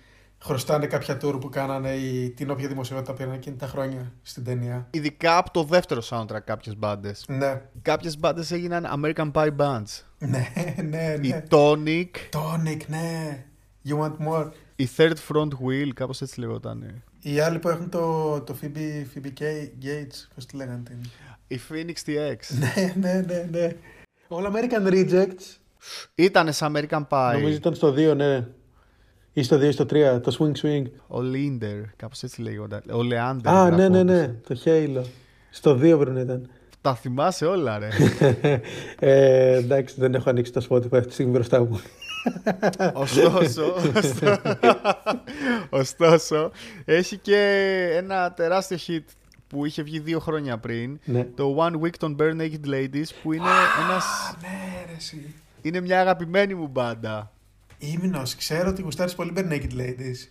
χρωστάνε 0.43 0.85
κάποια 0.85 1.17
tour 1.21 1.37
που 1.41 1.49
κάνανε 1.49 1.89
ή 1.91 2.29
την 2.31 2.49
όποια 2.49 2.67
δημοσιότητα 2.67 3.13
πήραν 3.13 3.33
εκείνη 3.33 3.55
τα 3.55 3.67
χρόνια 3.67 4.11
στην 4.21 4.43
ταινία. 4.43 4.87
Ειδικά 4.91 5.37
από 5.37 5.51
το 5.51 5.63
δεύτερο 5.63 6.01
soundtrack 6.09 6.41
κάποιες 6.45 6.77
μπάντες. 6.77 7.25
Ναι, 7.27 7.61
Κάποιες 7.81 8.17
μπάντες 8.19 8.51
έγιναν 8.51 8.87
American 9.03 9.31
Pie 9.31 9.55
Bands. 9.57 10.01
ναι, 10.17 10.47
ναι, 10.83 11.15
Η 11.21 11.27
ναι. 11.27 11.43
Tonic, 11.49 12.09
Tonic, 12.31 12.81
ναι. 12.87 13.45
You 13.87 13.97
want 13.99 14.15
more. 14.27 14.49
η 14.75 14.89
Third 14.97 15.15
Front 15.29 15.47
Wheel, 15.65 15.89
κάπως 15.93 16.21
έτσι 16.21 16.39
λεγόταν. 16.39 17.03
Οι 17.21 17.39
άλλοι 17.39 17.59
που 17.59 17.69
έχουν 17.69 17.89
το, 17.89 18.41
το 18.41 18.55
Phoebe, 18.61 19.05
Phoebe 19.15 19.27
K, 19.39 19.43
Gates, 19.83 20.27
πώς 20.35 20.45
τη 20.45 20.55
λέγανε 20.55 20.83
την; 20.83 20.97
Η 21.47 21.59
Phoenix 21.69 22.09
TX. 22.09 22.35
ναι, 22.59 22.93
ναι, 22.95 23.23
ναι, 23.27 23.47
ναι. 23.51 23.69
All 24.29 24.45
American 24.51 24.87
Rejects. 24.91 25.57
Ήτανε 26.15 26.51
σε 26.51 26.65
American 26.73 27.01
Pie. 27.09 27.31
Νομίζω 27.33 27.55
ήταν 27.55 27.75
στο 27.75 27.93
2, 27.97 28.15
ναι. 28.15 28.47
Ή 29.33 29.43
στο 29.43 29.55
2 29.57 29.61
ή 29.61 29.71
στο 29.71 29.83
3, 29.89 30.21
το 30.21 30.37
Swing 30.39 30.65
Swing. 30.65 30.83
Ο 31.07 31.17
Linder, 31.19 31.83
κάπως 31.95 32.23
έτσι 32.23 32.41
λέγονταν. 32.41 32.81
Ο 32.91 32.99
Leander. 32.99 33.47
Α, 33.49 33.69
ναι, 33.69 33.89
ναι, 33.89 34.03
ναι, 34.03 34.13
γραφόντουσε. 34.13 34.41
το 34.47 34.55
Halo. 34.65 35.03
Στο 35.49 35.71
2 35.71 35.77
πρέπει 35.79 36.11
να 36.11 36.19
ήταν. 36.19 36.49
Τα 36.81 36.95
θυμάσαι 36.95 37.45
όλα, 37.45 37.79
ρε. 37.79 37.87
ε, 38.99 39.55
εντάξει, 39.55 39.95
δεν 39.97 40.13
έχω 40.13 40.29
ανοίξει 40.29 40.51
το 40.51 40.65
Spotify 40.69 40.93
αυτή 40.93 41.07
τη 41.07 41.13
στιγμή 41.13 41.31
μπροστά 41.31 41.59
μου. 41.59 41.81
ωστόσο, 42.93 43.73
ωστόσο, 43.95 44.41
ωστόσο, 45.69 46.51
έχει 46.85 47.17
και 47.17 47.39
ένα 47.95 48.33
τεράστιο 48.33 48.77
hit 48.87 49.03
που 49.47 49.65
είχε 49.65 49.81
βγει 49.81 49.99
δύο 49.99 50.19
χρόνια 50.19 50.57
πριν. 50.57 50.99
ναι. 51.05 51.23
Το 51.35 51.55
One 51.59 51.81
Week 51.81 51.95
των 51.97 52.15
Bare 52.19 52.35
Naked 52.41 52.67
Ladies 52.67 53.07
που 53.23 53.33
είναι, 53.33 53.47
ένας, 53.83 54.35
ναι, 54.41 54.85
ρε, 54.87 54.95
εσύ. 54.97 55.35
Είναι 55.63 55.79
μια 55.79 55.99
αγαπημένη 55.99 56.53
μου 56.53 56.67
μπάντα. 56.67 57.31
Ήμνος, 57.77 58.35
ξέρω 58.35 58.69
ότι 58.69 58.81
γουστάρεις 58.81 59.15
πολύ 59.15 59.33
Bare 59.35 59.51
Naked 59.51 59.71
Ladies. 59.71 60.27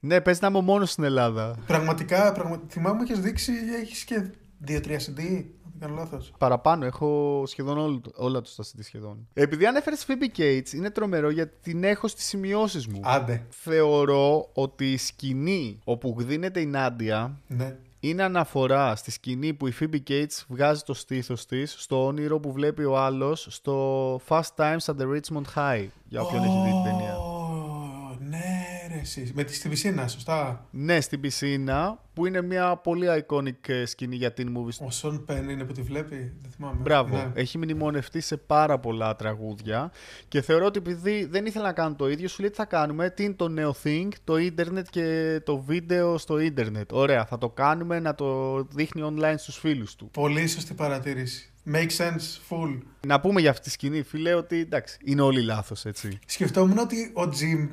Ναι, 0.00 0.20
πες 0.20 0.40
να 0.40 0.48
είμαι 0.48 0.58
ο 0.58 0.60
μόνος 0.60 0.90
στην 0.90 1.04
Ελλάδα. 1.04 1.56
Πραγματικά, 1.66 2.32
πραγμα... 2.32 2.62
θυμάμαι 2.68 2.96
μου 2.96 3.02
έχεις 3.02 3.20
δείξει, 3.20 3.52
έχεις 3.80 4.04
και 4.04 4.30
2-3 4.68 4.70
CD, 4.70 5.20
αν 5.66 5.72
δεν 5.72 5.80
κάνω 5.80 5.94
λάθος. 5.94 6.32
Παραπάνω, 6.38 6.84
έχω 6.84 7.42
σχεδόν 7.46 7.78
όλο, 7.78 8.00
όλα 8.14 8.40
τους 8.40 8.54
τα 8.54 8.64
CD 8.64 8.78
σχεδόν. 8.80 9.28
Επειδή 9.32 9.66
ανέφερες 9.66 10.06
Phoebe 10.08 10.38
Cates, 10.38 10.72
είναι 10.72 10.90
τρομερό 10.90 11.30
γιατί 11.30 11.56
την 11.62 11.84
έχω 11.84 12.08
στις 12.08 12.24
σημειώσεις 12.24 12.86
μου. 12.86 13.00
Άντε, 13.02 13.46
Θεωρώ 13.48 14.50
ότι 14.52 14.92
η 14.92 14.96
σκηνή 14.96 15.78
όπου 15.84 16.14
δίνεται 16.18 16.60
η 16.60 16.66
Νάντια 16.66 17.40
ναι. 17.46 17.76
Είναι 18.08 18.22
αναφορά 18.22 18.96
στη 18.96 19.10
σκηνή 19.10 19.54
που 19.54 19.66
η 19.66 19.74
Phoebe 19.80 19.98
Cates 20.08 20.44
βγάζει 20.48 20.82
το 20.82 20.94
στήθος 20.94 21.46
της 21.46 21.74
στο 21.78 22.06
όνειρο 22.06 22.40
που 22.40 22.52
βλέπει 22.52 22.84
ο 22.84 22.98
άλλος 22.98 23.46
στο 23.50 24.16
Fast 24.28 24.54
Times 24.56 24.84
at 24.84 24.96
the 25.00 25.06
Richmond 25.16 25.44
High. 25.54 25.86
Για 26.08 26.20
όποιον 26.20 26.42
έχει 26.42 26.60
δει 26.64 26.70
την 26.70 26.82
ταινία. 26.82 27.16
Ω, 27.16 28.16
Ναι, 28.20 28.63
ρε, 28.94 29.00
εσύ. 29.00 29.32
Με 29.34 29.44
τη 29.44 29.54
στην 29.54 29.70
πισίνα, 29.70 30.08
σωστά. 30.08 30.66
Ναι, 30.70 31.00
στην 31.00 31.20
πισίνα 31.20 31.98
που 32.12 32.26
είναι 32.26 32.42
μια 32.42 32.76
πολύ 32.76 33.06
iconic 33.26 33.68
ε, 33.68 33.84
σκηνή 33.84 34.16
για 34.16 34.32
την 34.32 34.56
movie. 34.56 34.86
Ο 34.86 34.90
Σον 34.90 35.24
Πεν 35.24 35.48
είναι 35.48 35.64
που 35.64 35.72
τη 35.72 35.82
βλέπει, 35.82 36.16
δεν 36.42 36.50
θυμάμαι. 36.56 36.80
Μπράβο. 36.80 37.16
Ναι. 37.16 37.30
Έχει 37.34 37.58
μνημονευτεί 37.58 38.20
σε 38.20 38.36
πάρα 38.36 38.78
πολλά 38.78 39.16
τραγούδια 39.16 39.92
και 40.28 40.40
θεωρώ 40.40 40.64
ότι 40.64 40.78
επειδή 40.78 41.24
δεν 41.24 41.46
ήθελα 41.46 41.64
να 41.64 41.72
κάνω 41.72 41.94
το 41.94 42.08
ίδιο, 42.08 42.28
σου 42.28 42.40
λέει 42.40 42.50
τι 42.50 42.56
θα 42.56 42.64
κάνουμε. 42.64 43.10
Τι 43.10 43.24
είναι 43.24 43.34
το 43.34 43.48
νέο 43.48 43.74
thing, 43.84 44.08
το 44.24 44.36
ίντερνετ 44.36 44.86
και 44.90 45.40
το 45.44 45.58
βίντεο 45.58 46.18
στο 46.18 46.38
ίντερνετ. 46.38 46.92
Ωραία, 46.92 47.24
θα 47.26 47.38
το 47.38 47.48
κάνουμε 47.48 48.00
να 48.00 48.14
το 48.14 48.60
δείχνει 48.62 49.02
online 49.04 49.34
στους 49.36 49.58
φίλους 49.58 49.94
του. 49.96 50.10
Πολύ 50.10 50.46
σωστή 50.46 50.74
παρατήρηση. 50.74 51.48
Make 51.72 51.90
sense, 51.96 52.38
full. 52.48 52.78
Να 53.06 53.20
πούμε 53.20 53.40
για 53.40 53.50
αυτή 53.50 53.62
τη 53.62 53.70
σκηνή, 53.70 54.02
φίλε, 54.02 54.34
ότι 54.34 54.60
εντάξει, 54.60 54.98
είναι 55.04 55.20
όλοι 55.20 55.42
λάθος, 55.42 55.84
έτσι. 55.84 56.18
Σκεφτόμουν 56.26 56.78
ότι 56.78 57.10
ο 57.14 57.28
Τζιμ 57.28 57.68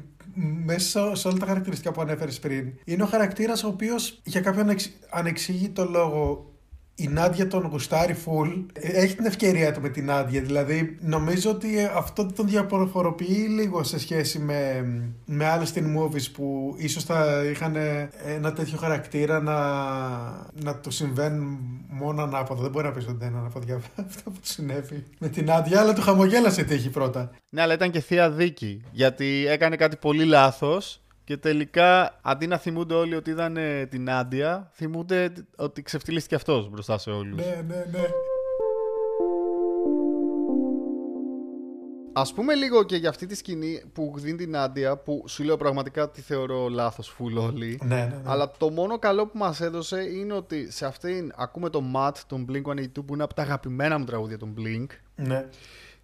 μέσα 0.65 1.15
σε 1.15 1.27
όλα 1.27 1.37
τα 1.37 1.45
χαρακτηριστικά 1.45 1.91
που 1.91 2.01
ανέφερες 2.01 2.39
πριν 2.39 2.73
είναι 2.85 3.03
ο 3.03 3.05
χαρακτήρας 3.05 3.63
ο 3.63 3.67
οποίος 3.67 4.19
για 4.23 4.41
κάποιον 4.41 4.69
εξ- 4.69 4.91
ανεξήγητο 5.09 5.85
λόγο 5.85 6.50
η 7.01 7.07
Νάντια 7.07 7.47
τον 7.47 7.65
γουστάρει 7.65 8.15
full. 8.25 8.65
Ε, 8.73 9.01
Έχει 9.01 9.15
την 9.15 9.25
ευκαιρία 9.25 9.71
του 9.73 9.81
με 9.81 9.89
την 9.89 10.05
Νάντια. 10.05 10.41
Δηλαδή, 10.41 10.97
νομίζω 11.01 11.49
ότι 11.49 11.79
ε, 11.79 11.91
αυτό 11.95 12.25
τον 12.25 12.47
διαφοροποιεί 12.47 13.47
λίγο 13.49 13.83
σε 13.83 13.99
σχέση 13.99 14.39
με, 14.39 14.85
με 15.25 15.45
άλλες 15.45 15.73
teen 15.75 15.97
movies 15.97 16.31
που 16.33 16.75
ίσως 16.77 17.03
θα 17.03 17.43
είχαν 17.51 17.75
ε, 17.75 18.09
ένα 18.25 18.53
τέτοιο 18.53 18.77
χαρακτήρα 18.77 19.41
να, 19.41 19.57
να 20.63 20.75
του 20.75 20.91
συμβαίνουν 20.91 21.57
μόνο 21.89 22.23
ανάποδα. 22.23 22.61
Δεν 22.61 22.71
μπορεί 22.71 22.85
να 22.85 22.91
πεις 22.91 23.07
ότι 23.07 23.17
δεν 23.19 23.29
είναι 23.29 23.37
ανάποδα 23.37 23.65
για 23.65 23.75
αυτό 23.75 24.29
που 24.29 24.39
του 24.41 24.47
συνέβη 24.47 25.03
με 25.19 25.27
την 25.27 25.45
Νάντια, 25.45 25.79
αλλά 25.79 25.93
του 25.93 26.01
χαμογέλασε 26.01 26.63
τύχη 26.63 26.89
πρώτα. 26.89 27.31
Ναι, 27.49 27.61
αλλά 27.61 27.73
ήταν 27.73 27.91
και 27.91 27.99
θεία 27.99 28.31
δίκη. 28.31 28.81
Γιατί 28.91 29.45
έκανε 29.47 29.75
κάτι 29.75 29.95
πολύ 29.95 30.23
λάθος 30.25 31.01
και 31.31 31.37
τελικά 31.37 32.19
αντί 32.21 32.47
να 32.47 32.57
θυμούνται 32.57 32.93
όλοι 32.93 33.15
ότι 33.15 33.29
είδαν 33.29 33.57
ε, 33.57 33.85
την 33.85 34.09
Άντια, 34.09 34.71
θυμούνται 34.73 35.33
ότι 35.55 35.81
ξεφτυλίστηκε 35.81 36.35
αυτός 36.35 36.69
μπροστά 36.69 36.97
σε 36.97 37.09
όλους. 37.09 37.37
Ναι, 37.37 37.63
ναι, 37.67 37.85
ναι. 37.91 38.05
Ας 42.13 42.33
πούμε 42.33 42.53
λίγο 42.53 42.83
και 42.83 42.95
για 42.95 43.09
αυτή 43.09 43.25
τη 43.25 43.35
σκηνή 43.35 43.83
που 43.93 44.13
δίνει 44.15 44.37
την 44.37 44.57
Άντια, 44.57 44.97
που 44.97 45.23
σου 45.27 45.43
λέω 45.43 45.57
πραγματικά 45.57 46.09
τη 46.09 46.21
θεωρώ 46.21 46.67
λάθος 46.69 47.07
φουλ 47.07 47.37
όλοι. 47.37 47.79
Ναι, 47.83 47.95
ναι, 47.95 48.01
ναι. 48.01 48.21
Αλλά 48.23 48.51
το 48.57 48.69
μόνο 48.69 48.99
καλό 48.99 49.27
που 49.27 49.37
μας 49.37 49.61
έδωσε 49.61 50.01
είναι 50.01 50.33
ότι 50.33 50.71
σε 50.71 50.85
αυτήν 50.85 51.31
ακούμε 51.35 51.69
το 51.69 51.83
Matt, 51.95 52.15
τον 52.27 52.45
Blink-182, 52.49 53.05
που 53.05 53.13
είναι 53.13 53.23
από 53.23 53.33
τα 53.33 53.41
αγαπημένα 53.41 53.97
μου 53.97 54.05
τραγούδια 54.05 54.37
των 54.37 54.55
Blink. 54.57 54.87
ναι. 55.15 55.45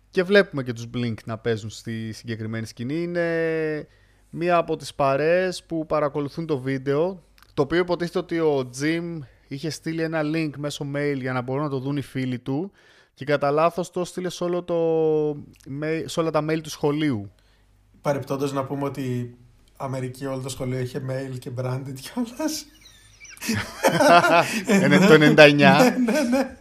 Και 0.10 0.24
βλέπουμε 0.24 0.64
και 0.64 0.74
τους 0.74 0.90
Blink 0.94 1.14
να 1.26 1.38
παίζουν 1.38 1.70
στη 1.70 2.12
συγκεκριμένη 2.12 2.66
σκηνή. 2.66 3.02
Είναι 3.02 3.88
μία 4.30 4.58
από 4.58 4.76
τις 4.76 4.94
παρέες 4.94 5.64
που 5.64 5.86
παρακολουθούν 5.86 6.46
το 6.46 6.60
βίντεο. 6.60 7.24
Το 7.54 7.62
οποίο 7.62 7.78
υποτίθεται 7.80 8.20
ότι 8.20 8.40
ο 8.40 8.70
Jim 8.82 9.20
είχε 9.48 9.70
στείλει 9.70 10.02
ένα 10.02 10.22
link 10.24 10.50
μέσω 10.58 10.86
mail 10.96 11.18
για 11.20 11.34
να 11.34 11.42
μπορούν 11.42 11.64
να 11.64 11.70
το 11.70 11.80
δουν 11.80 11.98
οι 11.98 12.02
φίλοι 12.02 12.40
του. 12.40 12.72
Και 13.14 13.26
κατά 13.26 13.52
λάθος 13.52 13.92
το 13.92 14.06
στείλε 14.06 14.30
σε, 14.30 14.44
όλο 14.44 14.64
το, 14.64 15.30
mail- 15.82 16.04
σε 16.06 16.20
όλα 16.20 16.30
τα 16.32 16.46
mail 16.50 16.62
του 16.62 16.70
σχολείου. 16.70 17.32
Παρεπτόντως 18.02 18.54
να 18.54 18.66
πούμε 18.66 18.84
ότι 18.84 19.38
Αμερική 19.78 20.26
όλο 20.26 20.42
το 20.42 20.50
σχολείο 20.50 20.80
είχε 20.80 21.02
mail 21.10 21.40
και 21.40 21.52
branded 21.62 21.94
κιόλας. 22.02 22.66
Είναι 24.84 24.98
το 24.98 25.14
99. 25.14 25.16
ναι, 25.36 26.22
ναι. 26.30 26.58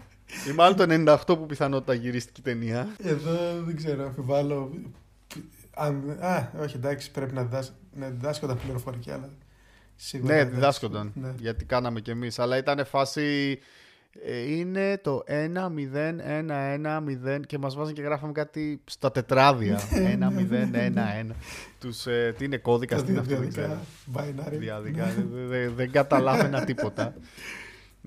Ή 0.48 0.52
μάλλον 0.54 0.76
το 0.76 1.12
98 1.12 1.38
που 1.38 1.46
πιθανότητα 1.46 1.94
γυρίστηκε 1.94 2.40
η 2.40 2.42
ταινία. 2.42 2.88
Εδώ 3.02 3.62
δεν 3.64 3.76
ξέρω, 3.76 4.04
αμφιβάλλω. 4.04 4.70
Αν, 5.78 6.16
α, 6.20 6.50
όχι, 6.60 6.76
εντάξει, 6.76 7.10
πρέπει 7.10 7.34
να, 7.34 7.42
διδάσ, 7.42 7.72
να 7.94 8.08
διδάσκονταν 8.08 8.58
πληροφορική, 8.64 9.10
αλλά 9.10 9.28
σίγουρα. 9.96 10.34
Ναι, 10.34 10.44
δεν 10.44 10.54
διδάσκονταν. 10.54 11.12
Ναι. 11.14 11.34
Γιατί 11.38 11.64
κάναμε 11.64 12.00
κι 12.00 12.10
εμείς. 12.10 12.38
Αλλά 12.38 12.56
ήταν 12.56 12.86
φάση. 12.86 13.58
ε, 14.24 14.38
Είναι 14.56 14.98
το 15.02 15.22
1, 15.26 15.68
0, 15.68 16.18
1, 16.18 16.50
1, 16.74 17.00
0 17.00 17.40
και 17.46 17.58
μας 17.58 17.74
βάζαν 17.74 17.94
και 17.94 18.02
γράφαμε 18.02 18.32
κάτι 18.32 18.80
στα 18.84 19.10
τετράδια. 19.12 19.80
1, 19.92 20.30
0, 20.30 20.70
1, 20.72 21.08
1. 21.30 21.34
Τους, 21.80 22.06
ε, 22.06 22.34
τι 22.38 22.44
είναι 22.44 22.56
κώδικα, 22.56 22.96
Τα 22.96 23.02
τι 23.04 23.10
είναι 23.10 23.20
αυτό, 23.20 23.36
δεν 23.36 23.50
διαδικα, 23.50 23.62
ξέρω. 23.62 23.80
binary. 24.16 24.58
Διάδικα, 24.58 25.04
δεν- 25.04 25.30
δεν- 25.48 25.72
δεν 25.74 25.90
καταλάβαινα 25.90 26.64
τίποτα. 26.64 27.14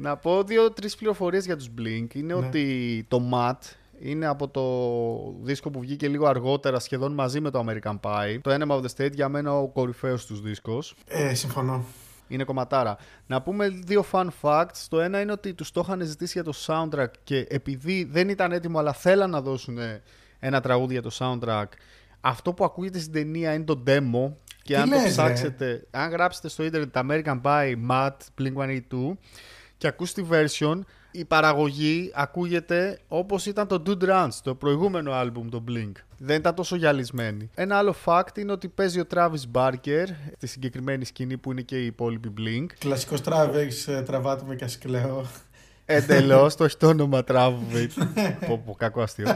Να 0.01 0.17
πω 0.17 0.43
δύο-τρεις 0.43 0.95
πληροφορίες 0.95 1.45
για 1.45 1.55
τους 1.57 1.69
Blink. 1.77 2.07
Είναι 2.13 2.33
Ναι. 2.33 2.45
ότι 2.47 3.05
το 3.07 3.21
Matt 3.33 3.57
είναι 3.99 4.25
από 4.25 4.47
το 4.47 4.63
δίσκο 5.41 5.69
που 5.69 5.79
βγήκε 5.79 6.07
λίγο 6.07 6.27
αργότερα, 6.27 6.79
σχεδόν 6.79 7.13
μαζί 7.13 7.39
με 7.39 7.49
το 7.49 7.65
American 7.67 7.99
Pie. 8.01 8.37
Το 8.41 8.53
Enema 8.53 8.79
of 8.79 8.81
the 8.81 8.87
State 8.97 9.13
για 9.13 9.29
μένα 9.29 9.57
ο 9.57 9.67
κορυφαίος 9.67 10.25
τους 10.25 10.41
δίσκος. 10.41 10.95
Ε, 11.07 11.33
συμφωνώ. 11.33 11.85
Είναι 12.27 12.43
κομματάρα. 12.43 12.97
Να 13.27 13.41
πούμε 13.41 13.69
δύο 13.69 14.05
fun 14.11 14.27
facts. 14.41 14.85
Το 14.89 14.99
ένα 14.99 15.21
είναι 15.21 15.31
ότι 15.31 15.53
τους 15.53 15.71
το 15.71 15.81
είχαν 15.83 16.01
ζητήσει 16.01 16.41
για 16.41 16.43
το 16.43 16.53
soundtrack 16.65 17.11
και 17.23 17.45
επειδή 17.49 18.03
δεν 18.11 18.29
ήταν 18.29 18.51
έτοιμο, 18.51 18.79
αλλά 18.79 18.93
θέλαν 18.93 19.29
να 19.29 19.41
δώσουν 19.41 19.77
ένα 20.39 20.61
τραγούδι 20.61 20.93
για 20.93 21.01
το 21.01 21.09
soundtrack. 21.19 21.67
Αυτό 22.21 22.53
που 22.53 22.63
ακούγεται 22.63 22.99
στην 22.99 23.13
ταινία 23.13 23.53
είναι 23.53 23.63
το 23.63 23.83
demo. 23.87 24.33
Και 24.61 24.73
Τι 24.73 24.81
αν 24.81 24.87
λες, 24.87 24.99
το 24.99 25.05
ρε; 25.05 25.09
ψάξετε, 25.09 25.87
αν 25.91 26.09
γράψετε 26.09 26.49
στο 26.49 26.63
ίντερνετ 26.63 26.95
American 26.97 27.41
Pie, 27.41 27.75
Matt, 27.89 28.17
Blink-182 28.41 29.17
και 29.77 29.87
ακούς 29.87 30.13
τη 30.13 30.23
version, 30.31 30.79
η 31.11 31.25
παραγωγή 31.25 32.11
ακούγεται 32.13 32.99
όπως 33.07 33.45
ήταν 33.45 33.67
το 33.67 33.83
Dude 33.85 34.09
Ranch, 34.09 34.33
το 34.43 34.55
προηγούμενο 34.55 35.11
άλμπουμ, 35.11 35.49
το 35.49 35.63
Blink. 35.67 35.91
Δεν 36.17 36.37
ήταν 36.37 36.55
τόσο 36.55 36.75
γυαλισμένη. 36.75 37.49
Ένα 37.55 37.77
άλλο 37.77 37.95
fact 38.05 38.37
είναι 38.37 38.51
ότι 38.51 38.67
παίζει 38.67 38.99
ο 38.99 39.05
Travis 39.13 39.51
Barker 39.53 40.05
στη 40.37 40.47
συγκεκριμένη 40.47 41.05
σκηνή 41.05 41.37
που 41.37 41.51
είναι 41.51 41.61
και 41.61 41.81
η 41.81 41.85
υπόλοιπη 41.85 42.33
Blink. 42.37 42.65
Κλασικός 42.79 43.21
τράβεξ, 43.21 43.87
τραβάτε 44.05 44.43
με 44.47 44.55
και 44.55 44.63
ας 44.63 44.77
κλαίω. 44.77 45.25
Εντελώς, 45.91 46.55
το 46.55 46.63
έχει 46.63 46.77
το 46.77 46.87
όνομα 46.87 47.23
Travis. 47.27 47.87
πω, 48.47 48.61
πω, 48.65 48.75
κακό 48.77 49.01
αστείο. 49.01 49.27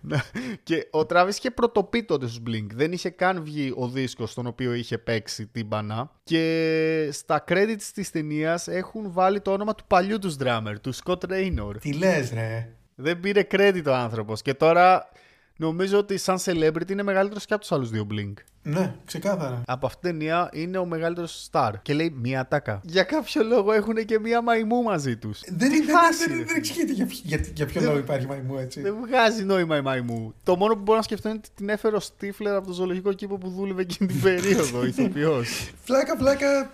Να, 0.00 0.22
και 0.62 0.88
ο 0.90 0.98
Travis 0.98 1.28
είχε 1.28 1.50
πρωτοπεί 1.50 2.02
τότε 2.04 2.26
στους 2.26 2.42
Blink. 2.46 2.66
Δεν 2.74 2.92
είχε 2.92 3.10
καν 3.10 3.42
βγει 3.42 3.72
ο 3.76 3.88
δίσκος 3.88 4.30
στον 4.30 4.46
οποίο 4.46 4.72
είχε 4.72 4.98
παίξει 4.98 5.46
τύμπανα. 5.46 6.10
Και 6.24 7.08
στα 7.12 7.44
credits 7.48 7.90
της 7.94 8.10
ταινίας 8.10 8.68
έχουν 8.68 9.12
βάλει 9.12 9.40
το 9.40 9.52
όνομα 9.52 9.74
του 9.74 9.84
παλιού 9.86 10.18
τους 10.18 10.36
drummer, 10.40 10.74
του 10.80 10.94
Scott 10.94 11.30
Raynor. 11.30 11.74
Τι 11.80 11.92
λες 11.92 12.32
ρε. 12.32 12.68
Δεν 12.94 13.20
πήρε 13.20 13.46
credit 13.50 13.84
ο 13.86 13.94
άνθρωπος. 13.94 14.42
Και 14.42 14.54
τώρα 14.54 15.08
νομίζω 15.56 15.98
ότι 15.98 16.16
σαν 16.18 16.38
celebrity 16.44 16.90
είναι 16.90 17.02
μεγαλύτερος 17.02 17.44
και 17.46 17.52
από 17.54 17.62
τους 17.62 17.72
άλλους 17.72 17.90
δύο 17.90 18.06
Blink. 18.10 18.32
Ναι, 18.62 18.94
ξεκάθαρα. 19.04 19.62
Από 19.66 19.86
αυτήν 19.86 20.00
την 20.10 20.18
ταινία 20.18 20.48
είναι 20.52 20.78
ο 20.78 20.84
μεγαλύτερος 20.84 21.48
star. 21.52 21.70
Και 21.82 21.94
λέει 21.94 22.14
μία 22.22 22.48
τάκα. 22.48 22.80
Για 22.84 23.02
κάποιο 23.02 23.42
λόγο 23.44 23.72
έχουν 23.72 23.94
και 24.04 24.18
μία 24.18 24.42
μαϊμού 24.42 24.82
μαζί 24.82 25.16
τους. 25.16 25.40
Δεν, 25.46 25.70
δεν, 25.70 25.84
φάση, 25.84 26.28
δεν, 26.28 26.38
ρε. 26.38 26.44
δεν 26.44 26.56
εξηγείται 26.56 26.92
για, 26.92 27.06
ποιο- 27.06 27.20
για, 27.22 27.40
για 27.54 27.66
ποιο 27.66 27.80
λόγο 27.80 27.98
υπάρχει 27.98 28.26
μαϊμού 28.26 28.58
έτσι. 28.58 28.80
Δεν 28.80 28.94
βγάζει 29.06 29.44
νόημα 29.44 29.76
η 29.76 29.80
μαϊμού. 29.80 30.34
Το 30.42 30.56
μόνο 30.56 30.74
που 30.74 30.80
μπορώ 30.82 30.96
να 30.98 31.02
σκεφτώ 31.04 31.28
είναι 31.28 31.38
ότι 31.38 31.48
την 31.54 31.68
έφερε 31.68 31.96
ο 31.96 32.00
Στίφλερ 32.00 32.54
από 32.54 32.66
το 32.66 32.72
ζωολογικό 32.72 33.12
κήπο 33.12 33.38
που 33.38 33.48
δούλευε 33.50 33.82
εκείνη 33.82 34.08
την 34.12 34.20
περίοδο, 34.20 34.84
ηθοποιός. 34.86 35.70
Φλάκα, 35.84 36.16
φλάκα, 36.16 36.70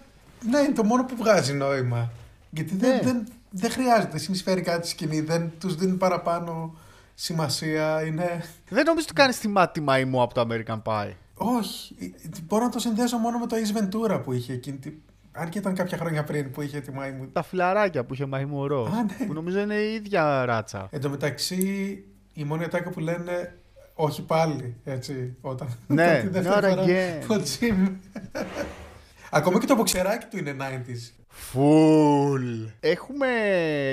ναι, 0.50 0.58
είναι 0.58 0.72
το 0.74 0.84
μόνο 0.84 1.04
που 1.04 1.16
βγάζει 1.16 1.52
νόημα. 1.52 2.10
Γιατί 2.50 2.76
δεν, 2.76 2.94
Ναι. 2.94 3.00
δεν, 3.02 3.26
δεν 3.50 3.70
χρειάζεται, 3.70 4.18
συνεισφέρει 4.18 4.60
κάτι 4.60 4.86
στη 4.86 4.88
σκηνή, 4.90 5.20
δεν 5.20 5.50
τους 5.60 5.74
δίνει 5.74 5.96
παραπάνω 5.96 6.76
σημασία, 7.14 8.02
είναι... 8.06 8.44
Δεν 8.68 8.84
νομίζω 8.84 9.06
ότι 9.10 9.20
κάνει 9.20 9.32
θυμάτι 9.32 9.72
τη 9.72 9.80
μαϊμού 9.80 10.22
από 10.22 10.34
το 10.34 10.46
American 10.48 10.82
Pie. 10.82 11.10
Όχι, 11.34 11.96
ε, 11.98 12.28
μπορώ 12.42 12.64
να 12.64 12.70
το 12.70 12.78
συνδέσω 12.78 13.16
μόνο 13.16 13.38
με 13.38 13.46
το 13.46 13.56
Ace 13.56 13.78
Ventura 13.78 14.22
που 14.24 14.32
είχε 14.32 14.52
εκείνη 14.52 14.76
τη... 14.76 14.92
Αν 15.32 15.48
και 15.48 15.58
ήταν 15.58 15.74
κάποια 15.74 15.98
χρόνια 15.98 16.24
πριν 16.24 16.50
που 16.50 16.62
είχε 16.62 16.80
τη 16.80 16.92
μαϊμού. 16.92 17.28
Τα 17.32 17.42
φιλαράκια 17.42 18.04
που 18.04 18.14
είχε 18.14 18.26
μαϊμού 18.26 18.60
ο 18.60 18.66
Ρο. 18.66 18.84
Α, 18.84 19.02
ναι. 19.02 19.26
Που 19.26 19.32
νομίζω 19.32 19.60
είναι 19.60 19.74
η 19.74 19.94
ίδια 19.94 20.44
ράτσα. 20.44 20.88
Εν 20.90 21.00
τω 21.00 21.10
μεταξύ, 21.10 22.04
η 22.32 22.44
μόνη 22.44 22.64
ατάκα 22.64 22.90
που 22.90 23.00
λένε 23.00 23.56
όχι 23.94 24.22
πάλι, 24.22 24.76
έτσι, 24.84 25.36
όταν... 25.40 25.68
Ναι, 25.86 26.04
όταν 26.04 26.20
τη 26.20 26.28
δεύτερη 26.28 26.74
not 26.74 26.76
φορά 26.76 26.84
again. 26.84 27.24
το 27.28 27.42
Jim. 27.60 27.92
Ακόμα 29.30 29.58
και 29.58 29.66
το 29.66 29.74
μποξεράκι 29.74 30.26
του 30.26 30.38
είναι 30.38 30.56
90s. 30.58 31.22
Φουλ. 31.28 32.44
Έχουμε 32.80 33.28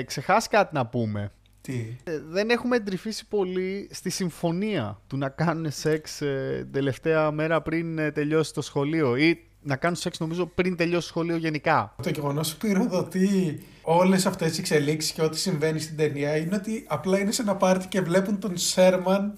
ξεχάσει 0.06 0.48
κάτι 0.48 0.74
να 0.74 0.86
πούμε. 0.86 1.32
Τι. 1.70 2.10
Ε, 2.12 2.20
δεν 2.28 2.50
έχουμε 2.50 2.76
εντρυφήσει 2.76 3.26
πολύ 3.28 3.88
στη 3.92 4.10
συμφωνία 4.10 5.00
του 5.06 5.16
να 5.16 5.28
κάνουν 5.28 5.70
σεξ 5.70 6.20
ε, 6.20 6.68
τελευταία 6.72 7.30
μέρα 7.30 7.62
πριν 7.62 7.98
ε, 7.98 8.10
τελειώσει 8.10 8.54
το 8.54 8.62
σχολείο 8.62 9.16
ή 9.16 9.44
να 9.62 9.76
κάνουν 9.76 9.96
σεξ 9.96 10.18
νομίζω 10.20 10.46
πριν 10.46 10.76
τελειώσει 10.76 11.06
το 11.06 11.08
σχολείο 11.08 11.36
γενικά. 11.36 11.94
Το 12.02 12.10
γεγονός 12.10 12.52
που 12.54 12.66
πυροδοτεί 12.66 13.60
όλες 13.82 14.26
αυτές 14.26 14.52
τι 14.52 14.58
εξελίξεις 14.58 15.12
και 15.12 15.22
ό,τι 15.22 15.38
συμβαίνει 15.38 15.80
στην 15.80 15.96
ταινία 15.96 16.36
είναι 16.36 16.56
ότι 16.56 16.84
απλά 16.88 17.18
είναι 17.18 17.30
σε 17.32 17.42
ένα 17.42 17.56
πάρτι 17.56 17.88
και 17.88 18.00
βλέπουν 18.00 18.38
τον 18.38 18.56
Σέρμαν 18.56 19.34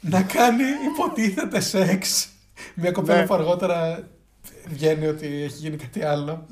να 0.00 0.22
κάνει 0.22 0.62
υποτίθεται 0.92 1.60
σεξ. 1.60 2.28
Μια 2.74 2.90
κοπέλα 2.92 3.20
Ναι. 3.20 3.26
που 3.26 3.34
αργότερα 3.34 4.08
βγαίνει 4.68 5.06
ότι 5.06 5.26
έχει 5.26 5.56
γίνει 5.56 5.76
κάτι 5.76 6.02
άλλο. 6.02 6.46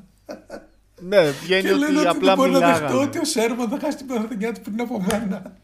Ναι, 1.08 1.30
βγαίνει 1.30 1.62
και 1.62 1.72
λένε 1.74 1.86
ότι 1.86 1.96
ότι 1.96 2.06
απλά 2.06 2.36
δεν 2.36 2.36
μπορώ 2.36 2.50
να 2.50 2.58
δεχτώ 2.58 2.84
μιλάγανε. 2.84 3.06
ότι 3.08 3.18
ο 3.18 3.24
Σέρμαν 3.24 3.68
θα 3.68 3.78
χάσει 3.80 3.96
την 3.96 4.06
πρωτοβουλία 4.06 4.52
του 4.52 4.60
πριν 4.60 4.80
από 4.80 5.00
μένα. 5.00 5.56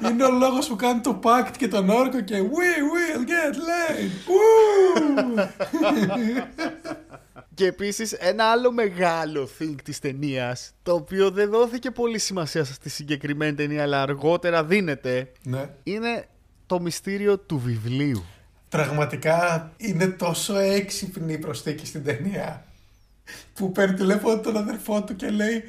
και 0.00 0.06
είναι 0.06 0.24
ο 0.24 0.30
λόγος 0.30 0.66
που 0.68 0.76
κάνει 0.76 1.00
το 1.00 1.20
pact 1.22 1.50
και 1.58 1.68
τον 1.68 1.88
όρκο 1.90 2.20
και 2.20 2.34
We 2.38 2.70
will 2.92 3.22
get 3.26 3.54
laid! 3.56 4.10
Woo! 4.30 5.48
Και 7.54 7.66
επίσης 7.66 8.12
ένα 8.12 8.44
άλλο 8.44 8.72
μεγάλο 8.72 9.48
thing 9.58 9.74
της 9.84 9.98
ταινίας, 9.98 10.72
το 10.82 10.94
οποίο 10.94 11.30
δεν 11.30 11.50
δόθηκε 11.50 11.90
πολύ 11.90 12.18
σημασία 12.18 12.64
στη 12.64 12.88
συγκεκριμένη 12.88 13.54
ταινία, 13.54 13.82
αλλά 13.82 14.02
αργότερα 14.02 14.64
δίνεται, 14.64 15.32
ναι. 15.42 15.68
είναι 15.82 16.28
το 16.66 16.80
μυστήριο 16.80 17.38
του 17.38 17.58
βιβλίου. 17.58 18.24
Πραγματικά 18.68 19.70
είναι 19.76 20.06
τόσο 20.06 20.56
έξυπνη 20.58 21.32
η 21.32 21.38
προσθήκη 21.38 21.86
στην 21.86 22.04
ταινία 22.04 22.64
που 23.60 23.72
παίρνει 23.72 23.94
τηλέφωνο 23.94 24.40
τον 24.40 24.56
αδερφό 24.56 25.02
του 25.02 25.16
και 25.16 25.28
λέει 25.30 25.62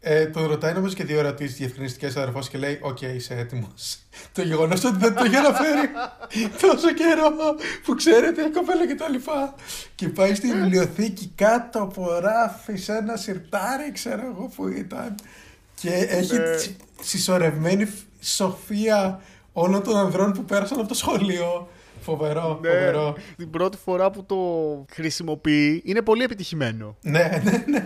ε, 0.00 0.26
τον 0.26 0.46
ρωτάει 0.46 0.72
νομίζω 0.72 0.94
και 0.94 1.04
δύο 1.04 1.18
ερωτήσεις 1.18 1.56
διευκρινιστικές 1.56 2.16
αδερφός 2.16 2.48
και 2.48 2.58
λέει: 2.58 2.78
Οκ, 2.82 3.00
είσαι 3.00 3.34
έτοιμος. 3.34 3.98
Το 4.34 4.42
γεγονός 4.42 4.84
ότι 4.84 4.96
δεν 4.98 5.14
το 5.14 5.24
είχε 5.24 5.36
αναφέρει 5.36 5.88
τόσο 6.66 6.92
καιρό 6.94 7.32
που 7.84 7.94
ξέρετε 7.94 8.42
η 8.42 8.50
κοπέλα 8.50 8.86
και 8.86 8.94
τα 8.94 9.08
λοιπά. 9.08 9.54
Και 9.94 10.08
πάει 10.08 10.34
στη 10.34 10.52
βιβλιοθήκη 10.52 11.32
κάτω 11.34 11.82
από 11.82 12.18
ράφι 12.18 12.76
σε 12.76 12.92
ένα 12.96 13.16
συρτάρι, 13.16 13.92
ξέρω 13.92 14.22
εγώ 14.34 14.50
που 14.56 14.68
ήταν. 14.68 15.14
Και 15.80 15.90
έχει 15.90 16.34
Ναι. 16.36 16.54
τσι- 16.56 16.76
συσσωρευμένη 17.00 17.84
φ- 17.84 18.04
σοφία 18.20 19.20
όλων 19.52 19.82
των 19.82 19.96
ανδρών 19.96 20.32
που 20.32 20.44
πέρασαν 20.44 20.78
από 20.78 20.88
το 20.88 20.94
σχολείο. 20.94 21.68
Φοβερό, 22.08 22.58
Ναι, 22.62 22.68
φοβερό. 22.68 23.16
την 23.36 23.50
πρώτη 23.50 23.76
φορά 23.84 24.10
που 24.10 24.24
το 24.24 24.36
χρησιμοποιεί 24.92 25.82
είναι 25.84 26.02
πολύ 26.02 26.22
επιτυχημένο. 26.22 26.96
Ναι, 27.00 27.40
ναι, 27.44 27.50
ναι, 27.66 27.80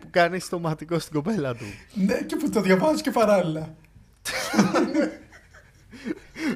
Που 0.00 0.06
κάνει 0.10 0.38
στοματικό 0.38 0.98
στην 0.98 1.14
κοπέλα 1.14 1.54
του. 1.54 1.64
ναι, 1.94 2.14
και 2.20 2.36
που 2.36 2.50
το 2.50 2.60
διαβάζεις 2.60 3.00
και 3.02 3.10
παράλληλα. 3.10 3.74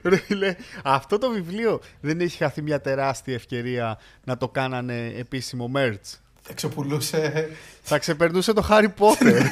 Ρε 0.02 0.16
φίλε, 0.16 0.54
αυτό 0.84 1.18
το 1.18 1.30
βιβλίο 1.30 1.80
δεν 2.00 2.20
έχει 2.20 2.36
χαθεί 2.36 2.62
μια 2.62 2.80
τεράστια 2.80 3.34
ευκαιρία 3.34 3.98
να 4.24 4.36
το 4.36 4.48
κάνανε 4.48 5.12
επίσημο 5.18 5.70
merch. 5.76 6.18
Θα 6.42 6.52
ξεπουλούσε. 6.54 7.48
Θα 7.82 7.98
ξεπερνούσε 7.98 8.52
το 8.52 8.66
Harry 8.70 8.88
Potter. 8.98 9.40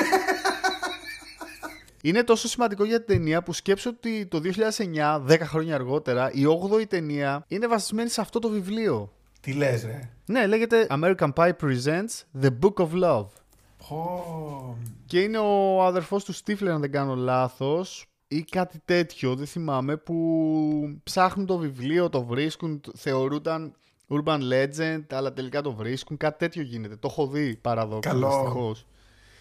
Είναι 2.06 2.22
τόσο 2.24 2.48
σημαντικό 2.48 2.84
για 2.84 3.04
την 3.04 3.06
ταινία 3.16 3.42
που 3.42 3.52
σκέψω 3.52 3.90
ότι 3.90 4.26
το 4.26 4.40
2009, 4.94 5.22
10 5.28 5.38
χρόνια 5.42 5.74
αργότερα, 5.74 6.30
η 6.32 6.42
8η 6.72 6.86
ταινία 6.88 7.44
είναι 7.48 7.66
βασισμένη 7.66 8.08
σε 8.08 8.20
αυτό 8.20 8.38
το 8.38 8.48
βιβλίο. 8.48 9.12
Τι 9.40 9.52
λες 9.52 9.84
ρε; 9.84 10.10
Ναι, 10.26 10.46
λέγεται 10.46 10.86
American 10.90 11.32
Pie 11.34 11.50
Presents 11.62 12.42
The 12.42 12.48
Book 12.62 12.74
of 12.74 12.88
Love. 13.04 13.26
Πω. 13.88 14.76
Και 15.06 15.20
είναι 15.20 15.38
ο 15.38 15.82
αδερφός 15.84 16.24
του 16.24 16.32
Στίφλερ, 16.32 16.72
αν 16.72 16.80
δεν 16.80 16.92
κάνω 16.92 17.14
λάθος, 17.14 18.06
ή 18.28 18.42
κάτι 18.42 18.80
τέτοιο, 18.84 19.34
δεν 19.34 19.46
θυμάμαι, 19.46 19.96
που 19.96 20.98
ψάχνουν 21.02 21.46
το 21.46 21.56
βιβλίο, 21.58 22.08
το 22.08 22.22
βρίσκουν, 22.24 22.80
το- 22.80 22.92
θεωρούνταν 22.96 23.74
urban 24.08 24.38
legend, 24.52 25.02
αλλά 25.10 25.32
τελικά 25.32 25.60
το 25.62 25.72
βρίσκουν. 25.72 26.16
Κάτι 26.16 26.38
τέτοιο 26.38 26.62
γίνεται. 26.62 26.96
Το 26.96 27.08
έχω 27.10 27.26
δει 27.26 27.56
παραδόξως, 27.56 28.12
Καλό. 28.12 28.28
δυστυχώς. 28.28 28.86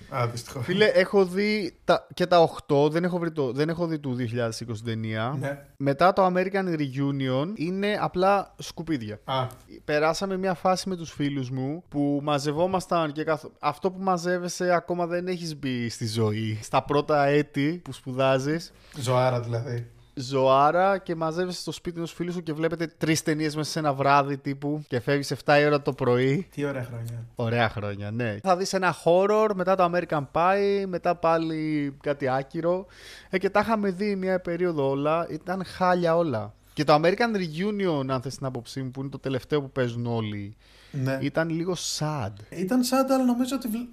Α, 0.09 0.27
δυστυχώς. 0.27 0.65
Φίλε, 0.65 0.85
έχω 0.85 1.25
δει 1.25 1.77
τα, 1.83 2.07
και 2.13 2.25
τα 2.25 2.49
8, 2.67 2.91
δεν 2.91 3.03
έχω, 3.03 3.17
βρει 3.17 3.31
το, 3.31 3.51
δεν 3.51 3.69
έχω 3.69 3.87
δει 3.87 3.99
του 3.99 4.15
2020 4.19 4.49
την 4.53 4.83
ταινία. 4.85 5.35
Ναι. 5.39 5.65
Μετά 5.77 6.13
το 6.13 6.25
American 6.25 6.65
Reunion 6.77 7.47
είναι 7.55 7.97
απλά 8.01 8.53
σκουπίδια. 8.57 9.19
Α, 9.23 9.47
Περάσαμε 9.85 10.37
μια 10.37 10.53
φάση 10.53 10.89
με 10.89 10.95
τους 10.95 11.11
φίλους 11.11 11.49
μου 11.49 11.83
που 11.89 12.19
μαζευόμασταν 12.23 13.11
και 13.11 13.23
καθ... 13.23 13.43
αυτό 13.59 13.91
που 13.91 14.01
μαζεύεσαι 14.01 14.73
ακόμα 14.73 15.07
δεν 15.07 15.27
έχεις 15.27 15.57
μπει 15.57 15.89
στη 15.89 16.07
ζωή. 16.07 16.59
Στα 16.61 16.83
πρώτα 16.83 17.25
έτη 17.25 17.81
που 17.83 17.93
σπουδάζεις, 17.93 18.73
ζωάρα 18.99 19.41
δηλαδή. 19.41 19.87
Ζωάρα 20.13 20.97
και 20.97 21.15
μαζεύεσαι 21.15 21.59
στο 21.59 21.71
σπίτι 21.71 21.97
ενός 21.97 22.13
φίλου 22.13 22.31
σου 22.31 22.43
και 22.43 22.53
βλέπετε 22.53 22.87
τρεις 22.97 23.23
ταινίες 23.23 23.55
μέσα 23.55 23.71
σε 23.71 23.79
ένα 23.79 23.93
βράδυ 23.93 24.37
τύπου 24.37 24.83
και 24.87 24.99
φεύγεις 24.99 25.33
7 25.45 25.57
η 25.61 25.65
ώρα 25.65 25.81
το 25.81 25.93
πρωί. 25.93 26.47
Τι 26.55 26.65
ωραία 26.65 26.83
χρόνια. 26.83 27.25
Ωραία 27.35 27.69
χρόνια, 27.69 28.11
ναι. 28.11 28.37
Θα 28.43 28.57
δεις 28.57 28.73
ένα 28.73 28.95
horror, 29.03 29.49
μετά 29.53 29.75
το 29.75 29.91
American 29.93 30.23
Pie, 30.31 30.85
μετά 30.87 31.15
πάλι 31.15 31.93
κάτι 32.03 32.27
άκυρο. 32.29 32.85
Ε, 33.29 33.37
και 33.37 33.49
τα 33.49 33.59
είχαμε 33.59 33.91
δει 33.91 34.15
μια 34.15 34.39
περίοδο 34.39 34.89
όλα. 34.89 35.27
Ήταν 35.29 35.63
χάλια 35.65 36.15
όλα. 36.17 36.53
Και 36.73 36.83
το 36.83 36.93
American 37.03 37.35
Reunion, 37.35 38.05
αν 38.07 38.21
θες 38.21 38.35
την 38.37 38.45
άποψή 38.45 38.81
μου, 38.81 38.91
που 38.91 39.01
είναι 39.01 39.09
το 39.09 39.19
τελευταίο 39.19 39.61
που 39.61 39.71
παίζουν 39.71 40.05
όλοι, 40.05 40.55
Ναι. 40.91 41.17
ήταν 41.21 41.49
λίγο 41.49 41.73
sad. 41.99 42.31
Ήταν 42.49 42.81
sad, 42.81 43.09
αλλά 43.11 43.23
νομίζω 43.23 43.55
ότι 43.55 43.67
βλ- 43.67 43.87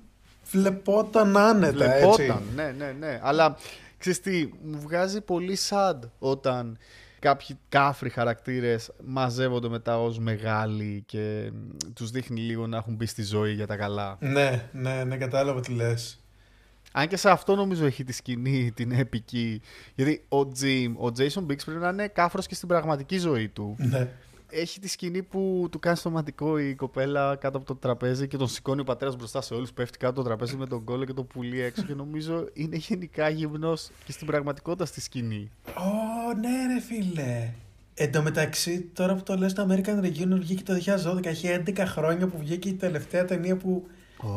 βλεπόταν 0.50 1.36
άνετα, 1.36 1.72
Βλεπόταν, 1.72 2.10
έτσι. 2.26 2.42
ναι, 2.54 2.74
ναι, 2.78 2.94
ναι. 2.98 3.20
Αλλά 3.22 3.56
ξέρεις 4.00 4.20
τι, 4.20 4.50
μου 4.62 4.80
βγάζει 4.80 5.20
πολύ 5.20 5.58
sad 5.68 5.98
όταν 6.18 6.78
κάποιοι 7.18 7.58
κάφροι 7.68 8.10
χαρακτήρες 8.10 8.90
μαζεύονται 9.04 9.68
μετά 9.68 10.00
ως 10.00 10.18
μεγάλοι 10.18 11.02
και 11.06 11.50
μ, 11.52 11.92
τους 11.94 12.10
δείχνει 12.10 12.40
λίγο 12.40 12.66
να 12.66 12.76
έχουν 12.76 12.94
μπει 12.94 13.06
στη 13.06 13.22
ζωή 13.22 13.52
για 13.52 13.66
τα 13.66 13.76
καλά. 13.76 14.16
Ναι, 14.20 14.68
ναι, 14.72 15.04
ναι, 15.04 15.16
κατάλαβα 15.16 15.60
τι 15.60 15.72
λες. 15.72 16.20
Αν 16.92 17.08
και 17.08 17.16
σε 17.16 17.30
αυτό 17.30 17.54
νομίζω 17.54 17.86
έχει 17.86 18.04
τη 18.04 18.12
σκηνή 18.12 18.72
την 18.72 18.92
επική. 18.92 19.60
Γιατί 19.94 20.24
ο 20.28 20.38
Jim, 20.38 20.92
ο 20.96 21.06
Jason 21.18 21.42
Biggs 21.46 21.64
πρέπει 21.64 21.80
να 21.80 21.88
είναι 21.88 22.08
κάφρος 22.08 22.46
και 22.46 22.54
στην 22.54 22.68
πραγματική 22.68 23.18
ζωή 23.18 23.48
του. 23.48 23.76
Ναι. 23.78 24.08
Έχει 24.50 24.80
τη 24.80 24.88
σκηνή 24.88 25.22
που 25.22 25.68
του 25.70 25.78
κάνει 25.78 25.96
στοματικό 25.96 26.58
η 26.58 26.74
κοπέλα 26.74 27.36
κάτω 27.36 27.56
από 27.56 27.66
το 27.66 27.74
τραπέζι 27.74 28.28
και 28.28 28.36
τον 28.36 28.48
σηκώνει 28.48 28.80
ο 28.80 28.84
πατέρας 28.84 29.16
μπροστά 29.16 29.40
σε 29.40 29.54
όλους. 29.54 29.72
Πέφτει 29.72 29.98
κάτω 29.98 30.14
το 30.14 30.22
τραπέζι 30.22 30.56
με 30.56 30.66
τον 30.66 30.84
κόλλο 30.84 31.04
και 31.04 31.12
το 31.12 31.22
πουλί 31.22 31.60
έξω. 31.60 31.82
Και 31.82 31.94
νομίζω 31.94 32.46
είναι 32.52 32.76
γενικά 32.76 33.28
γυμνός 33.28 33.90
και 34.04 34.12
στην 34.12 34.26
πραγματικότητα 34.26 34.84
στη 34.84 35.00
σκηνή. 35.00 35.50
Ω, 35.66 36.34
ναι, 36.38 36.74
ρε 36.74 36.80
φίλε. 36.80 37.52
Εν 37.94 38.12
τω 38.12 38.22
μεταξύ, 38.22 38.80
τώρα 38.80 39.14
που 39.14 39.22
το 39.22 39.36
λες, 39.36 39.52
το 39.52 39.66
American 39.70 40.04
Reunion 40.04 40.38
βγήκε 40.38 40.62
το 40.62 40.74
2012. 41.16 41.24
Έχει 41.26 41.62
11 41.66 41.82
χρόνια 41.86 42.26
που 42.26 42.38
βγήκε 42.38 42.68
η 42.68 42.74
τελευταία 42.74 43.24
ταινία 43.24 43.56
που 43.56 43.86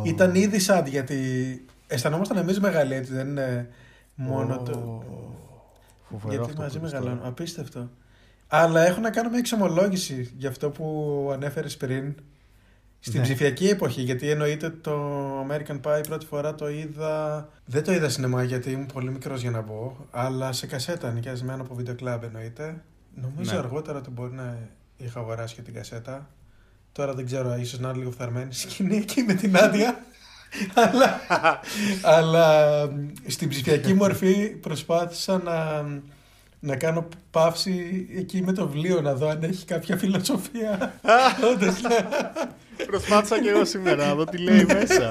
ήταν 0.04 0.36
ήδη 0.36 0.60
σαν 0.60 0.86
γιατί 0.86 1.18
αισθανόμασταν 1.88 2.38
εμείς 2.38 2.60
μεγάλοι 2.60 2.94
έτσι, 2.94 3.14
δεν 3.14 3.28
είναι 3.28 3.70
μόνο 4.16 4.58
το. 4.58 5.04
Φοβερό 6.10 6.30
γιατί 6.30 6.50
αυτό 6.50 6.62
μαζί 6.62 6.78
που 6.78 6.84
λες 6.84 6.92
μεγαλώνουμε. 6.92 7.20
τώρα. 7.20 7.30
Απίστευτο. 7.30 7.90
Αλλά 8.48 8.86
έχω 8.86 9.00
να 9.00 9.10
κάνω 9.10 9.30
μια 9.30 9.40
εξομολόγηση 9.40 10.32
για 10.38 10.50
αυτό 10.50 10.70
που 10.70 11.30
ανέφερες 11.34 11.78
πριν. 11.78 12.16
Στην 13.00 13.20
Ναι. 13.20 13.26
ψηφιακή 13.26 13.68
εποχή, 13.68 14.02
γιατί 14.02 14.30
εννοείται 14.30 14.70
το 14.70 14.94
American 15.42 15.80
Pie 15.84 16.02
πρώτη 16.08 16.26
φορά 16.26 16.56
το 16.56 16.70
είδα. 16.70 17.50
Δεν 17.66 17.84
το 17.84 17.94
είδα 17.94 18.10
σινεμά 18.10 18.44
γιατί 18.44 18.72
ήμουν 18.72 18.86
πολύ 18.86 19.12
μικρός 19.12 19.42
για 19.42 19.52
να 19.52 19.62
μπω, 19.62 19.96
αλλά 20.12 20.52
σε 20.52 20.68
κασέτα 20.68 21.12
νοικιασμένο 21.12 21.62
από 21.62 21.76
βίντεο 21.76 21.96
κλαμπ 21.96 22.24
εννοείται. 22.24 22.84
Νομίζω 23.22 23.52
Ναι. 23.52 23.58
αργότερα 23.58 23.98
ότι 23.98 24.10
μπορεί 24.10 24.34
να 24.34 24.58
είχα 24.98 25.20
αγοράσει 25.20 25.56
και 25.56 25.62
την 25.62 25.74
κασέτα. 25.74 26.30
Τώρα 26.92 27.14
δεν 27.14 27.26
ξέρω, 27.26 27.56
ίσως 27.56 27.80
να 27.80 27.90
είναι 27.90 27.98
λίγο 27.98 28.12
φθαρμένη 28.12 28.48
η 28.52 28.54
σκηνή 28.54 28.96
εκεί 28.98 29.22
με 29.24 29.34
την 29.34 29.58
άδεια. 29.58 30.06
αλλά, 30.84 31.20
αλλά 32.02 32.86
μ, 32.88 33.08
στην 33.28 33.50
ψηφιακή 33.50 33.94
μορφή 33.94 34.48
προσπάθησα 34.50 35.42
να, 35.44 35.84
να 36.66 36.76
κάνω 36.76 37.08
παύση 37.32 38.08
εκεί 38.18 38.42
με 38.42 38.52
το 38.52 38.68
βιβλίο 38.68 39.02
να 39.02 39.14
δω 39.14 39.28
αν 39.28 39.44
έχει 39.44 39.66
κάποια 39.66 39.98
φιλοσοφία. 39.98 40.94
Όντως, 41.54 41.82
ναι. 41.82 41.96
Προσπάθησα 42.86 43.42
και 43.42 43.50
εγώ 43.50 43.66
σήμερα 43.66 44.06
να 44.06 44.16
δω 44.16 44.24
τι 44.24 44.38
λέει 44.38 44.66
μέσα. 44.66 45.10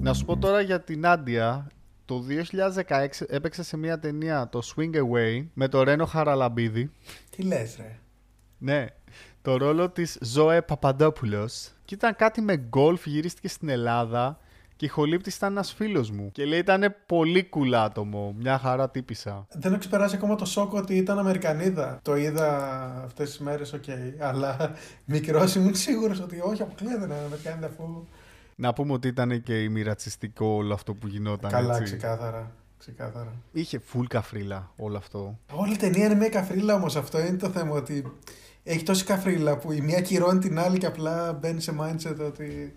Να 0.00 0.14
σου 0.14 0.24
πω 0.24 0.36
τώρα 0.36 0.60
για 0.60 0.80
τη 0.80 1.06
Νάντια. 1.06 1.66
Το 2.06 2.24
2016 2.88 3.06
έπαιξε 3.28 3.62
σε 3.62 3.76
μια 3.76 3.98
ταινία 3.98 4.48
το 4.48 4.60
Swing 4.64 4.94
Away 4.94 5.46
με 5.54 5.68
το 5.68 5.82
Ρένο 5.82 6.06
Χαραλαμπίδη. 6.06 6.90
Τι 7.30 7.42
λες 7.42 7.76
ρε. 7.76 7.98
Ναι, 8.58 8.86
το 9.42 9.56
ρόλο 9.56 9.90
της 9.90 10.18
Zoe 10.20 10.62
Papadopoulos 10.62 11.70
και 11.84 11.94
ήταν 11.94 12.16
κάτι 12.16 12.40
με 12.40 12.56
γκολφ, 12.56 13.06
γυρίστηκε 13.06 13.48
στην 13.48 13.68
Ελλάδα 13.68 14.38
και 14.76 14.84
ηχολήπτης 14.84 15.36
ήταν 15.36 15.52
ένας 15.52 15.72
φίλος 15.72 16.10
μου 16.10 16.30
και 16.32 16.44
λέει 16.44 16.58
ήταν 16.58 16.94
πολύ 17.06 17.48
cool 17.54 17.72
άτομο, 17.74 18.34
μια 18.38 18.58
χαρά 18.58 18.90
τύπισσα. 18.90 19.46
Δεν 19.52 19.70
έχω 19.70 19.80
ξεπεράσει 19.80 20.16
ακόμα 20.16 20.34
το 20.34 20.44
σοκ 20.44 20.72
ότι 20.72 20.96
ήταν 20.96 21.18
Αμερικανίδα. 21.18 21.98
Το 22.02 22.16
είδα 22.16 22.48
αυτές 23.04 23.28
τις 23.28 23.38
μέρες, 23.38 23.72
οκ. 23.72 23.84
Αλλά 24.20 24.72
μικρός 25.04 25.54
ήμουν 25.54 25.74
σίγουρος 25.74 26.20
ότι 26.20 26.40
όχι, 26.40 26.62
αποκλείεται 26.62 27.06
να 27.06 27.14
είναι 27.14 27.24
Αμερικανίδα 27.26 27.66
αφού... 27.66 28.06
Να 28.58 28.72
πούμε 28.72 28.92
ότι 28.92 29.08
ήταν 29.08 29.42
και 29.42 29.62
ημιρατσιστικό 29.62 30.46
όλο 30.46 30.74
αυτό 30.74 30.94
που 30.94 31.06
γινόταν 31.06 31.50
Καλά, 31.50 31.76
έτσι. 31.76 31.96
ξεκάθαρα. 31.96 32.52
ξεκάθαρα. 32.78 33.32
Είχε 33.52 33.80
full 33.92 34.04
καφρίλα 34.08 34.70
όλο 34.76 34.96
αυτό. 34.96 35.38
Όλη 35.52 35.72
η 35.72 35.76
ταινία 35.76 36.04
είναι 36.04 36.14
μια 36.14 36.28
καφρίλα 36.28 36.74
όμως 36.74 36.96
αυτό 36.96 37.18
είναι 37.20 37.36
το 37.36 37.50
θέμα 37.50 37.70
ότι 37.74 38.12
έχει 38.62 38.82
τόση 38.82 39.04
καφρίλα 39.04 39.56
που 39.58 39.72
η 39.72 39.80
μία 39.80 40.00
κυρώνει 40.00 40.38
την 40.38 40.58
άλλη 40.58 40.78
και 40.78 40.86
απλά 40.86 41.32
μπαίνει 41.32 41.60
σε 41.60 41.74
mindset 41.80 42.16
ότι 42.26 42.76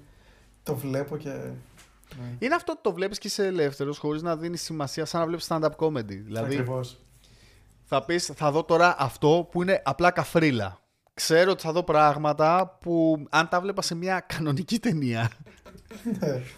το 0.64 0.76
βλέπω 0.76 1.18
και... 1.18 1.30
Ναι. 1.30 2.36
Είναι 2.40 2.56
αυτό 2.56 2.72
ότι 2.72 2.82
το 2.82 2.94
βλέπεις 2.94 3.18
και 3.18 3.28
είσαι 3.28 3.46
ελεύθερος 3.46 3.98
χωρίς 3.98 4.22
να 4.22 4.36
δίνεις 4.38 4.62
σημασία 4.62 5.06
σαν 5.06 5.20
να 5.20 5.26
βλέπεις 5.28 5.48
stand-up 5.50 5.76
comedy. 5.78 6.06
Δηλαδή 6.24 6.54
Ακριβώς. 6.54 7.00
θα 7.84 8.06
πεις 8.06 8.26
θα 8.26 8.52
δω 8.52 8.64
τώρα 8.64 8.96
αυτό 9.00 9.48
που 9.52 9.62
είναι 9.62 9.82
απλά 9.86 10.12
καφρίλα. 10.12 10.80
Ξέρω 11.14 11.52
ότι 11.52 11.62
θα 11.62 11.72
δω 11.72 11.84
πράγματα 11.84 12.78
που 12.82 13.24
αν 13.30 13.48
τα 13.50 13.62
βλέπα 13.62 13.82
σε 13.82 13.96
μια 13.96 14.20
κανονική 14.20 14.80
ταινία 14.80 15.22
Ναι. 15.22 15.49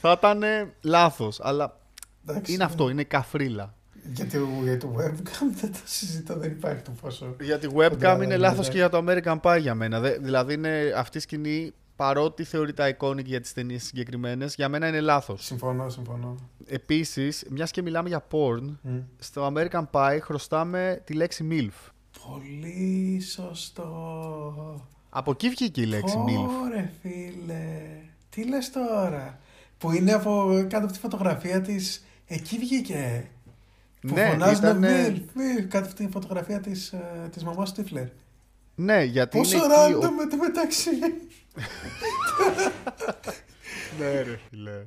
Θα 0.02 0.12
ήταν 0.18 0.44
λάθος. 0.82 1.40
Αλλά 1.42 1.80
Εντάξει. 2.28 2.54
είναι 2.54 2.64
αυτό, 2.64 2.90
είναι 2.90 3.04
καφρίλα. 3.04 3.74
Για 4.14 4.28
το, 4.28 4.38
για 4.64 4.78
το 4.78 4.96
webcam 4.98 5.54
δεν 5.62 5.72
το 5.72 5.78
συζητώ, 5.86 6.36
δεν 6.38 6.52
υπάρχει 6.52 6.82
το 6.82 6.92
πόσο. 7.02 7.36
Για 7.42 7.60
τη 7.60 7.68
Κοντά, 7.68 7.90
webcam 7.92 8.16
είναι 8.16 8.26
ναι, 8.26 8.38
λάθος 8.38 8.66
ναι. 8.66 8.72
και 8.72 8.78
για 8.78 8.90
το 8.90 9.04
American 9.08 9.40
Pie 9.42 9.58
για 9.62 9.76
μένα. 9.76 10.00
Δε- 10.00 10.18
δηλαδή 10.18 10.54
είναι 10.54 10.94
αυτή 10.96 11.18
η 11.18 11.22
σκηνή 11.22 11.74
παρότι 11.96 12.44
θεωρείται 12.44 12.98
iconic 13.00 13.26
για 13.26 13.42
τις 13.42 13.54
ταινίες 13.54 13.84
συγκεκριμένες, 13.84 14.56
για 14.56 14.70
μένα 14.70 14.88
είναι 14.88 15.00
λάθος. 15.00 15.46
Συμφωνώ, 15.46 15.90
συμφωνώ. 15.90 16.36
Επίσης, 16.66 17.46
μιας 17.50 17.72
και 17.72 17.82
μιλάμε 17.82 18.10
για 18.10 18.26
porn, 18.32 18.76
Μμ. 18.82 18.98
στο 19.20 19.54
American 19.56 19.84
Pie 19.92 20.18
χρωστάμε 20.22 21.02
τη 21.06 21.14
λέξη 21.14 21.48
MILF. 21.52 21.92
Πολύ 22.28 23.22
σωστό. 23.22 24.88
Από 25.10 25.32
εκεί 25.32 25.50
βγήκε 25.50 25.82
η 25.82 25.86
λέξη 25.86 26.16
MILF. 26.28 26.50
Ωρε 26.66 26.92
φίλε. 27.02 27.76
Τι 28.32 28.44
λες 28.48 28.72
τώρα; 28.72 29.40
Που 29.78 29.92
είναι 29.92 30.12
από 30.12 30.50
κάτω 30.70 30.84
από 30.84 30.94
τη 30.94 31.00
φωτογραφία 31.00 31.62
της. 31.62 32.06
Εκεί 32.28 32.58
βγήκε. 32.58 33.26
Που 34.02 34.14
Ναι, 34.14 34.30
φωνάζουν 34.30 34.56
ήτανε- 34.58 35.10
Μιλ, 35.10 35.24
Μιλ, 35.34 35.68
κάτω 35.68 35.86
από 35.86 35.96
τη 35.96 36.08
φωτογραφία 36.12 36.60
της, 36.60 36.92
ε, 36.92 37.28
της 37.32 37.44
μαμάς 37.44 37.70
Στίφλερ. 37.70 38.06
Ναι, 38.76 39.04
γιατί 39.04 39.38
Πόσο 39.38 39.56
είναι 39.58 39.66
εκεί... 39.66 39.94
random 39.96 40.10
με 40.18 40.28
το 40.30 40.38
μεταξύ. 40.38 40.90
Ναι, 44.00 44.22
ρε 44.22 44.40
φίλε. 44.50 44.86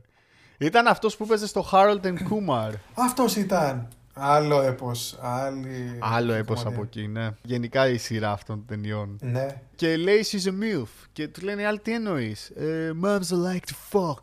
Ήταν 0.58 0.86
αυτός 0.86 1.16
που 1.16 1.26
παίζε 1.26 1.46
στο 1.46 1.68
Harold 1.72 2.00
and 2.02 2.14
Kumar. 2.18 2.70
Αυτός 2.94 3.36
ήταν. 3.36 3.88
Άλλο 4.16 4.60
έπος. 4.60 5.16
Άλλη... 5.20 5.98
Άλλο 6.00 6.32
έπος 6.32 6.58
συμφωνία. 6.58 6.78
από 6.78 6.86
εκεί, 6.92 7.06
ναι. 7.08 7.28
Γενικά 7.42 7.88
η 7.88 7.96
σειρά 7.98 8.32
αυτών 8.32 8.56
των 8.56 8.64
ταινιών. 8.66 9.18
Ναι. 9.22 9.46
Και 9.74 9.96
λέει 9.96 10.24
she's 10.30 10.44
a 10.48 10.50
MILF. 10.50 10.86
Και 11.12 11.28
του 11.28 11.40
λένε 11.44 11.62
οι 11.62 11.64
άλλοι 11.64 11.78
τι 11.78 11.92
εννοείς; 11.94 12.48
Ε, 12.50 12.92
Moms 13.04 13.18
like 13.46 13.60
to 13.70 13.74
fuck. 13.92 14.20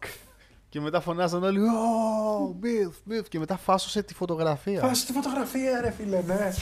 Και 0.70 0.80
μετά 0.80 1.02
φωνάζαν 1.02 1.44
όλοι 1.44 1.60
Oh, 1.60 2.66
MILF, 2.66 3.12
MILF. 3.14 3.26
Και 3.30 3.40
μετά 3.40 3.58
φάσωσε 3.58 4.04
τη 4.04 4.14
φωτογραφία. 4.14 4.80
Φάση 4.82 5.06
τη 5.06 5.12
φωτογραφία 5.14 5.82
ρε 5.82 5.92
φίλε, 5.92 6.22
ναι. 6.22 6.54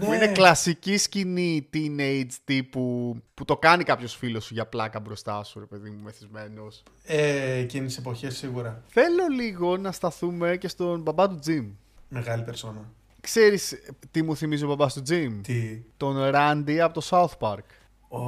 Που 0.00 0.08
Ναι. 0.10 0.16
είναι 0.16 0.26
κλασική 0.26 0.96
σκηνή 0.96 1.68
teenage 1.74 2.30
τύπου 2.44 3.16
που 3.34 3.44
το 3.44 3.56
κάνει 3.56 3.84
κάποιος 3.84 4.14
φίλος 4.16 4.44
σου 4.44 4.54
για 4.54 4.66
πλάκα 4.66 5.00
μπροστά 5.00 5.44
σου, 5.44 5.58
ρε 5.58 5.64
παιδί 5.64 5.90
μου, 5.90 6.02
μεθυσμένος. 6.04 6.82
Ε, 7.04 7.52
εκείνες 7.58 7.86
τις 7.86 7.98
εποχές 7.98 8.36
σίγουρα. 8.36 8.82
Θέλω 8.86 9.26
λίγο 9.36 9.76
να 9.76 9.92
σταθούμε 9.92 10.56
και 10.56 10.68
στον 10.68 11.00
μπαμπά 11.00 11.28
του 11.28 11.38
Jim. 11.46 11.66
Μεγάλη 12.08 12.42
περσόνα. 12.42 12.90
Ξέρεις 13.20 13.74
τι 14.10 14.22
μου 14.22 14.36
θυμίζει 14.36 14.64
ο 14.64 14.66
μπαμπάς 14.66 14.94
του 14.94 15.02
Jim? 15.08 15.40
Τι; 15.42 15.82
Τον 15.96 16.16
Randy 16.18 16.76
από 16.76 17.00
το 17.00 17.06
South 17.10 17.38
Park. 17.38 17.66
Ω, 18.08 18.20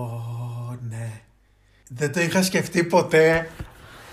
ναι. 0.88 1.22
Δεν 1.88 2.12
το 2.12 2.20
είχα 2.20 2.42
σκεφτεί 2.42 2.84
ποτέ, 2.84 3.50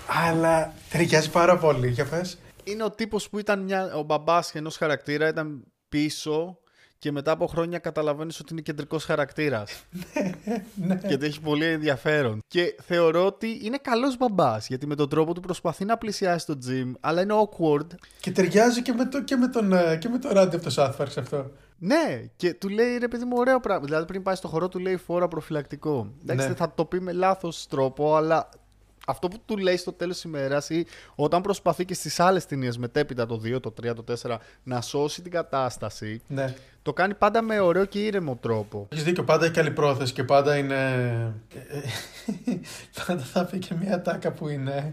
αλλά 0.06 0.74
ταιριάζει 0.90 1.30
πάρα 1.30 1.58
πολύ. 1.58 1.88
Για 1.88 2.04
πες. 2.04 2.38
Είναι 2.64 2.84
ο 2.84 2.90
τύπος 2.90 3.28
που 3.28 3.38
ήταν 3.38 3.62
μια, 3.62 3.94
ο 3.94 4.02
μπαμπάς 4.02 4.54
ενός 4.54 4.76
χαρακτήρα, 4.76 5.28
ήταν 5.28 5.64
πίσω 5.88 6.58
και 6.98 7.12
μετά 7.12 7.30
από 7.30 7.46
χρόνια 7.46 7.78
καταλαβαίνεις 7.78 8.40
ότι 8.40 8.52
είναι 8.52 8.62
κεντρικός 8.62 9.04
χαρακτήρας 9.04 9.84
ναι. 10.86 10.94
και 10.96 11.14
ότι 11.14 11.26
έχει 11.26 11.40
πολύ 11.40 11.64
ενδιαφέρον. 11.64 12.38
Και 12.48 12.76
θεωρώ 12.82 13.26
ότι 13.26 13.60
είναι 13.62 13.78
καλός 13.82 14.16
μπαμπάς 14.16 14.66
γιατί 14.68 14.86
με 14.86 14.94
τον 14.94 15.08
τρόπο 15.08 15.34
του 15.34 15.40
προσπαθεί 15.40 15.84
να 15.84 15.96
πλησιάσει 15.96 16.46
το 16.46 16.58
gym 16.68 16.92
αλλά 17.00 17.20
είναι 17.22 17.34
awkward. 17.34 17.86
Και 18.20 18.30
ταιριάζει 18.30 18.82
και 18.82 18.92
με, 18.92 19.04
το, 19.04 19.22
και 19.22 19.36
με 19.36 19.48
τον, 19.48 19.72
ε, 19.72 19.96
και 19.96 20.08
με 20.08 20.18
τον 20.18 20.30
Ράντι 20.32 20.56
από 20.56 20.64
το 20.64 20.74
South 20.76 21.02
Park 21.02 21.08
σε 21.10 21.20
αυτό. 21.20 21.50
Ναι, 21.78 22.22
και 22.36 22.54
του 22.54 22.68
λέει 22.68 22.96
ρε 22.98 23.08
παιδί 23.08 23.24
μου 23.24 23.34
ωραίο 23.36 23.60
πράγμα. 23.60 23.84
Δηλαδή 23.84 24.04
πριν 24.06 24.22
πάει 24.22 24.34
στο 24.34 24.48
χορό 24.48 24.68
του 24.68 24.78
λέει 24.78 24.96
φόρα 24.96 25.28
προφυλακτικό. 25.28 26.12
Εντάξει, 26.22 26.48
Ναι. 26.48 26.54
θα 26.54 26.72
το 26.74 26.84
πει 26.84 27.00
με 27.00 27.12
λάθος 27.12 27.66
τρόπο, 27.66 28.16
αλλά 28.16 28.48
αυτό 29.06 29.28
που 29.28 29.36
του 29.44 29.56
λέει 29.56 29.76
στο 29.76 29.92
τέλος 29.92 30.14
της 30.14 30.24
ημέρας 30.24 30.70
ή 30.70 30.86
όταν 31.14 31.42
προσπαθεί 31.42 31.84
και 31.84 31.94
στις 31.94 32.20
άλλες 32.20 32.46
ταινίες 32.46 32.78
μετέπειτα 32.78 33.26
το 33.26 33.40
2, 33.44 33.60
το 33.60 33.72
3, 33.82 33.94
το 33.94 34.02
4 34.02 34.36
να 34.62 34.80
σώσει 34.80 35.22
την 35.22 35.30
κατάσταση, 35.30 36.20
Ναι. 36.26 36.54
Το 36.86 36.92
κάνει 36.92 37.14
πάντα 37.14 37.42
με 37.42 37.60
ωραίο 37.60 37.84
και 37.84 37.98
ήρεμο 37.98 38.36
τρόπο. 38.36 38.88
Έχεις 38.92 39.04
δίκιο, 39.04 39.24
πάντα 39.24 39.44
έχει 39.44 39.54
καλή 39.54 39.70
πρόθεση 39.70 40.12
και 40.12 40.24
πάντα 40.24 40.56
είναι. 40.56 40.76
πάντα 43.06 43.22
θα 43.22 43.44
πει 43.44 43.58
και 43.58 43.74
μια 43.80 44.02
τάκα 44.02 44.32
που 44.32 44.48
είναι 44.48 44.92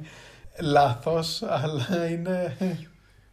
λάθος, 0.60 1.44
αλλά 1.48 2.08
είναι. 2.10 2.58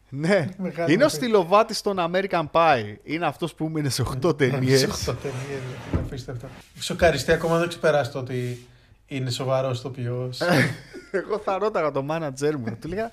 Ναι, 0.09 0.49
Μεγάλη 0.57 0.93
είναι 0.93 1.05
ο 1.05 1.07
παιδί. 1.07 1.19
στυλοβάτης 1.19 1.81
των 1.81 1.97
American 1.99 2.45
Pie. 2.53 2.97
Είναι 3.03 3.27
αυτός 3.27 3.55
που 3.55 3.69
μείνε 3.69 3.89
σε 3.89 4.05
8 4.27 4.39
ταινίες. 4.39 4.79
Σε 4.79 4.87
οκτώ 4.87 5.15
ταινίες, 5.15 5.61
είναι 5.93 6.01
απίστευτο. 6.07 6.47
Σοκαριστεί 6.79 7.33
ακόμα 7.33 7.59
δεν 7.59 7.69
ξεπεράσει 7.69 8.11
το 8.11 8.19
ότι 8.19 8.67
είναι 9.07 9.31
σοβαρός 9.31 9.79
ηθοποιό. 9.79 10.33
Εγώ 11.11 11.39
θα 11.39 11.59
ρώταγα 11.59 11.91
τον 11.91 12.05
μάνατζέρ 12.05 12.57
μου. 12.57 12.77
Του 12.81 12.89
λέγα 12.89 13.11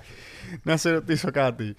να 0.62 0.76
σε 0.76 0.90
ρωτήσω 0.90 1.30
κάτι. 1.30 1.74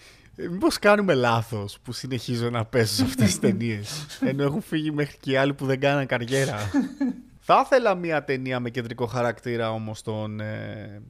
Μήπως 0.47 0.79
κάνουμε 0.79 1.13
λάθος 1.13 1.79
που 1.83 1.91
συνεχίζω 1.91 2.49
να 2.49 2.65
παίζω 2.65 2.93
σε 2.93 3.03
αυτές 3.03 3.25
τις 3.25 3.39
ταινίες. 3.39 4.05
ενώ 4.21 4.43
έχουν 4.43 4.61
φύγει 4.61 4.91
μέχρι 4.91 5.17
και 5.19 5.31
οι 5.31 5.35
άλλοι 5.35 5.53
που 5.53 5.65
δεν 5.65 5.79
κάναν 5.79 6.05
καριέρα. 6.05 6.57
θα 7.47 7.61
ήθελα 7.65 7.95
μια 7.95 8.23
ταινία 8.23 8.59
με 8.59 8.69
κεντρικό 8.69 9.05
χαρακτήρα 9.05 9.71
όμως 9.71 10.01
τον 10.01 10.39
ε, 10.39 11.01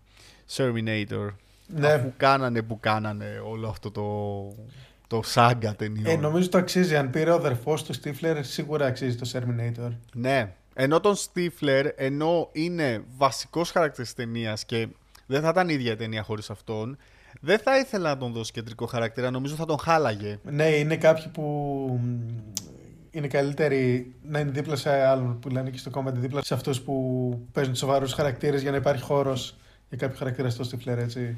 Terminator. 0.55 1.29
ναι. 1.67 1.87
Αφού 1.87 2.13
κάνανε 2.17 2.61
που 2.61 2.79
κάνανε 2.79 3.41
όλο 3.45 3.67
αυτό 3.69 3.91
το, 3.91 4.07
το 5.07 5.21
σάγκα 5.23 5.75
ταινιών. 5.75 6.05
Ε, 6.05 6.15
νομίζω 6.15 6.49
το 6.49 6.57
αξίζει. 6.57 6.95
Αν 6.95 7.09
πήρε 7.09 7.31
ο 7.31 7.35
αδερφός 7.35 7.83
του 7.83 7.93
Στίφλερ, 7.93 8.45
σίγουρα 8.45 8.85
αξίζει 8.85 9.15
το 9.15 9.29
Terminator. 9.33 9.91
Ναι. 10.13 10.53
Ενώ 10.73 10.99
τον 10.99 11.15
Στίφλερ, 11.15 11.87
ενώ 11.95 12.49
είναι 12.51 13.03
βασικός 13.17 13.71
χαρακτήρας 13.71 14.13
της 14.13 14.25
ταινίας 14.25 14.65
και 14.65 14.87
δεν 15.25 15.41
θα 15.41 15.49
ήταν 15.49 15.69
η 15.69 15.73
ίδια 15.73 15.91
η 15.91 15.95
ταινία 15.95 16.23
χωρίς 16.23 16.49
αυτόν, 16.49 16.97
δεν 17.41 17.59
θα 17.59 17.77
ήθελα 17.77 18.09
να 18.09 18.17
τον 18.17 18.31
δώσει 18.33 18.51
κεντρικό 18.51 18.85
χαρακτήρα. 18.85 19.31
Νομίζω 19.31 19.55
θα 19.55 19.65
τον 19.65 19.77
χάλαγε. 19.79 20.39
Ναι, 20.43 20.67
είναι 20.67 20.97
κάποιοι 20.97 21.27
που 21.27 21.43
μ, 22.03 22.07
είναι 23.11 23.27
καλύτεροι 23.27 24.15
να 24.21 24.39
είναι 24.39 24.51
δίπλα 24.51 24.75
σε 24.75 24.89
άλλον 24.89 25.39
που 25.39 25.49
λένε 25.49 25.69
και 25.69 25.77
στο 25.77 25.91
comedy 25.93 26.13
δίπλα 26.13 26.43
σε 26.43 26.53
αυτούς 26.53 26.81
που 26.81 27.33
παίζουν 27.51 27.75
σοβαρούς 27.75 28.13
χαρακτήρες 28.13 28.61
για 28.61 28.71
να 28.71 28.77
υπάρχει 28.77 29.03
χώρος 29.03 29.55
για 29.89 29.97
κάποιο 29.97 30.17
χαρακτήρα 30.17 30.49
στο 30.49 30.63
Στίφλερ, 30.63 30.97
έτσι. 30.99 31.37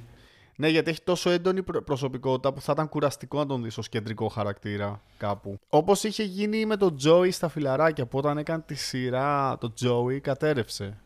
Ναι, 0.55 0.67
γιατί 0.67 0.89
έχει 0.89 1.01
τόσο 1.03 1.29
έντονη 1.29 1.63
προ- 1.63 1.83
προσωπικότητα 1.83 2.53
που 2.53 2.61
θα 2.61 2.71
ήταν 2.71 2.89
κουραστικό 2.89 3.37
να 3.37 3.45
τον 3.45 3.63
δεις 3.63 3.77
ως 3.77 3.89
κεντρικό 3.89 4.27
χαρακτήρα 4.27 5.01
κάπου. 5.17 5.59
Όπως 5.69 6.03
είχε 6.03 6.23
γίνει 6.23 6.65
με 6.65 6.77
τον 6.77 6.95
Τζόι 6.97 7.31
στα 7.31 7.49
φιλαράκια 7.49 8.05
που 8.05 8.17
όταν 8.17 8.37
έκανε 8.37 8.63
τη 8.65 8.75
σειρά 8.75 9.57
το 9.57 9.73
Τζόι 9.73 10.19
κατέρευσε. 10.19 10.97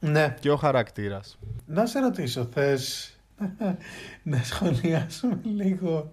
Ναι. 0.00 0.34
Και 0.40 0.50
ο 0.50 0.56
χαρακτήρας. 0.56 1.38
Να 1.66 1.86
σε 1.86 1.98
ρωτήσω, 1.98 2.48
θες 2.52 3.16
να 4.22 4.42
σχολιάσουμε 4.42 5.40
λίγο 5.44 6.12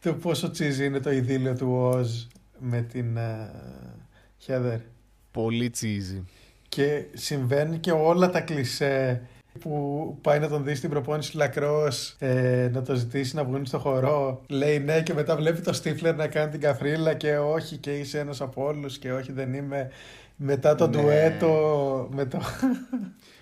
το 0.00 0.14
πόσο 0.14 0.50
τσίζι 0.50 0.84
είναι 0.84 1.00
το 1.00 1.10
ειδήλιο 1.10 1.54
του 1.56 1.72
Οζ 1.72 2.24
με 2.58 2.80
την 2.80 3.16
ε, 3.16 3.50
Χέδερ. 4.38 4.78
Πολύ 5.30 5.70
τσίζι. 5.70 6.24
Και 6.68 7.04
συμβαίνει 7.12 7.78
και 7.78 7.92
όλα 7.92 8.30
τα 8.30 8.40
κλισέ 8.40 9.22
που 9.60 10.18
πάει 10.20 10.38
να 10.38 10.48
τον 10.48 10.64
δει 10.64 10.74
στην 10.74 10.90
προπόνηση 10.90 11.36
λακρός, 11.36 12.16
ε, 12.18 12.70
να 12.72 12.82
το 12.82 12.94
ζητήσει 12.94 13.36
να 13.36 13.44
βγουν 13.44 13.66
στο 13.66 13.78
χορό. 13.78 14.42
Λέει 14.48 14.78
ναι 14.78 15.02
και 15.02 15.14
μετά 15.14 15.36
βλέπει 15.36 15.60
το 15.60 15.72
Στίφλερ 15.72 16.14
να 16.14 16.26
κάνει 16.26 16.50
την 16.50 16.60
καφρίλα 16.60 17.14
και 17.14 17.38
όχι 17.38 17.76
και 17.76 17.98
είσαι 17.98 18.18
ένας 18.18 18.40
από 18.40 18.64
όλους 18.64 18.98
και 18.98 19.12
όχι 19.12 19.32
δεν 19.32 19.54
είμαι. 19.54 19.90
Μετά 20.36 20.74
το 20.74 20.86
Ναι. 20.86 20.96
ντουέτο 20.96 22.08
με 22.12 22.24
το... 22.24 22.40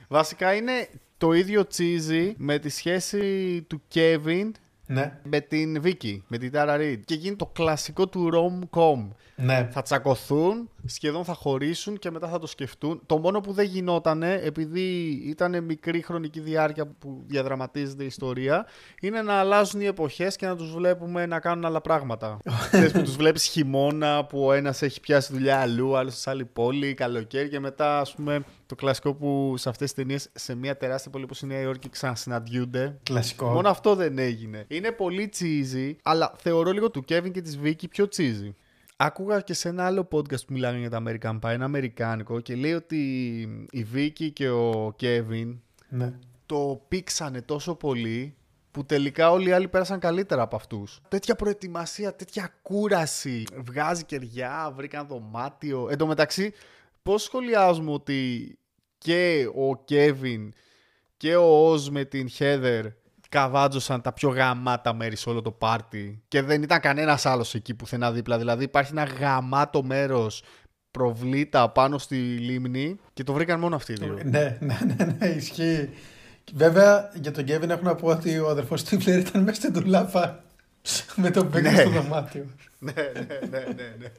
Βασικά 0.09 0.55
είναι 0.55 0.89
το 1.19 1.33
ίδιο 1.33 1.67
τσίζι 1.67 2.35
με 2.39 2.59
τη 2.59 2.69
σχέση 2.69 3.63
του 3.69 3.83
Kevin 3.95 4.51
ναι, 4.87 5.19
με 5.23 5.41
την 5.41 5.83
Vicky, 5.85 6.19
με 6.27 6.39
την 6.39 6.51
Tara 6.55 6.79
Reid. 6.79 7.01
Και 7.05 7.15
γίνει 7.15 7.37
το 7.37 7.47
κλασικό 7.47 8.09
του 8.09 8.31
rom-com. 8.33 9.09
Ναι. 9.37 9.69
Θα 9.73 9.83
τσακωθούν, 9.83 10.71
σχεδόν 10.85 11.25
θα 11.25 11.35
χωρίσουν 11.35 11.99
και 11.99 12.11
μετά 12.11 12.29
θα 12.29 12.39
το 12.39 12.47
σκεφτούν. 12.47 13.01
Το 13.07 13.19
μόνο 13.19 13.41
που 13.41 13.53
δεν 13.53 13.67
γινότανε, 13.67 14.41
επειδή 14.43 15.09
ήταν 15.27 15.65
μικρή 15.65 16.03
χρονική 16.03 16.41
διάρκεια 16.41 16.87
που 16.87 17.23
διαδραματίζεται 17.27 18.03
η 18.03 18.07
ιστορία, 18.07 18.67
είναι 19.01 19.23
να 19.23 19.35
αλλάζουν 19.35 19.81
οι 19.81 19.85
εποχές 19.85 20.37
και 20.37 20.47
να 20.47 20.57
τους 20.57 20.75
βλέπουμε 20.75 21.27
να 21.27 21.41
κάνουν 21.41 21.65
άλλα 21.65 21.81
πράγματα. 21.81 22.39
Θες 22.71 22.93
που 22.93 23.03
τους 23.03 23.17
βλέπεις 23.17 23.45
χειμώνα, 23.45 24.25
που 24.25 24.45
ο 24.45 24.53
ένας 24.53 24.83
έχει 24.83 25.01
πιάσει 25.01 25.33
δουλειά 25.33 25.61
αλλού, 25.61 25.91
ο 25.91 25.97
άλλος 25.97 26.19
σε 26.19 26.31
άλλη 26.31 26.45
πόλη, 26.45 26.95
καλοκαίρι 26.95 27.49
και 27.49 27.61
μετά 27.61 28.01
ας 28.01 28.15
πούμε 28.15 28.45
το 28.67 28.75
κλασικό 28.75 29.15
που 29.15 29.55
σε 29.57 29.69
αυτές 29.69 29.93
τις 29.93 30.05
ταινίες 30.05 30.29
σε 30.35 30.55
μια 30.55 30.77
τεράστια 30.77 31.11
πόλη 31.11 31.25
όπως 31.25 31.41
η 31.41 31.47
Νέα 31.47 31.61
Υόρκη 31.61 31.89
ξανασυναντιούνται. 31.89 32.99
Κλασικό. 33.03 33.47
Μόνο 33.47 33.69
αυτό 33.69 33.95
δεν 33.95 34.19
έγινε. 34.19 34.65
Είναι 34.69 34.91
πολύ 34.91 35.31
cheesy, 35.39 35.95
αλλά 36.03 36.33
θεωρώ 36.37 36.71
λίγο 36.71 36.91
του 36.91 37.05
Kevin 37.09 37.31
και 37.33 37.41
της 37.41 37.59
Vicky 37.63 37.89
πιο 37.91 38.09
cheesy. 38.17 38.51
Άκουγα 38.97 39.41
και 39.41 39.55
σε 39.55 39.69
ένα 39.69 39.87
άλλο 39.87 40.09
podcast 40.13 40.47
που 40.47 40.53
μιλάγανε 40.53 40.79
για 40.81 40.91
τα 40.91 41.03
American 41.07 41.39
Pie, 41.41 41.51
ένα 41.51 41.65
αμερικάνικο, 41.65 42.41
και 42.41 42.55
λέει 42.55 42.73
ότι 42.73 42.99
η 43.71 43.87
Vicky 43.95 44.31
και 44.33 44.51
ο 44.51 44.95
Kevin 45.01 45.57
Ναι. 45.89 46.13
το 46.47 46.85
πήξανε 46.89 47.43
τόσο 47.43 47.75
πολύ 47.75 48.35
που 48.71 48.85
τελικά 48.85 49.31
όλοι 49.31 49.49
οι 49.49 49.53
άλλοι 49.53 49.69
πέρασαν 49.69 49.99
καλύτερα 49.99 50.43
από 50.43 50.57
αυτούς. 50.57 51.01
Τέτοια 51.09 51.35
προετοιμασία, 51.35 52.15
τέτοια 52.15 52.55
κούραση. 52.63 53.45
Βγάζει 53.57 54.05
κεριά, 54.05 54.73
βρήκαν 54.77 55.07
δωμάτιο. 55.07 55.89
Εν 55.91 55.99
τω 55.99 56.07
μεταξύ, 56.07 56.53
πώς 57.03 57.23
σχολιάζουμε 57.23 57.93
ότι 57.93 58.59
και 58.99 59.47
ο 59.47 59.85
Kevin 59.89 60.49
και 61.17 61.37
ο 61.37 61.73
Oz 61.73 61.81
με 61.91 62.05
την 62.05 62.29
Heather 62.39 62.83
καβάτζωσαν 63.29 64.01
τα 64.01 64.13
πιο 64.13 64.29
γαμάτα 64.29 64.95
μέρη 64.95 65.17
σε 65.17 65.29
όλο 65.29 65.43
το 65.43 65.51
πάρτι 65.51 66.23
και 66.29 66.43
δεν 66.43 66.63
ήταν 66.63 66.81
κανένας 66.81 67.27
άλλος 67.27 67.55
εκεί 67.55 67.75
πουθενά 67.75 68.13
δίπλα. 68.13 68.39
Δηλαδή 68.39 68.65
υπάρχει 68.65 68.93
ένα 68.93 69.05
γαμάτο 69.05 69.83
μέρος 69.83 70.43
προβλήτα 70.91 71.69
πάνω 71.71 71.99
στη 71.99 72.17
λίμνη 72.17 72.97
και 73.13 73.23
το 73.25 73.33
βρήκαν 73.33 73.61
μόνο 73.61 73.77
αυτοί 73.77 73.93
οι 73.93 73.97
δύο. 73.97 74.19
Ναι, 74.25 74.59
ναι, 74.61 74.79
ναι, 74.97 75.17
ναι, 75.19 75.27
ισχύει. 75.27 75.89
Βέβαια, 76.55 77.11
για 77.21 77.31
τον 77.33 77.45
Κέβιν 77.45 77.71
έχω 77.71 77.83
να 77.83 77.95
πω 77.95 78.09
ότι 78.09 78.39
ο 78.39 78.49
αδερφός 78.49 78.81
Στίφλερ 78.81 79.19
ήταν 79.19 79.43
μέσα 79.43 79.61
στην 79.61 79.73
τουλάπα 79.73 80.45
με 81.17 81.31
τον 81.31 81.47
Μπέκ 81.47 81.63
Ναι. 81.63 81.75
στο 81.77 81.91
δωμάτιο. 81.91 82.47
ναι, 82.79 82.93
ναι, 82.93 83.39
ναι, 83.51 83.59
ναι, 83.75 83.95
ναι. 83.99 84.13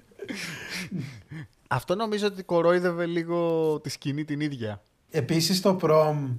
Αυτό 1.67 1.95
νομίζω 1.95 2.27
ότι 2.27 2.43
κορόιδευε 2.43 3.05
λίγο 3.05 3.79
τη 3.83 3.89
σκηνή 3.89 4.25
την 4.25 4.39
ίδια. 4.39 4.81
Επίσης 5.09 5.61
το 5.61 5.73
prom 5.73 6.37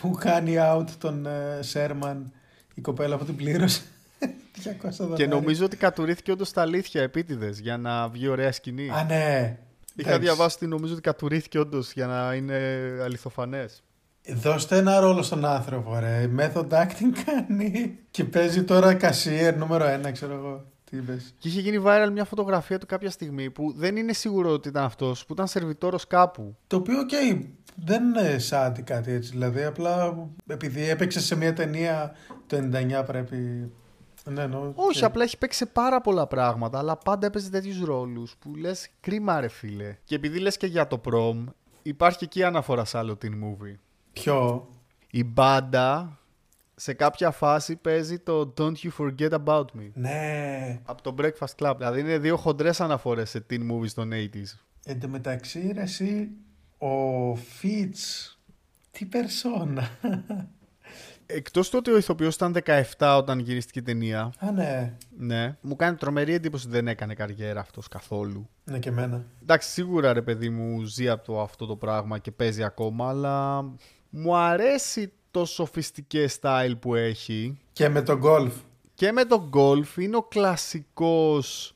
που 0.00 0.10
κάνει 0.10 0.54
out 0.58 0.84
τον 0.98 1.26
ε, 1.26 1.58
Σέρμαν 1.60 2.32
η 2.74 2.80
κοπέλα 2.80 3.16
που 3.18 3.24
την 3.24 3.36
πλήρωσε 3.36 3.82
200 4.64 4.90
δολάρια. 4.90 5.16
Και 5.16 5.26
νομίζω 5.26 5.64
ότι 5.64 5.76
κατουρίθηκε 5.76 6.32
όντως 6.32 6.52
στ' 6.52 6.60
αλήθεια 6.60 7.02
επίτηδες 7.02 7.58
για 7.58 7.76
να 7.76 8.08
βγει 8.08 8.28
ωραία 8.28 8.52
σκηνή. 8.52 8.90
Α, 8.90 9.04
ναι. 9.04 9.58
Είχα 9.94 10.08
Εντάξει. 10.08 10.26
διαβάσει 10.26 10.56
ότι 10.56 10.66
νομίζω 10.66 10.92
ότι 10.92 11.02
κατουρίθηκε 11.02 11.58
όντως 11.58 11.92
για 11.92 12.06
να 12.06 12.34
είναι 12.34 12.56
αληθοφανές. 13.02 13.82
Δώστε 14.28 14.76
ένα 14.76 15.00
ρόλο 15.00 15.22
στον 15.22 15.44
άνθρωπο, 15.44 15.98
ρε. 15.98 16.30
Method 16.38 16.68
acting 16.68 17.22
κάνει 17.24 17.98
και 18.10 18.24
παίζει 18.24 18.62
τώρα 18.64 18.94
cashier 18.94 19.56
νούμερο 19.56 19.86
ένα, 19.86 20.10
ξέρω 20.10 20.34
εγώ. 20.34 20.64
Τι 20.90 20.96
είπες. 20.96 21.34
Και 21.38 21.48
είχε 21.48 21.60
γίνει 21.60 21.82
viral 21.86 22.08
μια 22.12 22.24
φωτογραφία 22.24 22.78
του 22.78 22.86
κάποια 22.86 23.10
στιγμή 23.10 23.50
που 23.50 23.74
δεν 23.76 23.96
είναι 23.96 24.12
σίγουρο 24.12 24.50
ότι 24.50 24.68
ήταν 24.68 24.84
αυτός, 24.84 25.26
που 25.26 25.32
ήταν 25.32 25.46
σερβιτόρος 25.46 26.06
κάπου. 26.06 26.56
Το 26.66 26.76
οποίο, 26.76 26.98
οκ, 26.98 27.10
δεν 27.84 28.04
είναι 28.04 28.38
σαν 28.38 28.84
κάτι 28.84 29.12
έτσι. 29.12 29.30
Δηλαδή, 29.30 29.62
απλά 29.62 30.28
επειδή 30.46 30.88
έπαιξες 30.88 31.24
σε 31.24 31.36
μια 31.36 31.52
ταινία 31.52 32.14
το 32.46 32.56
99 32.72 33.02
πρέπει... 33.06 33.70
Ναι, 34.24 34.48
no, 34.52 34.72
Όχι, 34.74 35.04
απλά 35.04 35.22
έχει 35.22 35.38
παίξει 35.38 35.58
σε 35.58 35.66
πάρα 35.66 36.00
πολλά 36.00 36.26
πράγματα, 36.26 36.78
αλλά 36.78 36.96
πάντα 36.96 37.26
έπαιζε 37.26 37.50
τέτοιους 37.50 37.80
ρόλους 37.80 38.36
που 38.38 38.54
λες 38.54 38.88
κρίμα, 39.00 39.40
ρε 39.40 39.48
φίλε. 39.48 39.96
Και 40.04 40.14
επειδή 40.14 40.38
λες 40.38 40.56
και 40.56 40.66
για 40.66 40.86
το 40.86 41.00
prom, 41.04 41.44
υπάρχει 41.82 42.18
και 42.18 42.24
εκεί 42.24 42.42
αναφορά 42.42 42.84
σε 42.84 42.98
άλλο 42.98 43.18
teen 43.22 43.32
movie. 43.32 43.76
Ποιο; 44.12 44.68
Η 45.10 45.24
μπάντα 45.24 46.18
σε 46.74 46.92
κάποια 46.92 47.30
φάση 47.30 47.76
παίζει 47.76 48.18
το 48.18 48.54
Don't 48.58 48.72
You 48.82 48.90
Forget 48.98 49.30
About 49.44 49.64
Me. 49.64 49.90
Ναι. 49.94 50.80
Από 50.84 51.02
το 51.02 51.14
Breakfast 51.18 51.54
Club. 51.58 51.74
Δηλαδή 51.76 52.00
είναι 52.00 52.18
δύο 52.18 52.36
χοντρές 52.36 52.80
αναφορές 52.80 53.30
σε 53.30 53.46
teen 53.50 53.70
movies 53.70 53.90
των 53.94 54.10
80s. 54.12 54.58
Εν 54.84 55.00
τω 55.00 55.08
μεταξύ, 55.08 55.72
ρε, 55.74 55.82
εσύ, 55.82 56.30
ο 56.80 57.34
Φίτς, 57.34 58.38
τι 58.90 59.04
περσόνα. 59.04 59.88
Εκτός 61.26 61.70
του 61.70 61.76
ότι 61.78 61.90
ο 61.90 61.96
ηθοποιός 61.96 62.34
ήταν 62.34 62.56
17 62.98 63.16
όταν 63.18 63.38
γυρίστηκε 63.38 63.78
η 63.78 63.82
ταινία, 63.82 64.32
Α, 64.38 64.50
ναι. 64.50 64.96
ναι, 65.18 65.56
μου 65.60 65.76
κάνει 65.76 65.96
τρομερή 65.96 66.34
εντύπωση 66.34 66.66
ότι 66.66 66.76
δεν 66.76 66.88
έκανε 66.88 67.14
καριέρα 67.14 67.60
αυτός 67.60 67.88
καθόλου. 67.88 68.48
Ναι, 68.64 68.78
και 68.78 68.88
εμένα. 68.88 69.24
Εντάξει, 69.42 69.70
σίγουρα 69.70 70.12
ρε 70.12 70.22
παιδί 70.22 70.48
μου 70.48 70.82
ζει 70.82 71.08
από 71.08 71.24
το, 71.24 71.40
αυτό 71.40 71.66
το 71.66 71.76
πράγμα 71.76 72.18
και 72.18 72.30
παίζει 72.30 72.62
ακόμα, 72.62 73.08
αλλά 73.08 73.62
μου 74.10 74.36
αρέσει 74.36 75.12
το 75.30 75.44
σοφιστικέ 75.44 76.28
style 76.40 76.74
που 76.80 76.94
έχει. 76.94 77.58
Και 77.72 77.88
με 77.88 78.02
τον 78.02 78.18
γκολφ. 78.18 78.54
Και 78.94 79.12
με 79.12 79.24
τον 79.24 79.50
golf 79.54 79.96
είναι 79.96 80.16
ο 80.16 80.22
κλασικός 80.22 81.74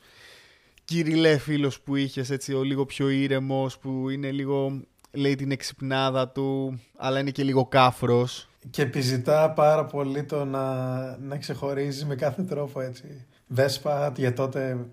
κυριλέ 0.85 1.39
φίλος 1.39 1.81
που 1.81 1.97
είχες, 1.97 2.31
έτσι, 2.31 2.55
ο 2.55 2.63
λίγο 2.63 2.85
πιο 2.85 3.09
ήρεμος, 3.09 3.79
που 3.79 4.09
είναι 4.11 4.31
λίγο, 4.31 4.81
λέει 5.15 5.35
την 5.35 5.51
εξυπνάδα 5.51 6.29
του, 6.29 6.81
αλλά 6.97 7.19
είναι 7.19 7.31
και 7.31 7.43
λίγο 7.43 7.67
κάφρος. 7.67 8.49
Και 8.71 8.83
επιζητά 8.83 9.51
πάρα 9.51 9.85
πολύ 9.85 10.25
το 10.25 10.45
να, 10.45 11.17
να 11.19 11.37
ξεχωρίζει 11.37 12.05
με 12.05 12.15
κάθε 12.15 12.43
τρόπο 12.43 12.81
έτσι. 12.81 13.27
Βέσπα 13.47 14.13
για 14.17 14.33
τότε 14.33 14.87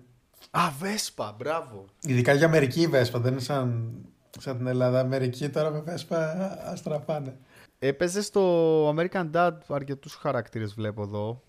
Α, 0.50 0.60
Βέσπα, 0.78 1.34
μπράβο. 1.38 1.84
Ειδικά 2.06 2.32
για 2.32 2.46
Αμερική 2.46 2.80
η 2.80 2.86
Βέσπα, 2.86 3.18
δεν 3.18 3.32
είναι 3.32 3.40
σαν, 3.40 3.94
σαν 4.38 4.56
την 4.56 4.66
Ελλάδα. 4.66 5.00
Αμερική 5.00 5.48
τώρα 5.48 5.70
με 5.70 5.80
Βέσπα 5.80 6.30
αστραφάνε. 6.66 7.36
Έπαιζες 7.78 8.26
στο 8.26 8.88
American 8.88 9.30
Dad 9.34 9.52
αρκετούς 9.68 10.14
χαρακτήρες, 10.14 10.74
βλέπω 10.74 11.02
εδώ. 11.02 11.42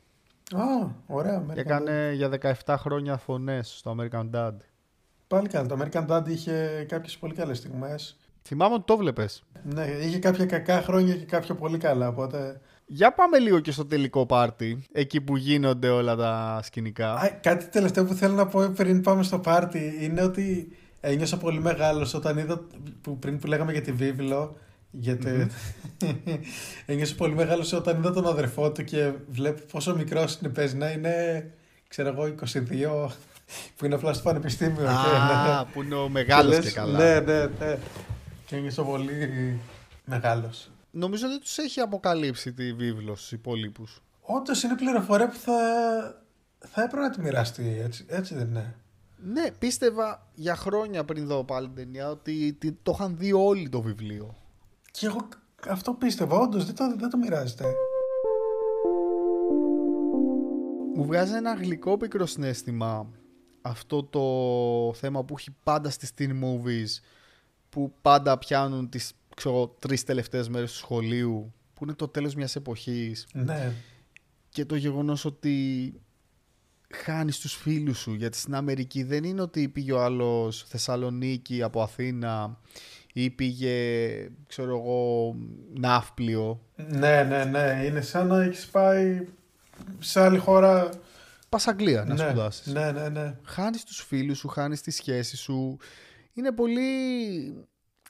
Α, 0.51 0.87
ωραία. 1.07 1.45
American 1.47 1.57
Έκανε 1.57 2.09
Dad. 2.11 2.15
για 2.15 2.55
17 2.65 2.75
χρόνια 2.77 3.17
φωνές 3.17 3.75
στο 3.77 3.95
American 3.99 4.29
Dad. 4.33 4.53
Πάλι 5.27 5.47
καλά. 5.47 5.67
Το 5.67 5.77
American 5.79 6.07
Dad 6.07 6.27
είχε 6.27 6.85
κάποιες 6.89 7.17
πολύ 7.17 7.33
καλές 7.33 7.57
στιγμές. 7.57 8.17
Θυμάμαι 8.45 8.73
ότι 8.73 8.83
το 8.85 8.97
βλέπει. 8.97 9.29
Ναι, 9.63 9.85
είχε 9.85 10.19
κάποια 10.19 10.45
κακά 10.45 10.81
χρόνια 10.81 11.15
και 11.15 11.25
κάποια 11.25 11.55
πολύ 11.55 11.77
καλά. 11.77 12.07
Οπότε 12.07 12.61
για 12.85 13.13
πάμε 13.13 13.39
λίγο 13.39 13.59
και 13.59 13.71
στο 13.71 13.85
τελικό 13.85 14.25
πάρτι, 14.25 14.83
εκεί 14.91 15.21
που 15.21 15.37
γίνονται 15.37 15.89
όλα 15.89 16.15
τα 16.15 16.59
σκηνικά. 16.63 17.13
Α, 17.13 17.29
κάτι 17.41 17.65
τελευταίο 17.65 18.05
που 18.05 18.13
θέλω 18.13 18.33
να 18.33 18.47
πω 18.47 18.61
πριν 18.75 19.01
πάμε 19.01 19.23
στο 19.23 19.39
πάρτι 19.39 19.97
είναι 20.01 20.21
ότι 20.21 20.77
ένιωσα 20.99 21.37
πολύ 21.37 21.59
μεγάλος 21.59 22.13
όταν 22.13 22.37
είδα, 22.37 22.61
που 23.01 23.19
πριν 23.19 23.39
που 23.39 23.47
λέγαμε 23.47 23.71
για 23.71 23.81
τη 23.81 23.91
βίβλο, 23.91 24.57
γιατί 24.91 25.47
mm-hmm. 25.99 26.09
ένιωσα 26.85 27.15
πολύ 27.15 27.33
μεγάλος 27.33 27.73
όταν 27.73 27.97
είδα 27.97 28.11
τον 28.11 28.27
αδερφό 28.27 28.71
του 28.71 28.83
και 28.83 29.11
βλέπω 29.29 29.61
πόσο 29.71 29.95
μικρός 29.95 30.35
είναι, 30.35 30.51
παίζει 30.51 30.75
να 30.75 30.91
είναι, 30.91 31.45
ξέρω 31.87 32.09
εγώ, 32.09 32.35
22, 33.07 33.09
που 33.75 33.85
είναι 33.85 33.95
απλά 33.95 34.13
στο 34.13 34.23
πανεπιστήμιο. 34.23 34.87
Α, 34.87 34.93
και, 34.93 35.69
που 35.73 35.81
είναι 35.81 35.95
ο 35.95 36.09
μεγάλος 36.09 36.59
και, 36.59 36.71
καλά. 36.71 36.97
Ναι, 36.97 37.19
ναι, 37.19 37.45
ναι. 37.59 37.77
Και 38.45 38.55
ένιωσα 38.55 38.83
πολύ 38.83 39.59
μεγάλος 40.05 40.71
νομίζω 40.93 41.27
δεν 41.27 41.39
τους 41.39 41.57
έχει 41.57 41.79
αποκαλύψει 41.79 42.53
τη 42.53 42.73
βίβλος 42.73 43.19
στους 43.19 43.31
υπόλοιπους. 43.31 44.03
Όντως 44.21 44.63
είναι 44.63 44.75
πληροφορία 44.75 45.27
που 45.27 45.37
θα, 45.37 45.55
θα 46.59 46.83
έπρεπε 46.83 47.03
να 47.03 47.09
τη 47.09 47.21
μοιραστεί, 47.21 47.79
έτσι, 47.83 48.05
έτσι 48.07 48.35
δεν 48.35 48.47
είναι. 48.47 48.75
Ναι, 49.17 49.51
πίστευα 49.51 50.27
για 50.33 50.55
χρόνια 50.55 51.03
πριν 51.03 51.27
δω 51.27 51.43
πάλι 51.43 51.67
την 51.67 51.75
ταινία 51.75 52.09
ότι 52.09 52.57
το 52.83 52.91
είχαν 52.95 53.17
δει 53.17 53.33
όλοι 53.33 53.69
το 53.69 53.81
βιβλίο. 53.81 54.35
Και 54.91 55.05
εγώ 55.05 55.27
αυτό 55.69 55.93
πίστευα, 55.93 56.37
όντως 56.37 56.65
δεν 56.65 56.75
το, 56.75 56.95
δεν 56.97 57.09
το 57.09 57.17
μοιράζεται. 57.17 57.65
Μου 60.95 61.05
βγάζει 61.05 61.33
ένα 61.33 61.53
γλυκό 61.53 61.97
πικρό 61.97 62.25
συνέστημα 62.25 63.07
αυτό 63.61 64.03
το 64.03 64.21
θέμα 64.93 65.23
που 65.23 65.35
έχει 65.37 65.55
πάντα 65.63 65.89
στις 65.89 66.11
teen 66.17 66.31
movies 66.43 67.01
που 67.73 67.93
πάντα 68.01 68.37
πιάνουν 68.37 68.89
τις 68.89 69.13
ξέρω, 69.35 69.75
τρεις 69.79 70.03
τελευταίες 70.03 70.49
μέρες 70.49 70.71
του 70.71 70.77
σχολείου 70.77 71.53
που 71.73 71.83
είναι 71.83 71.93
το 71.93 72.07
τέλος 72.07 72.35
μιας 72.35 72.55
εποχής. 72.55 73.27
Ναι. 73.33 73.71
και 74.49 74.65
το 74.65 74.75
γεγονός 74.75 75.25
ότι 75.25 75.93
χάνεις 76.93 77.39
τους 77.39 77.53
φίλους 77.53 77.99
σου 77.99 78.13
γιατί 78.13 78.37
στην 78.37 78.55
Αμερική 78.55 79.03
δεν 79.03 79.23
είναι 79.23 79.41
ότι 79.41 79.67
πήγε 79.67 79.91
ο 79.91 80.03
άλλος 80.03 80.65
Θεσσαλονίκη 80.67 81.63
από 81.63 81.81
Αθήνα 81.81 82.59
ή 83.13 83.29
πήγε 83.29 83.75
ξέρω 84.47 84.77
εγώ 84.77 85.35
ναύπλιο. 85.79 86.61
Ναι 86.75 87.23
ναι 87.23 87.43
ναι. 87.43 87.83
Είναι 87.85 88.01
σαν 88.01 88.27
να 88.27 88.43
έχεις 88.43 88.67
πάει 88.67 89.27
σε 89.99 90.21
άλλη 90.21 90.37
χώρα. 90.37 90.89
Πας 91.49 91.67
Αγγλία 91.67 92.03
να 92.03 92.13
ναι, 92.13 92.19
σπουδάσεις. 92.19 92.73
Ναι 92.73 92.91
ναι 92.91 93.09
ναι. 93.09 93.35
Χάνεις 93.43 93.83
τους 93.83 94.03
φίλους 94.07 94.37
σου, 94.37 94.47
χάνεις 94.47 94.81
τη 94.81 94.91
σχέση 94.91 95.37
σου 95.37 95.77
είναι 96.33 96.51
πολύ 96.51 96.87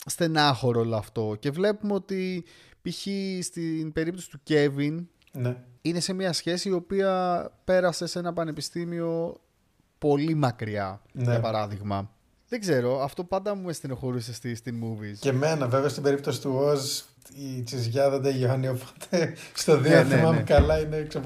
στενάχωρο 0.06 0.80
όλο 0.80 0.96
αυτό 0.96 1.36
και 1.38 1.50
βλέπουμε 1.50 1.92
ότι 1.92 2.44
π.χ. 2.82 3.06
στην 3.44 3.92
περίπτωση 3.92 4.30
του 4.30 4.40
Κέβιν 4.42 5.08
ναι. 5.32 5.56
είναι 5.82 6.00
σε 6.00 6.12
μια 6.12 6.32
σχέση 6.32 6.68
η 6.68 6.72
οποία 6.72 7.50
πέρασε 7.64 8.06
σε 8.06 8.18
ένα 8.18 8.32
πανεπιστήμιο 8.32 9.40
πολύ 9.98 10.34
μακριά 10.34 11.02
ναι. 11.12 11.22
για 11.22 11.40
παράδειγμα. 11.40 12.13
Δεν 12.48 12.60
ξέρω, 12.60 13.02
αυτό 13.02 13.24
πάντα 13.24 13.54
μου 13.54 13.72
στενοχωρούσε 13.72 14.34
στη, 14.34 14.54
στην 14.54 14.82
movies. 14.84 15.16
Και 15.20 15.28
εμένα, 15.28 15.68
βέβαια, 15.68 15.88
στην 15.88 16.02
περίπτωση 16.02 16.40
του 16.40 16.54
Οζ 16.54 17.00
η 17.36 17.62
τσιζιά 17.62 18.10
δεν 18.10 18.22
τελειώνει, 18.22 18.68
οπότε 18.68 19.34
στο 19.54 19.78
δύο 19.78 19.96
ναι, 19.96 20.02
ναι, 20.02 20.16
θυμάμαι 20.16 20.36
ναι. 20.36 20.42
καλά, 20.42 20.80
είναι 20.80 20.96
εξ 20.96 21.16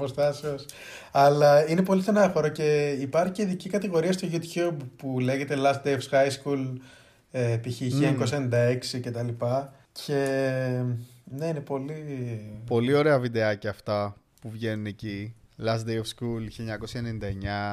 Αλλά 1.11 1.69
είναι 1.69 1.83
πολύ 1.83 2.01
στενάχωρο 2.01 2.47
και 2.47 2.97
υπάρχει 2.99 3.31
και 3.31 3.41
ειδική 3.41 3.69
κατηγορία 3.69 4.11
στο 4.11 4.27
YouTube 4.31 4.77
που 4.95 5.19
λέγεται 5.19 5.55
Last 5.57 5.87
Day 5.87 5.97
of 5.97 6.09
High 6.11 6.29
School 6.43 6.73
ε, 7.31 7.57
π.χ. 7.61 7.81
1996 8.93 8.99
και 9.01 9.11
τα 9.11 9.23
λοιπά. 9.23 9.73
Και 9.91 10.15
ναι, 11.23 11.45
είναι 11.45 11.59
πολύ... 11.59 11.93
Πολύ 12.65 12.93
ωραία 12.93 13.19
βιντεάκια 13.19 13.69
αυτά 13.69 14.15
που 14.41 14.49
βγαίνουν 14.49 14.85
εκεί. 14.85 15.33
Last 15.63 15.85
Day 15.85 16.01
of 16.01 16.05
School 16.15 16.41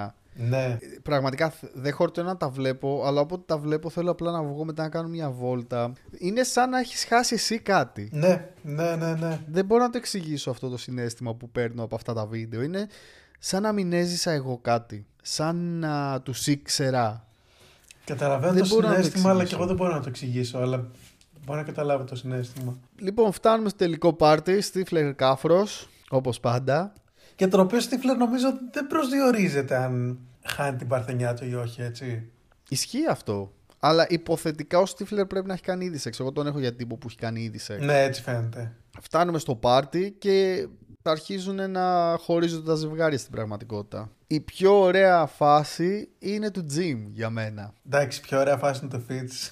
1999. 0.07 0.09
Ναι. 0.37 0.79
Πραγματικά 1.03 1.53
δεν 1.75 1.93
χορτώ 1.93 2.23
να 2.23 2.37
τα 2.37 2.49
βλέπω, 2.49 3.03
αλλά 3.07 3.21
όποτε 3.21 3.43
τα 3.47 3.59
βλέπω 3.59 3.91
θέλω 3.91 4.11
απλά 4.11 4.31
να 4.31 4.43
βγω 4.43 4.65
μετά 4.65 4.83
να 4.83 4.89
κάνω 4.89 5.09
μια 5.09 5.31
βόλτα. 5.31 5.93
Είναι 6.19 6.43
σαν 6.43 6.71
να 6.71 6.79
έχεις 6.79 7.05
χάσει 7.05 7.35
εσύ 7.35 7.59
κάτι. 7.59 8.09
Ναι, 8.13 8.49
ναι, 8.63 8.97
ναι, 8.97 9.13
ναι. 9.13 9.41
Δεν 9.47 9.65
μπορώ 9.65 9.83
να 9.83 9.91
το 9.91 9.99
εξηγήσω 9.99 10.51
αυτό 10.51 10.69
το 10.69 10.77
συνέστημα 10.77 11.35
που 11.35 11.51
παίρνω 11.51 11.83
από 11.83 11.95
αυτά 11.95 12.13
τα 12.13 12.27
βίντεο. 12.27 12.63
Είναι 12.63 12.87
σαν 13.39 13.63
να 13.63 13.73
μην 13.73 13.93
έζησα 13.93 14.31
εγώ 14.31 14.59
κάτι. 14.63 15.07
Σαν 15.23 15.57
να 15.57 16.21
τους 16.23 16.47
ήξερα 16.47 17.27
Καταλαβαίνω 18.07 18.53
δεν 18.53 18.63
το 18.63 18.69
μπορώ 18.69 18.87
συνέστημα, 18.87 19.23
να 19.23 19.29
το 19.29 19.39
αλλά 19.39 19.45
και 19.45 19.55
εγώ 19.55 19.67
δεν 19.67 19.77
μπορώ 19.77 19.93
να 19.95 20.01
το 20.01 20.09
εξηγήσω. 20.09 20.59
Αλλά 20.59 20.91
μπορώ 21.45 21.59
να 21.59 21.65
καταλάβω 21.65 22.05
το 22.05 22.17
συνέστημα. 22.17 22.79
Λοιπόν, 22.99 23.33
φτάνουμε 23.33 23.69
στο 23.69 23.79
τελικό 23.79 24.13
πάρτι. 24.13 24.61
Στίφλερ 24.61 25.15
Κάφρος, 25.15 25.89
όπως 26.09 26.41
πάντα. 26.41 26.93
Και 27.37 27.47
το 27.49 27.61
οποίο 27.61 27.81
Στίφλερ 27.81 28.17
νομίζω 28.17 28.49
δεν 28.73 28.87
προσδιορίζεται 28.87 29.77
αν 29.77 30.19
χάνει 30.45 30.77
την 30.77 30.87
παρθενιά 30.87 31.35
του 31.35 31.45
ή 31.45 31.55
όχι, 31.55 31.83
έτσι. 31.83 32.31
Ισχύει 32.69 33.07
αυτό. 33.11 33.53
Αλλά 33.79 34.07
υποθετικά 34.09 34.79
ο 34.79 34.87
Στίφλερ 34.87 35.27
πρέπει 35.27 35.47
να 35.47 35.53
έχει 35.53 35.63
κάνει 35.63 35.85
ήδη 35.85 35.99
σεξ. 35.99 36.21
Εγώ 36.21 36.33
τον 36.33 36.47
έχω 36.47 36.59
για 36.59 36.75
τύπο 36.75 36.97
που 36.97 37.07
έχει 37.09 37.17
κάνει 37.17 37.41
ήδη 37.41 37.59
σεξ. 37.59 37.85
Ναι, 37.85 38.03
έτσι 38.03 38.23
φαίνεται. 38.23 38.73
Φτάνουμε 39.01 39.39
στο 39.39 39.55
πάρτι 39.55 40.15
και 40.19 40.67
αρχίζουν 41.03 41.71
να 41.71 42.17
χωρίζονται 42.21 42.71
τα 42.71 42.75
ζευγάρια 42.75 43.19
στην 43.19 43.31
πραγματικότητα. 43.31 44.11
Η 44.27 44.41
πιο 44.41 44.81
ωραία 44.81 45.27
φάση 45.27 46.09
είναι 46.19 46.51
του 46.51 46.67
Jim 46.77 46.99
για 47.13 47.31
μένα. 47.31 47.73
Εντάξει, 47.87 48.21
πιο 48.21 48.39
ωραία 48.39 48.57
φάση 48.57 48.81
είναι 48.85 48.93
το 48.93 49.03
Fitz. 49.09 49.51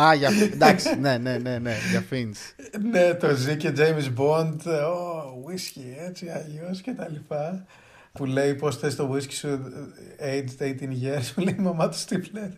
Α, 0.00 0.14
για, 0.14 0.30
εντάξει, 0.52 0.98
ναι, 1.00 1.18
ναι, 1.18 1.38
ναι, 1.38 1.58
ναι, 1.58 1.74
για 1.90 2.04
Fins. 2.10 2.64
ναι, 2.90 3.14
το 3.14 3.34
ζει 3.34 3.56
και 3.56 3.72
James 3.76 4.18
Bond, 4.18 4.56
oh, 4.66 5.21
whisky, 5.52 6.06
έτσι, 6.08 6.28
αλλιώς 6.28 6.80
και 6.80 6.92
τα 6.92 7.08
λοιπά. 7.08 7.66
Που 8.12 8.24
λέει 8.24 8.54
πώς 8.54 8.76
θες 8.76 8.96
το 8.96 9.12
whisky 9.12 9.32
σου 9.32 9.72
aged 10.20 10.62
18 10.62 10.80
years, 11.02 11.32
που 11.34 11.40
λέει 11.40 11.54
η 11.58 11.62
μαμά 11.62 11.88
τους 11.88 12.04
Stifler. 12.08 12.50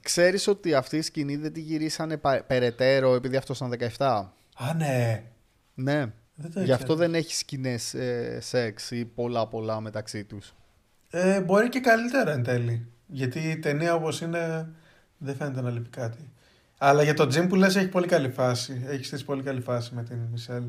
Ξέρεις 0.00 0.46
ότι 0.46 0.74
αυτή 0.74 0.96
η 0.96 1.02
σκηνή 1.02 1.36
δεν 1.36 1.52
τη 1.52 1.60
γυρίσανε 1.60 2.20
περαιτέρω 2.46 3.14
επειδή 3.14 3.36
αυτός 3.36 3.56
ήταν 3.56 3.74
17. 3.96 4.06
Α, 4.54 4.74
ναι. 4.76 5.22
Ναι. 5.74 6.12
Γι' 6.64 6.72
αυτό 6.72 6.94
δεν 6.94 7.14
έχει 7.14 7.34
σκηνές 7.34 7.94
ε, 7.94 8.38
σεξ 8.40 8.90
ή 8.90 9.04
πολλά 9.04 9.46
πολλά 9.46 9.80
μεταξύ 9.80 10.24
τους. 10.24 10.54
Ε, 11.10 11.40
μπορεί 11.40 11.68
και 11.68 11.80
καλύτερα 11.80 12.32
εν 12.32 12.42
τέλει. 12.42 12.86
Γιατί 13.06 13.38
η 13.38 13.58
ταινία 13.58 13.94
όπως 13.94 14.20
είναι 14.20 14.68
δεν 15.18 15.36
φαίνεται 15.36 15.60
να 15.60 15.70
λείπει 15.70 15.88
κάτι. 15.88 16.30
Αλλά 16.78 17.02
για 17.02 17.14
το 17.14 17.22
Jim 17.22 17.48
που 17.48 17.54
λες 17.54 17.76
έχει 17.76 17.88
πολύ 17.88 18.06
καλή 18.06 18.28
φάση. 18.28 18.84
Έχεις 18.86 19.06
στήσει 19.06 19.24
πολύ 19.24 19.42
καλή 19.42 19.60
φάση 19.60 19.94
με 19.94 20.02
την 20.02 20.18
Μισελ. 20.30 20.62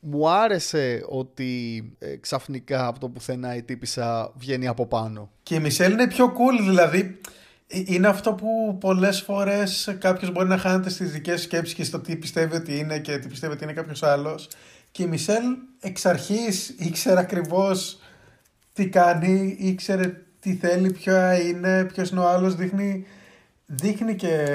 Μου 0.00 0.30
άρεσε 0.30 1.04
ότι 1.08 1.82
ε, 1.98 2.16
ξαφνικά 2.16 2.86
από 2.86 2.98
το 3.00 3.08
πουθενά 3.08 3.56
η 3.56 3.62
τύπησα 3.62 4.32
βγαίνει 4.36 4.66
από 4.66 4.86
πάνω. 4.86 5.30
Και 5.42 5.54
η 5.54 5.60
Μισελ 5.60 5.92
είναι 5.92 6.08
πιο 6.08 6.26
cool 6.26 6.62
δηλαδή. 6.64 7.20
Ε, 7.66 7.82
είναι 7.84 8.08
αυτό 8.08 8.32
που 8.32 8.76
πολλές 8.80 9.20
φορές 9.20 9.96
κάποιος 10.00 10.32
μπορεί 10.32 10.48
να 10.48 10.58
χάνεται 10.58 10.90
στις 10.90 11.12
δικές 11.12 11.42
σκέψεις 11.42 11.74
και 11.74 11.84
στο 11.84 11.98
τι 11.98 12.16
πιστεύει 12.16 12.56
ότι 12.56 12.78
είναι 12.78 12.98
και 12.98 13.18
τι 13.18 13.28
πιστεύει 13.28 13.52
ότι 13.52 13.64
είναι 13.64 13.72
κάποιος 13.72 14.02
άλλος. 14.02 14.48
Και 14.90 15.02
η 15.02 15.06
Μισελ 15.06 15.44
εξ 15.80 16.06
αρχής 16.06 16.68
ήξερε 16.68 17.20
ακριβώς 17.20 17.98
τι 18.72 18.88
κάνει, 18.88 19.56
ήξερε 19.58 20.12
τι 20.40 20.54
θέλει, 20.54 20.92
ποιο 20.92 21.32
είναι, 21.32 21.84
ποιος 21.84 22.10
είναι 22.10 22.20
ο 22.20 22.28
άλλος, 22.28 22.54
δείχνει, 22.54 23.06
δείχνει 23.72 24.14
και 24.14 24.46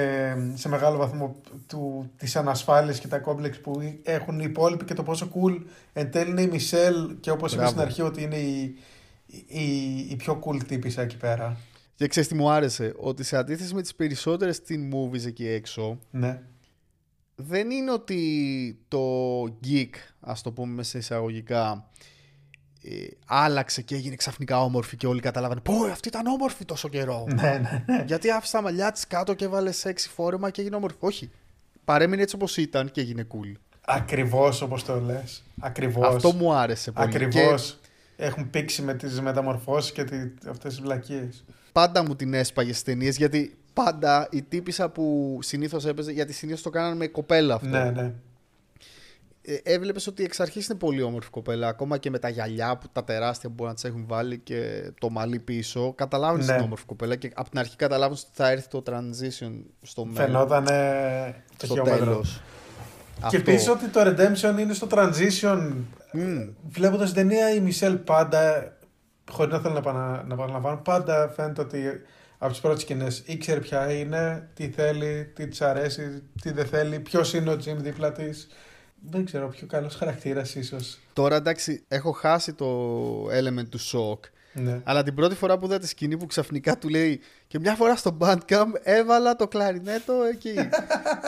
σε 0.54 0.68
μεγάλο 0.68 0.96
βαθμό 0.96 1.36
του, 1.66 2.10
τις 2.16 2.36
ανασφάλειες 2.36 2.98
και 2.98 3.08
τα 3.08 3.18
κόμπλεξ 3.18 3.60
που 3.60 4.00
έχουν 4.02 4.40
οι 4.40 4.44
υπόλοιποι 4.48 4.84
και 4.84 4.94
το 4.94 5.02
πόσο 5.02 5.30
cool 5.34 5.62
εν 5.92 6.10
τέλει 6.10 6.30
είναι 6.30 6.42
η 6.42 6.46
Μισελ 6.46 7.20
και 7.20 7.30
όπως 7.30 7.52
είπες 7.52 7.68
στην 7.68 7.80
αρχή 7.80 8.02
ότι 8.02 8.22
είναι 8.22 8.36
η, 8.36 8.76
η, 9.46 9.96
η 10.10 10.16
πιο 10.16 10.40
cool 10.44 10.64
τύπησα 10.66 11.02
εκεί 11.02 11.16
πέρα. 11.16 11.56
Και 11.94 12.06
ξέρεις 12.06 12.28
τι 12.28 12.34
μου 12.34 12.50
άρεσε, 12.50 12.94
ότι 12.96 13.24
σε 13.24 13.36
αντίθεση 13.36 13.74
με 13.74 13.82
τις 13.82 13.94
περισσότερες 13.94 14.62
teen 14.68 14.94
movies 14.94 15.26
εκεί 15.26 15.46
έξω, 15.46 15.98
ναι 16.10 16.42
δεν 17.36 17.70
είναι 17.70 17.92
ότι 17.92 18.78
το 18.88 19.42
geek, 19.42 19.90
ας 20.20 20.42
το 20.42 20.52
πούμε 20.52 20.82
σε 20.82 20.98
εισαγωγικά, 20.98 21.88
ε, 21.98 22.15
άλλαξε 23.26 23.82
και 23.82 23.94
έγινε 23.94 24.14
ξαφνικά 24.14 24.62
όμορφη 24.62 24.96
και 24.96 25.06
όλοι 25.06 25.20
καταλάβανε 25.20 25.60
πω 25.60 25.74
αυτή 25.74 26.08
ήταν 26.08 26.26
όμορφη 26.26 26.64
τόσο 26.64 26.88
καιρό. 26.88 27.24
Ναι, 27.34 27.42
ναι, 27.42 27.84
ναι. 27.86 28.04
Γιατί 28.06 28.30
άφησε 28.30 28.52
τα 28.52 28.62
μαλλιά 28.62 28.92
της 28.92 29.06
κάτω 29.06 29.34
και 29.34 29.44
έβαλε 29.44 29.72
σεξι 29.72 30.08
φόρεμα 30.08 30.50
και 30.50 30.60
έγινε 30.60 30.76
όμορφη. 30.76 30.96
Όχι. 31.00 31.30
Παρέμεινε 31.84 32.22
έτσι 32.22 32.34
όπως 32.34 32.56
ήταν 32.56 32.90
και 32.90 33.00
έγινε 33.00 33.26
cool. 33.32 33.52
Ακριβώς 33.86 34.60
όπως 34.62 34.84
το 34.84 35.00
λες. 35.00 35.42
Ακριβώς. 35.60 36.14
Αυτό 36.14 36.32
μου 36.32 36.52
άρεσε 36.52 36.92
πολύ. 36.92 37.06
Ακριβώς. 37.06 37.78
έχουν 38.16 38.50
πήξει 38.50 38.82
με 38.82 38.94
τις 38.94 39.20
μεταμορφώσεις 39.20 39.92
και 39.92 40.04
τι, 40.04 40.16
αυτές 40.48 40.74
τις 40.74 40.80
βλακίες. 40.80 41.44
Πάντα 41.72 42.04
μου 42.04 42.16
την 42.16 42.34
έσπαγες 42.34 42.76
στι 42.76 42.90
ταινίες 42.90 43.16
γιατί 43.16 43.56
πάντα 43.72 44.28
η 44.30 44.42
τύπησα 44.42 44.88
που 44.88 45.38
συνήθως 45.42 45.86
έπαιζε, 45.86 46.12
γιατί 46.12 46.32
συνήθως 46.32 46.62
το 46.62 46.70
κάνανε 46.70 46.94
με 46.94 47.06
κοπέλα 47.06 47.54
αυτό. 47.54 47.68
Ναι, 47.68 47.90
ναι. 47.90 48.12
Ε, 49.48 49.74
Έβλεπες 49.74 50.06
ότι 50.06 50.24
εξ 50.24 50.40
αρχής 50.40 50.66
είναι 50.66 50.78
πολύ 50.78 51.02
όμορφη 51.02 51.30
κοπέλα. 51.30 51.68
Ακόμα 51.68 51.98
και 51.98 52.10
με 52.10 52.18
τα 52.18 52.28
γυαλιά 52.28 52.76
που 52.76 52.86
τα 52.92 53.04
τεράστια 53.04 53.48
που 53.48 53.54
μπορεί 53.54 53.68
να 53.68 53.74
τις 53.74 53.84
έχουν 53.84 54.04
βάλει 54.06 54.38
και 54.38 54.90
το 55.00 55.10
μαλλί 55.10 55.38
πίσω. 55.38 55.92
Καταλάβει 55.94 56.44
Ναι. 56.44 56.54
την 56.54 56.64
όμορφη 56.64 56.84
κοπέλα 56.84 57.16
και 57.16 57.30
από 57.34 57.50
την 57.50 57.58
αρχή 57.58 57.76
καταλάβει 57.76 58.12
ότι 58.14 58.30
θα 58.32 58.50
έρθει 58.50 58.68
το 58.68 58.82
transition 58.86 59.52
στο 59.82 60.04
μέλλον. 60.04 60.24
Φαινόταν 60.26 60.64
το 61.56 61.66
στο 61.66 61.66
χιλιόμετρο. 61.66 62.04
τέλος. 62.04 62.42
Και 63.28 63.36
επίσης 63.36 63.68
ότι 63.68 63.88
το 63.88 64.00
Redemption 64.04 64.58
είναι 64.60 64.72
στο 64.74 64.86
transition. 64.90 65.72
Mm. 66.12 66.48
Βλέποντας 66.68 67.12
την 67.12 67.28
ταινία, 67.28 67.50
η 67.54 67.60
Μισελ 67.60 67.96
πάντα, 67.96 68.72
χωρίς 69.30 69.52
να 69.52 69.60
θέλω 69.60 69.72
να, 69.72 69.78
επανα, 69.78 70.24
να 70.26 70.34
επαναλαμβάνω, 70.34 70.76
πάντα 70.76 71.28
φαίνεται 71.36 71.60
ότι 71.60 71.84
από 72.38 72.52
τις 72.52 72.60
πρώτες 72.60 72.82
σκηνές 72.82 73.22
ήξερε 73.26 73.60
ποια 73.60 73.92
είναι, 73.92 74.48
τι 74.54 74.68
θέλει, 74.70 75.32
τι 75.34 75.48
της 75.48 75.60
αρέσει, 75.60 76.22
τι 76.42 76.50
δεν 76.52 76.66
θέλει, 76.66 76.98
ποιος 77.00 77.34
είναι 77.34 77.50
ο 77.50 77.56
Jim 77.64 77.76
δίπλα 77.76 78.12
της. 78.12 78.48
Δεν 79.10 79.24
ξέρω, 79.24 79.48
πιο 79.48 79.66
καλός 79.66 79.94
χαρακτήρας 79.94 80.54
ίσως. 80.54 80.98
Τώρα 81.12 81.36
εντάξει, 81.36 81.84
έχω 81.88 82.12
χάσει 82.12 82.52
το 82.52 82.66
element 83.26 83.68
του 83.68 83.80
shock. 83.80 84.18
Ναι. 84.58 84.80
Αλλά 84.84 85.02
την 85.02 85.14
πρώτη 85.14 85.34
φορά 85.34 85.58
που 85.58 85.66
είδα 85.66 85.78
τη 85.78 85.86
σκηνή 85.86 86.16
που 86.16 86.26
ξαφνικά 86.26 86.78
του 86.78 86.88
λέει 86.88 87.20
και 87.46 87.58
μια 87.58 87.74
φορά 87.74 87.96
στο 87.96 88.16
band 88.20 88.43
camp 88.43 88.66
έβαλα 88.82 89.36
το 89.36 89.48
κλαρινέτο 89.48 90.14
εκεί. 90.32 90.54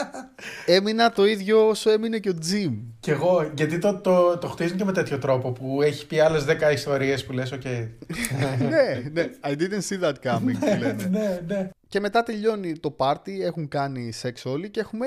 Έμεινα 0.75 1.11
το 1.11 1.25
ίδιο 1.25 1.67
όσο 1.67 1.89
έμεινε 1.89 2.19
και 2.19 2.29
ο 2.29 2.37
Jim. 2.51 2.73
Κι 2.99 3.09
εγώ, 3.09 3.51
γιατί 3.55 3.79
το, 3.79 3.99
το, 3.99 4.37
το 4.37 4.47
χτίζουν 4.47 4.77
και 4.77 4.83
με 4.83 4.91
τέτοιο 4.91 5.17
τρόπο 5.17 5.51
που 5.51 5.81
έχει 5.81 6.07
πει 6.07 6.19
άλλες 6.19 6.45
10 6.47 6.73
ιστορίες 6.73 7.25
που 7.25 7.31
λες: 7.31 7.51
Οκ. 7.51 7.63
ναι, 8.69 9.09
ναι. 9.11 9.29
I 9.43 9.51
didn't 9.51 9.87
see 9.89 10.03
that 10.03 10.31
coming, 10.31 10.59
που 10.59 10.77
λένε. 10.79 11.07
ναι, 11.09 11.41
ναι. 11.47 11.69
Και 11.87 11.99
μετά 11.99 12.23
τελειώνει 12.23 12.79
το 12.79 12.91
πάρτι, 12.91 13.43
έχουν 13.43 13.67
κάνει 13.67 14.11
σεξ 14.11 14.45
όλοι 14.45 14.69
και 14.69 14.79
έχουμε 14.79 15.05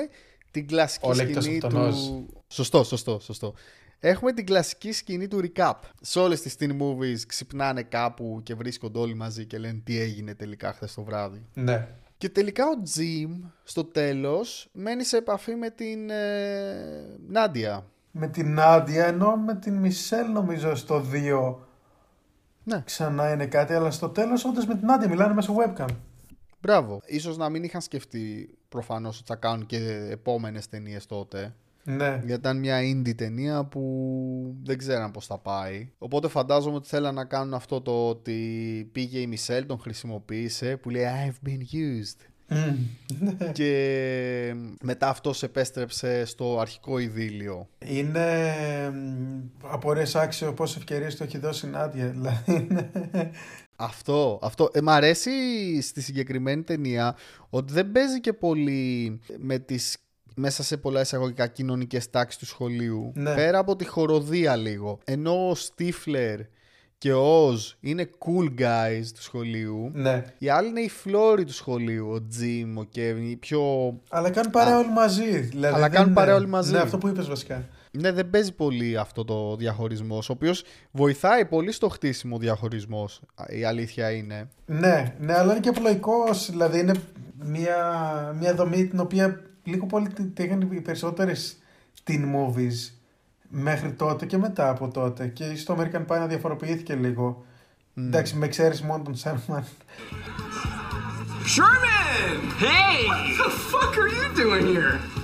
την 0.53 0.67
κλασική 0.67 1.07
Όλοι 1.07 1.21
εκτός 1.21 1.43
σκηνή 1.43 1.59
από 1.63 1.73
τον 1.73 1.89
Oz. 1.89 1.93
του... 1.93 2.25
Σωστό, 2.47 2.83
σωστό, 2.83 3.19
σωστό. 3.19 3.53
Έχουμε 3.99 4.33
την 4.33 4.45
κλασική 4.45 4.91
σκηνή 4.91 5.27
του 5.27 5.41
recap. 5.43 5.73
Σε 6.01 6.19
όλες 6.19 6.41
τις 6.41 6.55
teen 6.59 6.71
movies 6.81 7.19
ξυπνάνε 7.27 7.81
κάπου 7.83 8.39
και 8.43 8.55
βρίσκονται 8.55 8.99
όλοι 8.99 9.13
μαζί 9.15 9.45
και 9.45 9.57
λένε 9.57 9.81
τι 9.83 9.99
έγινε 9.99 10.33
τελικά 10.35 10.73
χθες 10.73 10.93
το 10.93 11.03
βράδυ. 11.03 11.45
ναι. 11.53 11.87
Και 12.17 12.29
τελικά 12.29 12.63
ο 12.65 12.81
Jim 12.95 13.49
στο 13.63 13.83
τέλος 13.83 14.69
μένει 14.71 15.03
σε 15.03 15.17
επαφή 15.17 15.55
με 15.55 15.69
την 15.69 16.09
ε, 16.09 17.17
Νάντια. 17.27 17.85
Με 18.11 18.27
την 18.27 18.53
Νάντια, 18.53 19.05
ενώ 19.05 19.35
με 19.35 19.55
την 19.55 19.73
Μισελ 19.75 20.31
νομίζω 20.31 20.75
στο 20.75 21.05
2 21.13 21.55
Ναι, 22.63 22.81
ξανά 22.85 23.31
είναι 23.33 23.45
κάτι, 23.45 23.73
αλλά 23.73 23.91
στο 23.91 24.09
τέλος 24.09 24.45
όντως 24.45 24.65
με 24.65 24.75
την 24.75 24.85
Νάντια 24.87 25.09
μιλάνε 25.09 25.33
μέσω 25.33 25.55
webcam. 25.57 25.87
μπράβο. 26.59 27.01
Ίσως 27.05 27.37
να 27.37 27.49
μην 27.49 27.63
είχαν 27.63 27.81
σκεφτεί 27.81 28.57
προφανώς 28.73 29.17
ότι 29.17 29.27
θα 29.27 29.35
κάνουν 29.35 29.65
και 29.65 30.07
επόμενες 30.09 30.69
ταινίες 30.69 31.05
τότε. 31.05 31.53
Ναι. 31.83 32.07
Γιατί 32.07 32.33
ήταν 32.33 32.59
μια 32.59 32.79
indie 32.79 33.15
ταινία 33.15 33.63
που 33.63 34.55
δεν 34.63 34.77
ξέραν 34.77 35.11
πώς 35.11 35.25
θα 35.25 35.37
πάει. 35.37 35.89
Οπότε 35.97 36.27
φαντάζομαι 36.27 36.75
ότι 36.75 36.87
θέλαν 36.87 37.15
να 37.15 37.25
κάνουν 37.25 37.53
αυτό 37.53 37.81
το 37.81 38.07
ότι 38.07 38.89
πήγε 38.91 39.19
η 39.19 39.27
Μισελ, 39.27 39.65
τον 39.65 39.79
χρησιμοποίησε, 39.79 40.77
που 40.77 40.89
λέει 40.89 41.03
I've 41.03 41.47
been 41.47 41.61
used. 41.75 42.27
Μμμ. 42.47 42.77
Ναι. 43.19 43.51
Και 43.51 44.53
μετά 44.81 45.09
αυτός 45.09 45.43
επέστρεψε 45.43 46.25
στο 46.25 46.59
αρχικό 46.59 46.97
ειδήλιο. 46.97 47.67
Είναι 47.85 48.25
μ, 48.89 49.39
απορίες 49.63 50.15
άξιο 50.15 50.53
πόσες 50.53 50.77
ευκαιρίες 50.77 51.15
του 51.15 51.23
έχει 51.23 51.37
δώσει 51.37 51.67
η 51.67 51.69
Νάντια. 51.69 52.07
Δηλαδή 52.07 52.53
είναι. 52.53 52.91
Αυτό, 53.75 54.39
αυτό. 54.43 54.69
Ε, 54.73 54.81
μ' 54.81 54.89
αρέσει 54.89 55.31
στη 55.81 56.01
συγκεκριμένη 56.01 56.63
ταινία 56.63 57.15
ότι 57.49 57.73
δεν 57.73 57.91
παίζει 57.91 58.19
και 58.19 58.33
πολύ 58.33 59.19
με 59.37 59.59
τις 59.59 59.97
μέσα 60.35 60.63
σε 60.63 60.77
πολλά 60.77 61.01
εισαγωγικά 61.01 61.47
κοινωνικές 61.47 62.09
τάξεις 62.09 62.39
του 62.39 62.45
σχολείου. 62.45 63.11
Ναι. 63.15 63.33
Πέρα 63.35 63.57
από 63.57 63.75
τη 63.75 63.85
χοροδία 63.85 64.55
λίγο. 64.55 64.99
Ενώ 65.03 65.49
ο 65.49 65.55
Στίφλερ 65.55 66.39
και 66.97 67.13
ο 67.13 67.45
Οζ 67.47 67.71
είναι 67.79 68.09
cool 68.19 68.59
guys 68.61 69.03
του 69.15 69.21
σχολείου. 69.21 69.91
ναι. 69.93 70.23
Οι 70.37 70.49
άλλοι 70.49 70.67
είναι 70.67 70.79
οι 70.81 70.89
φλόροι 70.89 71.43
του 71.43 71.53
σχολείου. 71.53 72.09
Ο 72.11 72.27
Τζιμ, 72.27 72.77
ο 72.77 72.83
Κέβιν, 72.83 73.29
οι 73.31 73.35
πιο. 73.35 73.61
Αλλά 74.09 74.29
κάνουν 74.29 74.51
παρέα 74.51 74.77
όλοι 74.77 74.89
μαζί. 74.91 75.39
Δηλαδή, 75.39 75.73
Αλλά 75.75 75.79
δεν 75.83 75.91
κάνουν 75.91 76.05
είναι- 76.07 76.15
παρέα 76.15 76.35
όλοι 76.35 76.47
μαζί. 76.47 76.71
Ναι, 76.71 76.77
αυτό 76.77 76.97
που 76.97 77.07
είπες 77.07 77.27
βασικά. 77.27 77.67
Ναι, 77.97 78.11
δεν 78.11 78.29
παίζει 78.29 78.53
πολύ 78.53 78.97
αυτό 78.97 79.25
το 79.25 79.55
διαχωρισμός. 79.55 80.29
Ο 80.29 80.33
οποίος 80.33 80.63
βοηθάει 80.91 81.45
πολύ 81.45 81.71
στο 81.71 81.89
χτίσιμο 81.89 82.37
διαχωρισμός. 82.37 83.21
Η 83.47 83.63
αλήθεια 83.63 84.11
είναι. 84.11 84.49
Ναι, 84.65 85.15
ναι, 85.19 85.33
αλλά 85.33 85.51
είναι 85.51 85.59
και 85.59 85.69
απλοϊκό. 85.69 86.23
Δηλαδή 86.49 86.79
είναι 86.79 86.93
μια, 87.43 87.77
μια 88.39 88.55
δομή 88.55 88.87
την 88.87 88.99
οποία 88.99 89.41
λίγο 89.63 89.85
πολύ 89.85 90.07
τη 90.07 90.23
τη 90.23 90.43
είχαν 90.43 90.61
οι 90.71 90.81
περισσότερες 90.81 91.57
teen 92.07 92.21
movies 92.35 92.91
μέχρι 93.49 93.91
τότε 93.91 94.25
και 94.25 94.37
μετά 94.37 94.69
από 94.69 94.87
τότε. 94.87 95.27
Και 95.27 95.55
στο 95.55 95.77
American 95.79 96.05
Pie 96.05 96.19
να 96.19 96.27
διαφοροποιήθηκε 96.27 96.95
λίγο. 96.95 97.45
Εντάξει, 97.97 98.35
με 98.35 98.45
εξαίρεση 98.45 98.83
μόνο 98.83 99.03
τον 99.03 99.15
Σέρμαν. 99.15 99.65
Sherman! 101.55 102.39
Hey! 102.65 102.99
What 103.09 103.37
the 103.43 103.49
fuck 103.71 103.97
are 103.97 104.11
you 104.17 104.27
doing 104.41 104.65
here? 104.75 105.22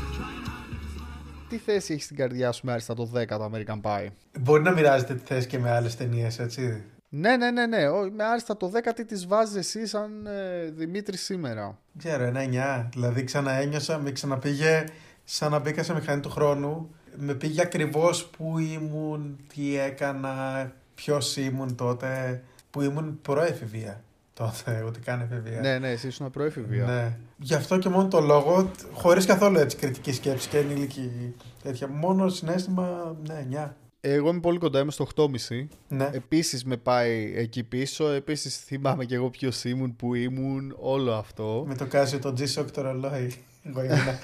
Τι 1.49 1.57
θέση 1.57 1.93
έχει 1.93 2.01
στην 2.03 2.15
καρδιά 2.15 2.51
σου 2.51 2.65
με 2.65 2.71
άριστα 2.71 2.93
το 2.93 3.11
10 3.15 3.27
το 3.27 3.51
American 3.53 3.81
Pie; 3.81 4.07
Μπορεί 4.39 4.63
να 4.63 4.71
μοιράζεται 4.71 5.13
τη 5.13 5.25
θέση 5.25 5.47
και 5.47 5.59
με 5.59 5.71
άλλες 5.71 5.95
ταινίες, 5.95 6.39
έτσι. 6.39 6.83
Ναι, 7.09 7.37
ναι, 7.37 7.51
ναι, 7.51 7.65
ναι. 7.65 7.87
Ο- 7.87 8.11
Με 8.15 8.23
άριστα 8.23 8.57
το 8.57 8.71
10 8.75 8.93
τι 8.95 9.05
τη 9.05 9.25
βάζεις 9.27 9.55
εσύ 9.55 9.85
σαν 9.85 10.25
ε, 10.25 10.69
Δημήτρη 10.69 11.17
σήμερα; 11.17 11.77
Δεν 11.91 12.07
ξέρω, 12.11 12.23
ένα 12.23 12.83
9. 12.85 12.89
Δηλαδή 12.93 13.23
ξαναένιωσα, 13.23 13.97
με 13.97 14.11
ξαναπήγε 14.11 14.83
σαν 15.23 15.51
να 15.51 15.59
μπήκα 15.59 15.83
σε 15.83 15.93
μηχανή 15.93 16.21
του 16.21 16.29
χρόνου. 16.29 16.89
Με 17.15 17.33
πήγε 17.33 17.61
ακριβώς 17.61 18.25
που 18.25 18.57
ήμουν, 18.59 19.39
τι 19.53 19.77
έκανα, 19.77 20.71
ποιος 20.95 21.37
ήμουν 21.37 21.75
τότε. 21.75 22.43
Που 22.71 22.81
ήμουν 22.81 23.19
προέφηβεία 23.21 24.03
τότε, 24.39 24.83
ούτε 24.87 24.99
καν 25.05 25.21
εφηβεία. 25.21 25.59
Ναι, 25.59 25.79
ναι, 25.79 25.89
εσύ 25.89 26.07
ήσουν 26.07 26.29
προέφηβια. 26.29 26.85
Ναι. 26.85 27.17
Γι' 27.37 27.53
αυτό 27.53 27.77
και 27.77 27.89
μόνο 27.89 28.07
το 28.07 28.19
λόγο, 28.19 28.71
χωρίς 28.93 29.25
καθόλου 29.25 29.57
έτσι 29.57 29.77
κριτική 29.77 30.11
σκέψη 30.11 30.49
και 30.49 30.57
ενήλικη 30.57 31.35
τέτοια. 31.63 31.87
Μόνο 31.87 32.29
συνέστημα, 32.29 33.15
ναι, 33.27 33.47
9. 33.67 33.73
Εγώ 34.01 34.29
είμαι 34.29 34.39
πολύ 34.39 34.57
κοντά, 34.57 34.79
είμαι 34.79 34.91
στο 34.91 35.07
8,5. 35.15 35.67
Ναι. 35.87 36.09
Επίσης 36.13 36.65
με 36.65 36.77
πάει 36.77 37.33
εκεί 37.35 37.63
πίσω. 37.63 38.07
Επίσης 38.07 38.57
θυμάμαι 38.57 39.05
και 39.05 39.15
εγώ 39.15 39.29
ποιος 39.29 39.63
ήμουν, 39.63 39.95
που 39.95 40.15
ήμουν, 40.15 40.75
όλο 40.79 41.13
αυτό. 41.13 41.63
Με 41.67 41.75
το 41.75 41.85
κάσιο 41.85 42.19
το 42.19 42.33
G-Shock 42.37 42.65
το 42.73 42.81
ρολόι. 42.81 43.33
Εγώ 43.63 43.83
ήμουνα. 43.83 44.19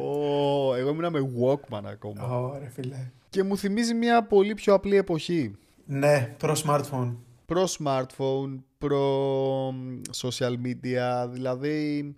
Ω, 0.00 0.74
εγώ 0.74 0.90
ήμουν 0.90 1.10
με 1.10 1.30
Walkman 1.40 1.82
ακόμα. 1.84 2.40
Ωραία, 2.40 2.70
φίλε. 2.74 3.10
Και 3.30 3.42
μου 3.42 3.56
θυμίζει 3.56 3.94
μια 3.94 4.22
πολύ 4.22 4.54
πιο 4.54 4.74
απλή 4.74 4.96
εποχή. 4.96 5.54
Ναι, 5.86 6.34
προ 6.38 6.56
smartphone. 6.64 7.14
Προ 7.50 7.68
smartphone, 7.78 8.58
προ 8.78 9.68
social 10.16 10.54
media, 10.64 11.28
δηλαδή 11.30 12.16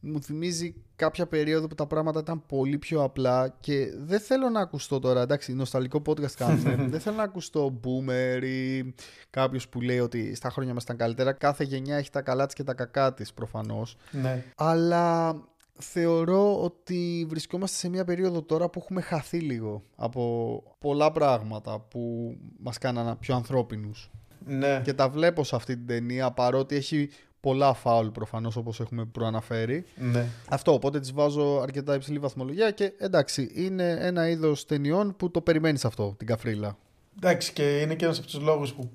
μου 0.00 0.22
θυμίζει 0.22 0.74
κάποια 0.96 1.26
περίοδο 1.26 1.66
που 1.66 1.74
τα 1.74 1.86
πράγματα 1.86 2.20
ήταν 2.20 2.46
πολύ 2.46 2.78
πιο 2.78 3.02
απλά 3.02 3.56
και 3.60 3.92
δεν 3.96 4.20
θέλω 4.20 4.48
να 4.48 4.60
ακουστώ 4.60 4.98
τώρα, 4.98 5.20
εντάξει, 5.22 5.52
νοσταλικό 5.54 6.02
podcast 6.06 6.30
κάνουμε, 6.30 6.74
δεν 6.90 7.00
θέλω 7.00 7.16
να 7.16 7.22
ακουστώ 7.22 7.80
boomer 7.84 8.42
ή 8.42 8.94
κάποιος 9.30 9.68
που 9.68 9.80
λέει 9.80 9.98
ότι 9.98 10.34
στα 10.34 10.50
χρόνια 10.50 10.74
μας 10.74 10.82
ήταν 10.82 10.96
καλύτερα, 10.96 11.32
κάθε 11.32 11.64
γενιά 11.64 11.96
έχει 11.96 12.10
τα 12.10 12.22
καλά 12.22 12.46
της 12.46 12.54
και 12.54 12.62
τα 12.64 12.74
κακά 12.74 13.14
της 13.14 13.32
προφανώς, 13.32 13.96
Ναι. 14.10 14.44
αλλά 14.56 15.34
θεωρώ 15.78 16.62
ότι 16.62 17.26
βρισκόμαστε 17.28 17.76
σε 17.76 17.88
μια 17.88 18.04
περίοδο 18.04 18.42
τώρα 18.42 18.68
που 18.68 18.78
έχουμε 18.82 19.00
χαθεί 19.00 19.38
λίγο 19.38 19.82
από 19.96 20.62
πολλά 20.78 21.12
πράγματα 21.12 21.80
που 21.80 22.34
μας 22.58 22.78
κάνανε 22.78 23.16
πιο 23.16 23.34
ανθρώπινους. 23.34 24.10
Ναι. 24.46 24.80
Και 24.84 24.92
τα 24.92 25.08
βλέπω 25.08 25.44
σε 25.44 25.56
αυτή 25.56 25.76
την 25.76 25.86
ταινία 25.86 26.30
παρότι 26.30 26.76
έχει 26.76 27.10
πολλά 27.40 27.74
φάουλ 27.74 28.06
προφανώς 28.08 28.56
όπως 28.56 28.80
έχουμε 28.80 29.04
προαναφέρει. 29.04 29.84
Ναι. 29.96 30.24
Αυτό, 30.48 30.72
οπότε 30.72 31.00
τις 31.00 31.12
βάζω 31.12 31.60
αρκετά 31.62 31.94
υψηλή 31.94 32.18
βαθμολογία 32.18 32.70
και 32.70 32.92
εντάξει, 32.98 33.50
είναι 33.54 33.96
ένα 34.00 34.28
είδος 34.28 34.66
ταινιών 34.66 35.16
που 35.16 35.30
το 35.30 35.40
περιμένεις 35.40 35.84
αυτό, 35.84 36.14
την 36.18 36.26
καφρίλα. 36.26 36.76
Εντάξει, 37.16 37.52
και 37.52 37.80
είναι 37.80 37.94
και 37.94 38.04
ένας 38.04 38.18
από 38.18 38.26
τους 38.26 38.40
λόγους 38.40 38.72
που 38.72 38.90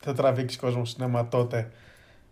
θα 0.00 0.12
τραβήξεις 0.12 0.58
κόσμο 0.60 0.84
στο 0.84 0.94
σινέμα 0.96 1.28
τότε. 1.28 1.70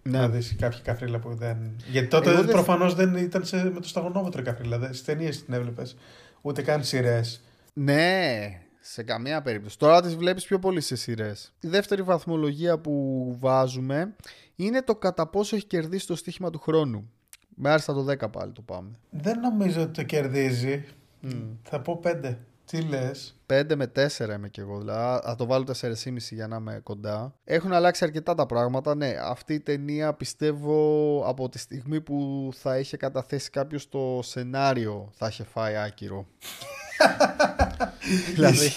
Ναι. 0.03 0.18
Να 0.18 0.28
δεις 0.28 0.57
κάποια 0.59 0.80
καφρίλα 0.84 1.18
που 1.18 1.34
δεν. 1.34 1.57
Γιατί 1.91 2.09
τότε 2.09 2.30
Εγώ 2.30 2.43
δεν- 2.43 2.51
προφανώς 2.51 2.95
δεν 2.95 3.16
ήταν 3.16 3.45
σε... 3.45 3.57
με 3.64 3.80
το 3.80 3.89
σταγονόμετρο 3.89 4.41
η 4.41 4.45
καφρίλα. 4.45 4.76
Στις 4.82 5.05
ταινίες 5.05 5.45
την 5.45 5.55
έβλεπες. 5.55 5.97
Ούτε 6.43 6.62
καν 6.62 6.84
σειρές. 6.84 7.41
Ναι, 7.72 8.61
σε 8.89 9.03
καμία 9.03 9.43
περίπτωση. 9.43 9.78
Τώρα 9.78 10.03
τις 10.03 10.16
βλέπεις 10.16 10.45
πιο 10.45 10.59
πολύ 10.59 10.80
σε 10.80 10.97
σειρές. 10.97 11.53
Η 11.61 11.68
δεύτερη 11.68 12.03
βαθμολογία 12.03 12.78
που 12.78 13.37
βάζουμε 13.39 14.14
είναι 14.57 14.82
το 14.82 14.97
κατά 14.97 15.26
πόσο 15.26 15.57
έχει 15.57 15.66
κερδίσει 15.66 16.07
το 16.07 16.16
στοίχημα 16.16 16.51
του 16.51 16.59
χρόνου. 16.59 17.11
Με 17.55 17.70
άριστα 17.70 17.93
το 17.95 18.07
10 18.11 18.30
πάλι 18.32 18.53
το 18.53 18.62
πάμε. 18.62 18.91
Δεν 19.11 19.41
νομίζω 19.41 19.82
ότι 19.82 19.93
το 19.93 20.03
κερδίζει. 20.03 20.84
Θα 21.62 21.80
πω 21.80 21.99
πέντε. 21.99 22.39
Τι 22.64 22.82
λες; 22.82 23.41
5 23.47 23.76
με 23.76 23.93
4 23.97 24.09
είμαι 24.37 24.49
κι 24.49 24.61
εγώ. 24.61 24.78
Δηλαδή, 24.78 25.20
θα 25.24 25.34
το 25.34 25.47
βάλω 25.47 25.64
4,5 25.64 26.16
για 26.30 26.47
να 26.47 26.57
είμαι 26.57 26.80
κοντά. 26.82 27.34
Έχουν 27.45 27.72
αλλάξει 27.72 28.05
αρκετά 28.05 28.34
τα 28.34 28.47
πράγματα. 28.47 28.95
Ναι, 28.95 29.14
αυτή 29.22 29.55
η 29.55 29.61
ταινία 29.61 30.12
πιστεύω 30.14 31.22
από 31.26 31.49
τη 31.49 31.59
στιγμή 31.59 32.01
που 32.01 32.49
θα 32.55 32.78
είχε 32.78 32.97
καταθέσει 32.97 33.51
κάποιος 33.51 33.89
το 33.89 34.20
σενάριο 34.22 35.11
θα 35.14 35.26
είχε 35.26 35.45
φάει 35.45 35.76
άκυρο. 35.76 36.26
δηλαδή, 38.35 38.70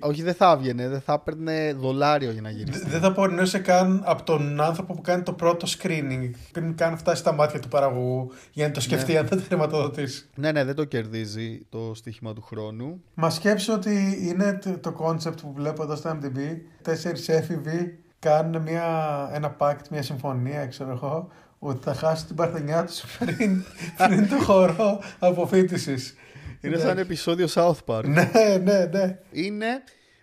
όχι 0.00 0.22
δεν 0.22 0.34
θα 0.34 0.50
έβγαινε, 0.50 0.88
δεν 0.88 1.00
θα 1.00 1.12
έπαιρνε 1.12 1.72
δολάριο 1.78 2.30
για 2.30 2.40
να 2.40 2.50
γυρίσει. 2.50 2.84
Δεν 2.88 3.00
θα 3.00 3.12
πορνούσε 3.12 3.58
καν 3.58 4.02
από 4.04 4.22
τον 4.22 4.60
άνθρωπο 4.60 4.94
που 4.94 5.00
κάνει 5.00 5.22
το 5.22 5.32
πρώτο 5.32 5.66
screening 5.78 6.30
πριν 6.52 6.74
καν 6.76 6.98
φτάσει 6.98 7.20
στα 7.20 7.32
μάτια 7.32 7.60
του 7.60 7.68
παραγωγού 7.68 8.32
για 8.52 8.66
να 8.66 8.72
το 8.72 8.80
σκεφτεί 8.80 9.16
αν 9.16 9.26
θα 9.26 9.36
το 9.36 9.42
τερματοδοτήσει. 9.48 10.28
Ναι, 10.34 10.52
ναι, 10.52 10.64
δεν 10.64 10.74
το 10.74 10.84
κερδίζει 10.84 11.66
το 11.68 11.92
στοίχημα 11.94 12.32
του 12.32 12.42
χρόνου. 12.42 13.02
Μα 13.14 13.30
σκέψω 13.30 13.72
ότι 13.72 14.18
είναι 14.22 14.58
το- 14.64 14.78
το 14.78 14.96
concept 15.06 15.36
που 15.42 15.52
βλέπω 15.56 15.82
εδώ 15.82 15.96
στο 15.96 16.18
MDB. 16.22 16.38
Τέσσερι 16.82 17.20
έφηβοι 17.26 17.98
κάνουν 18.18 18.62
μια, 18.62 18.84
ένα 19.32 19.56
pact, 19.58 19.88
μια 19.90 20.02
συμφωνία, 20.02 20.66
ξέρω 20.66 20.90
εγώ, 20.90 21.28
ότι 21.58 21.78
θα 21.84 21.94
χάσουν 21.94 22.26
την 22.26 22.36
παρθενιά 22.36 22.84
τους 22.84 23.00
πριν, 23.18 23.62
πριν 23.96 24.28
το 24.28 24.36
χώρο 24.42 25.00
αποφύτησης. 25.18 26.14
Είναι 26.60 26.78
σαν 26.78 26.98
επεισόδιο 26.98 27.46
South 27.54 27.78
Park. 27.86 28.04
Ναι, 28.04 28.30
ναι, 28.62 28.84
ναι. 28.84 29.18
είναι 29.30 29.82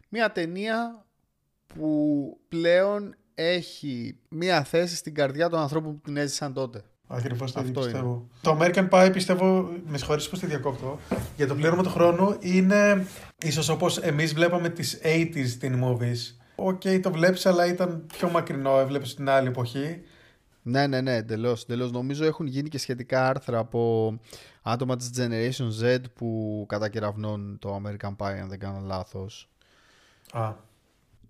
μια 0.09 0.31
ταινία 0.31 1.05
που 1.67 2.37
πλέον 2.47 3.15
έχει 3.35 4.17
μια 4.29 4.63
θέση 4.63 4.95
στην 4.95 5.13
καρδιά 5.13 5.49
των 5.49 5.59
ανθρώπων 5.59 5.93
που 5.93 6.01
την 6.03 6.17
έζησαν 6.17 6.53
τότε. 6.53 6.83
Ακριβώς 7.07 7.51
το 7.51 7.59
ίδιο 7.59 7.71
Αυτό 7.71 7.83
πιστεύω. 7.83 8.27
Το 8.41 8.57
American 8.59 8.89
Pie 8.89 9.09
πιστεύω, 9.13 9.69
με 9.85 9.97
συγχωρείτε 9.97 10.29
που 10.29 10.37
τη 10.37 10.45
διακόπτω, 10.45 10.99
για 11.35 11.47
το 11.47 11.55
πλήρωμα 11.55 11.83
του 11.83 11.89
χρόνου 11.89 12.37
είναι 12.39 13.05
ίσως 13.37 13.69
όπως 13.69 13.97
εμείς 13.97 14.33
βλέπαμε 14.33 14.69
τις 14.69 14.99
80s 15.03 15.49
teen 15.59 15.83
movies. 15.83 16.35
OK, 16.55 16.81
το 17.01 17.11
βλέπεις, 17.11 17.45
αλλά 17.45 17.65
ήταν 17.65 18.05
πιο 18.17 18.29
μακρινό, 18.29 18.79
έβλεπες 18.79 19.15
την 19.15 19.29
άλλη 19.29 19.47
εποχή. 19.47 20.01
Ναι, 20.61 20.87
ναι, 20.87 21.01
ναι, 21.01 21.15
εντελώς. 21.15 21.65
Νομίζω 21.67 22.25
έχουν 22.25 22.47
γίνει 22.47 22.69
και 22.69 22.77
σχετικά 22.77 23.27
άρθρα 23.27 23.57
από 23.57 24.13
άτομα 24.71 24.95
της 24.95 25.09
Generation 25.17 25.83
Z 25.83 25.97
που 26.13 26.65
κατακεραυνώνουν 26.67 27.59
το 27.59 27.81
American 27.83 28.15
Pie, 28.17 28.37
αν 28.41 28.49
δεν 28.49 28.59
κάνω 28.59 28.79
λάθος. 28.79 29.49
Α, 30.31 30.53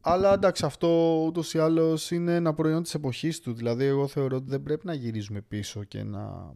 Αλλά 0.01 0.33
εντάξει, 0.33 0.65
αυτό 0.65 1.21
ούτως 1.25 1.53
ή 1.53 1.59
άλλως 1.59 2.11
είναι 2.11 2.35
ένα 2.35 2.53
προϊόν 2.53 2.83
της 2.83 2.93
εποχής 2.93 3.39
του. 3.39 3.53
Δηλαδή, 3.53 3.85
εγώ 3.85 4.07
θεωρώ 4.07 4.35
ότι 4.35 4.49
δεν 4.49 4.63
πρέπει 4.63 4.85
να 4.85 4.93
γυρίζουμε 4.93 5.41
πίσω 5.41 5.83
και 5.83 6.03
να 6.03 6.53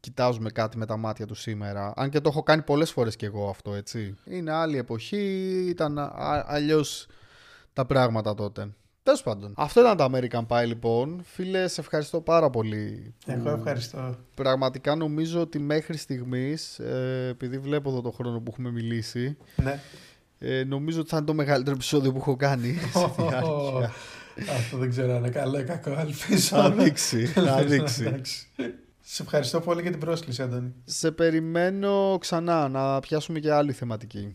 κοιτάζουμε 0.00 0.50
κάτι 0.50 0.76
με 0.78 0.86
τα 0.86 0.96
μάτια 0.96 1.26
του 1.26 1.34
σήμερα. 1.34 1.92
Αν 1.96 2.10
και 2.10 2.20
το 2.20 2.28
έχω 2.28 2.42
κάνει 2.42 2.62
πολλές 2.62 2.90
φορές 2.90 3.16
κι 3.16 3.24
εγώ 3.24 3.48
αυτό, 3.48 3.74
έτσι. 3.74 4.16
Είναι 4.24 4.52
άλλη 4.52 4.76
εποχή, 4.76 5.64
ήταν 5.68 5.98
αλλιώς 6.46 7.06
τα 7.72 7.86
πράγματα 7.86 8.34
τότε. 8.34 8.74
Τέλος 9.08 9.22
πάντων. 9.22 9.52
Αυτό 9.56 9.80
ήταν 9.80 9.96
το 9.96 10.04
American 10.12 10.46
Pie, 10.46 10.66
λοιπόν. 10.66 11.20
Φίλε, 11.24 11.68
σε 11.68 11.80
ευχαριστώ 11.80 12.20
πάρα 12.20 12.50
πολύ. 12.50 13.14
που 13.24 13.30
εγώ 13.32 13.50
ευχαριστώ. 13.50 14.16
Πραγματικά 14.34 14.94
νομίζω 14.94 15.40
ότι 15.40 15.58
μέχρι 15.58 15.96
στιγμής, 15.96 16.78
ε, 16.78 17.28
επειδή 17.30 17.58
βλέπω 17.58 17.90
εδώ 17.90 18.00
το 18.00 18.10
χρόνο 18.10 18.40
που 18.40 18.50
έχουμε 18.50 18.70
μιλήσει, 18.70 19.36
Ναι. 19.56 19.80
ε, 20.38 20.64
νομίζω 20.64 21.00
ότι 21.00 21.08
θα 21.08 21.16
είναι 21.16 21.26
το 21.26 21.34
μεγαλύτερο 21.34 21.74
επεισόδιο 21.76 22.12
που 22.12 22.18
έχω 22.18 22.36
κάνει. 22.36 22.74
στη 22.94 23.22
διάρκεια. 23.22 23.92
Αυτό 24.58 24.76
δεν 24.76 24.90
ξέρω 24.90 25.12
αν 25.12 25.18
είναι 25.18 25.28
καλό 25.28 25.58
ή 25.58 25.64
κακό, 25.64 25.90
ελπίζω. 25.98 26.56
Θα 26.56 26.70
δείξει, 26.70 27.26
θα 27.26 27.40
Ελπίζω, 27.40 27.68
δείξει. 27.68 28.04
εντάξει. 28.04 28.46
Σε 29.00 29.22
ευχαριστώ 29.22 29.60
πολύ 29.60 29.82
για 29.82 29.90
την 29.90 30.00
πρόσκληση, 30.00 30.42
Άντωνη. 30.42 30.74
Σε 30.84 31.10
περιμένω 31.10 32.16
ξανά 32.20 32.68
να 32.68 33.00
πιάσουμε 33.00 33.38
και 33.38 33.52
άλλη 33.52 33.72
θεματική. 33.72 34.34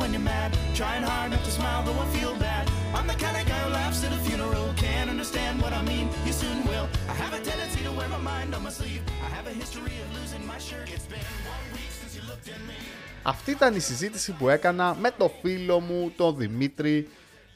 when 0.00 0.10
you're 0.14 0.28
mad? 0.36 0.50
Trying 0.80 1.04
hard 1.10 1.28
not 1.32 1.42
to 1.48 1.52
smile, 1.58 1.82
though 1.86 2.00
I 2.04 2.06
feel 2.16 2.34
bad. 2.48 2.64
I'm 2.96 3.06
the 3.12 3.18
kind 3.24 3.36
of 3.40 3.44
guy 3.50 3.60
who 3.64 3.70
laughs 3.80 4.00
at 4.06 4.12
a 4.18 4.20
funeral. 4.26 4.66
Can't 4.86 5.08
understand 5.14 5.54
what 5.62 5.72
I 5.80 5.82
mean, 5.90 6.06
you 6.26 6.32
soon 6.42 6.58
will. 6.70 6.86
I 7.12 7.14
have 7.22 7.32
a 7.38 7.40
tendency 7.50 7.80
to 7.86 7.92
wear 7.98 8.08
my 8.16 8.22
mind 8.32 8.48
on 8.56 8.62
my 8.68 8.72
sleeve. 8.78 9.02
I 9.26 9.28
have 9.36 9.46
a 9.52 9.54
history 9.62 9.96
of 10.02 10.08
losing 10.18 10.44
my 10.52 10.58
shirt. 10.68 10.86
It's 10.94 11.08
been 11.14 11.28
one 11.54 11.66
week 11.74 11.90
since 12.00 12.12
you 12.16 12.22
looked 12.30 12.48
at 12.54 12.60
me. 12.68 12.78
Αυτή 13.22 13.50
ήταν 13.50 13.74
η 13.74 13.78
συζήτηση 13.78 14.32
που 14.32 14.48
έκανα 14.48 14.96
με 15.00 15.10
το 15.18 15.30
φίλο 15.42 15.80
μου, 15.80 16.12
τον 16.16 16.36
Δημήτρη. 16.36 17.08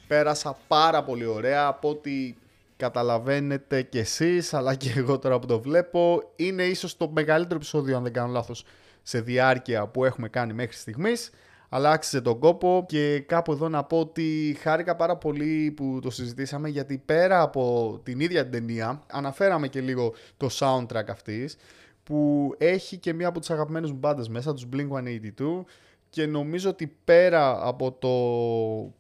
Πέρασα 0.07 0.59
πάρα 0.69 1.05
πολύ 1.05 1.25
ωραία 1.25 1.67
από 1.67 1.89
ό,τι 1.89 2.35
καταλαβαίνετε 2.77 3.83
κι 3.83 3.99
εσείς, 3.99 4.55
αλλά 4.55 4.75
και 4.75 4.93
εγώ 4.97 5.19
τώρα 5.19 5.39
που 5.39 5.47
το 5.47 5.61
βλέπω. 5.61 6.33
Είναι 6.37 6.63
ίσως 6.63 6.97
το 6.97 7.09
μεγαλύτερο 7.09 7.57
επεισόδιο, 7.57 7.97
αν 7.97 8.03
δεν 8.03 8.13
κάνω 8.13 8.33
λάθος, 8.33 8.65
σε 9.03 9.21
διάρκεια 9.21 9.87
που 9.87 10.05
έχουμε 10.05 10.29
κάνει 10.29 10.53
μέχρι 10.53 10.77
στιγμής. 10.77 11.31
Αλλά 11.73 11.91
άξιζε 11.91 12.21
τον 12.21 12.39
κόπο. 12.39 12.85
Και 12.89 13.21
κάπου 13.21 13.53
εδώ 13.53 13.69
να 13.69 13.85
πω 13.85 13.99
ότι 13.99 14.57
χάρηκα 14.61 14.97
πάρα 14.97 15.17
πολύ 15.17 15.73
που 15.77 15.99
το 16.03 16.11
συζητήσαμε 16.11 16.69
γιατί 16.69 16.99
πέρα 16.99 17.43
από 17.43 18.01
την 18.03 18.21
ίδια 18.21 18.43
την 18.43 18.53
ταινία 18.53 19.03
αναφέραμε 19.11 19.69
και 19.69 19.81
λίγο 19.81 20.15
το 20.37 20.49
soundtrack 20.53 21.09
αυτής 21.09 21.57
που 22.03 22.51
έχει 22.59 22.97
και 22.97 23.13
μία 23.13 23.29
από 23.29 23.41
τις 23.41 23.51
αγαπημένες 23.51 23.91
μου 23.91 23.99
μπάντες 23.99 24.29
μέσα, 24.29 24.55
τους 24.55 24.67
Blink-182 24.73 25.65
και 26.11 26.27
νομίζω 26.27 26.71
ότι 26.71 26.97
πέρα 27.05 27.67
από 27.67 27.93
το 27.93 28.09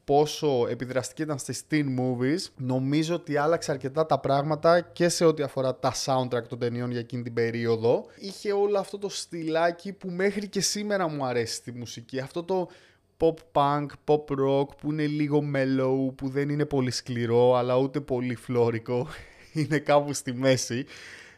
πόσο 0.04 0.66
επιδραστική 0.68 1.22
ήταν 1.22 1.38
στις 1.38 1.62
teen 1.70 1.84
movies, 1.98 2.50
νομίζω 2.56 3.14
ότι 3.14 3.36
άλλαξε 3.36 3.70
αρκετά 3.70 4.06
τα 4.06 4.18
πράγματα 4.18 4.80
και 4.80 5.08
σε 5.08 5.24
ό,τι 5.24 5.42
αφορά 5.42 5.76
τα 5.76 5.92
soundtrack 6.04 6.42
των 6.48 6.58
ταινιών 6.58 6.90
για 6.90 7.00
εκείνη 7.00 7.22
την 7.22 7.34
περίοδο. 7.34 8.06
Είχε 8.18 8.52
όλο 8.52 8.78
αυτό 8.78 8.98
το 8.98 9.08
στυλάκι 9.08 9.92
που 9.92 10.10
μέχρι 10.10 10.48
και 10.48 10.60
σήμερα 10.60 11.08
μου 11.08 11.24
αρέσει 11.24 11.54
στη 11.54 11.72
μουσική. 11.72 12.20
Αυτό 12.20 12.42
το 12.42 12.68
pop 13.16 13.34
punk, 13.52 13.86
pop 14.04 14.24
rock 14.44 14.76
που 14.76 14.92
είναι 14.92 15.06
λίγο 15.06 15.42
mellow, 15.54 16.14
που 16.14 16.28
δεν 16.28 16.48
είναι 16.48 16.64
πολύ 16.64 16.90
σκληρό 16.90 17.54
αλλά 17.54 17.76
ούτε 17.76 18.00
πολύ 18.00 18.34
φλόρικο. 18.34 19.06
είναι 19.52 19.78
κάπου 19.78 20.12
στη 20.12 20.32
μέση. 20.32 20.84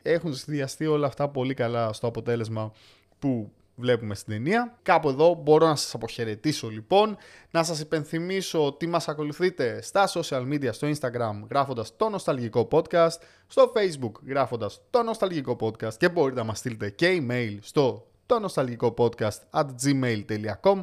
Έχουν 0.03 0.35
συνδυαστεί 0.35 0.87
όλα 0.87 1.07
αυτά 1.07 1.29
πολύ 1.29 1.55
καλά 1.55 1.93
στο 1.93 2.07
αποτέλεσμα 2.07 2.73
που 3.19 3.53
βλέπουμε 3.83 4.15
στην 4.15 4.33
ταινία. 4.33 4.79
Κάπου 4.83 5.09
εδώ 5.09 5.35
μπορώ 5.35 5.67
να 5.67 5.77
σας 5.77 5.95
αποχαιρετήσω 5.95 6.69
λοιπόν, 6.69 7.17
να 7.51 7.63
σας 7.63 7.81
υπενθυμίσω 7.81 8.67
ότι 8.67 8.87
μας 8.87 9.09
ακολουθείτε 9.09 9.83
στα 9.83 10.09
social 10.09 10.43
media, 10.43 10.69
στο 10.73 10.89
Instagram 10.89 11.47
γράφοντας 11.51 11.97
το 11.97 12.09
Νοσταλγικό 12.09 12.69
Podcast, 12.71 13.17
στο 13.47 13.73
Facebook 13.77 14.13
γράφοντας 14.27 14.81
το 14.91 15.03
Νοσταλγικό 15.03 15.57
Podcast 15.61 15.95
και 15.95 16.09
μπορείτε 16.09 16.41
να 16.41 16.47
μας 16.47 16.59
στείλετε 16.59 16.91
και 16.91 17.23
email 17.23 17.59
στο 17.61 18.07
το 18.27 18.39
νοσταλγικό 18.39 18.95
podcast 18.99 19.39
at 19.51 19.67
gmail.com 19.83 20.83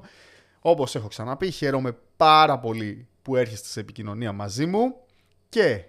Όπως 0.59 0.95
έχω 0.95 1.07
ξαναπεί, 1.07 1.51
χαίρομαι 1.51 1.97
πάρα 2.17 2.59
πολύ 2.59 3.07
που 3.21 3.35
έρχεστε 3.35 3.67
σε 3.67 3.79
επικοινωνία 3.79 4.31
μαζί 4.31 4.65
μου 4.65 4.95
και 5.49 5.83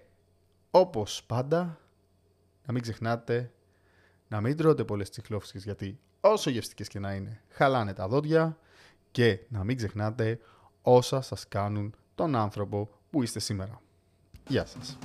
όπως 0.70 1.22
πάντα 1.26 1.80
να 2.66 2.72
μην 2.72 2.82
ξεχνάτε 2.82 3.52
να 4.28 4.40
μην 4.40 4.56
τρώτε 4.56 4.84
πολλές 4.84 5.10
τσιχλόφσκες 5.10 5.64
γιατί 5.64 5.98
όσο 6.20 6.50
γευστικές 6.50 6.88
και 6.88 6.98
να 6.98 7.12
είναι 7.12 7.40
χαλάνε 7.48 7.92
τα 7.92 8.08
δόντια 8.08 8.58
και 9.10 9.38
να 9.48 9.64
μην 9.64 9.76
ξεχνάτε 9.76 10.38
όσα 10.82 11.20
σας 11.20 11.48
κάνουν 11.48 11.94
τον 12.14 12.34
άνθρωπο 12.34 12.88
που 13.10 13.22
είστε 13.22 13.40
σήμερα. 13.40 13.80
Γεια 14.48 14.66
σας. 14.66 14.98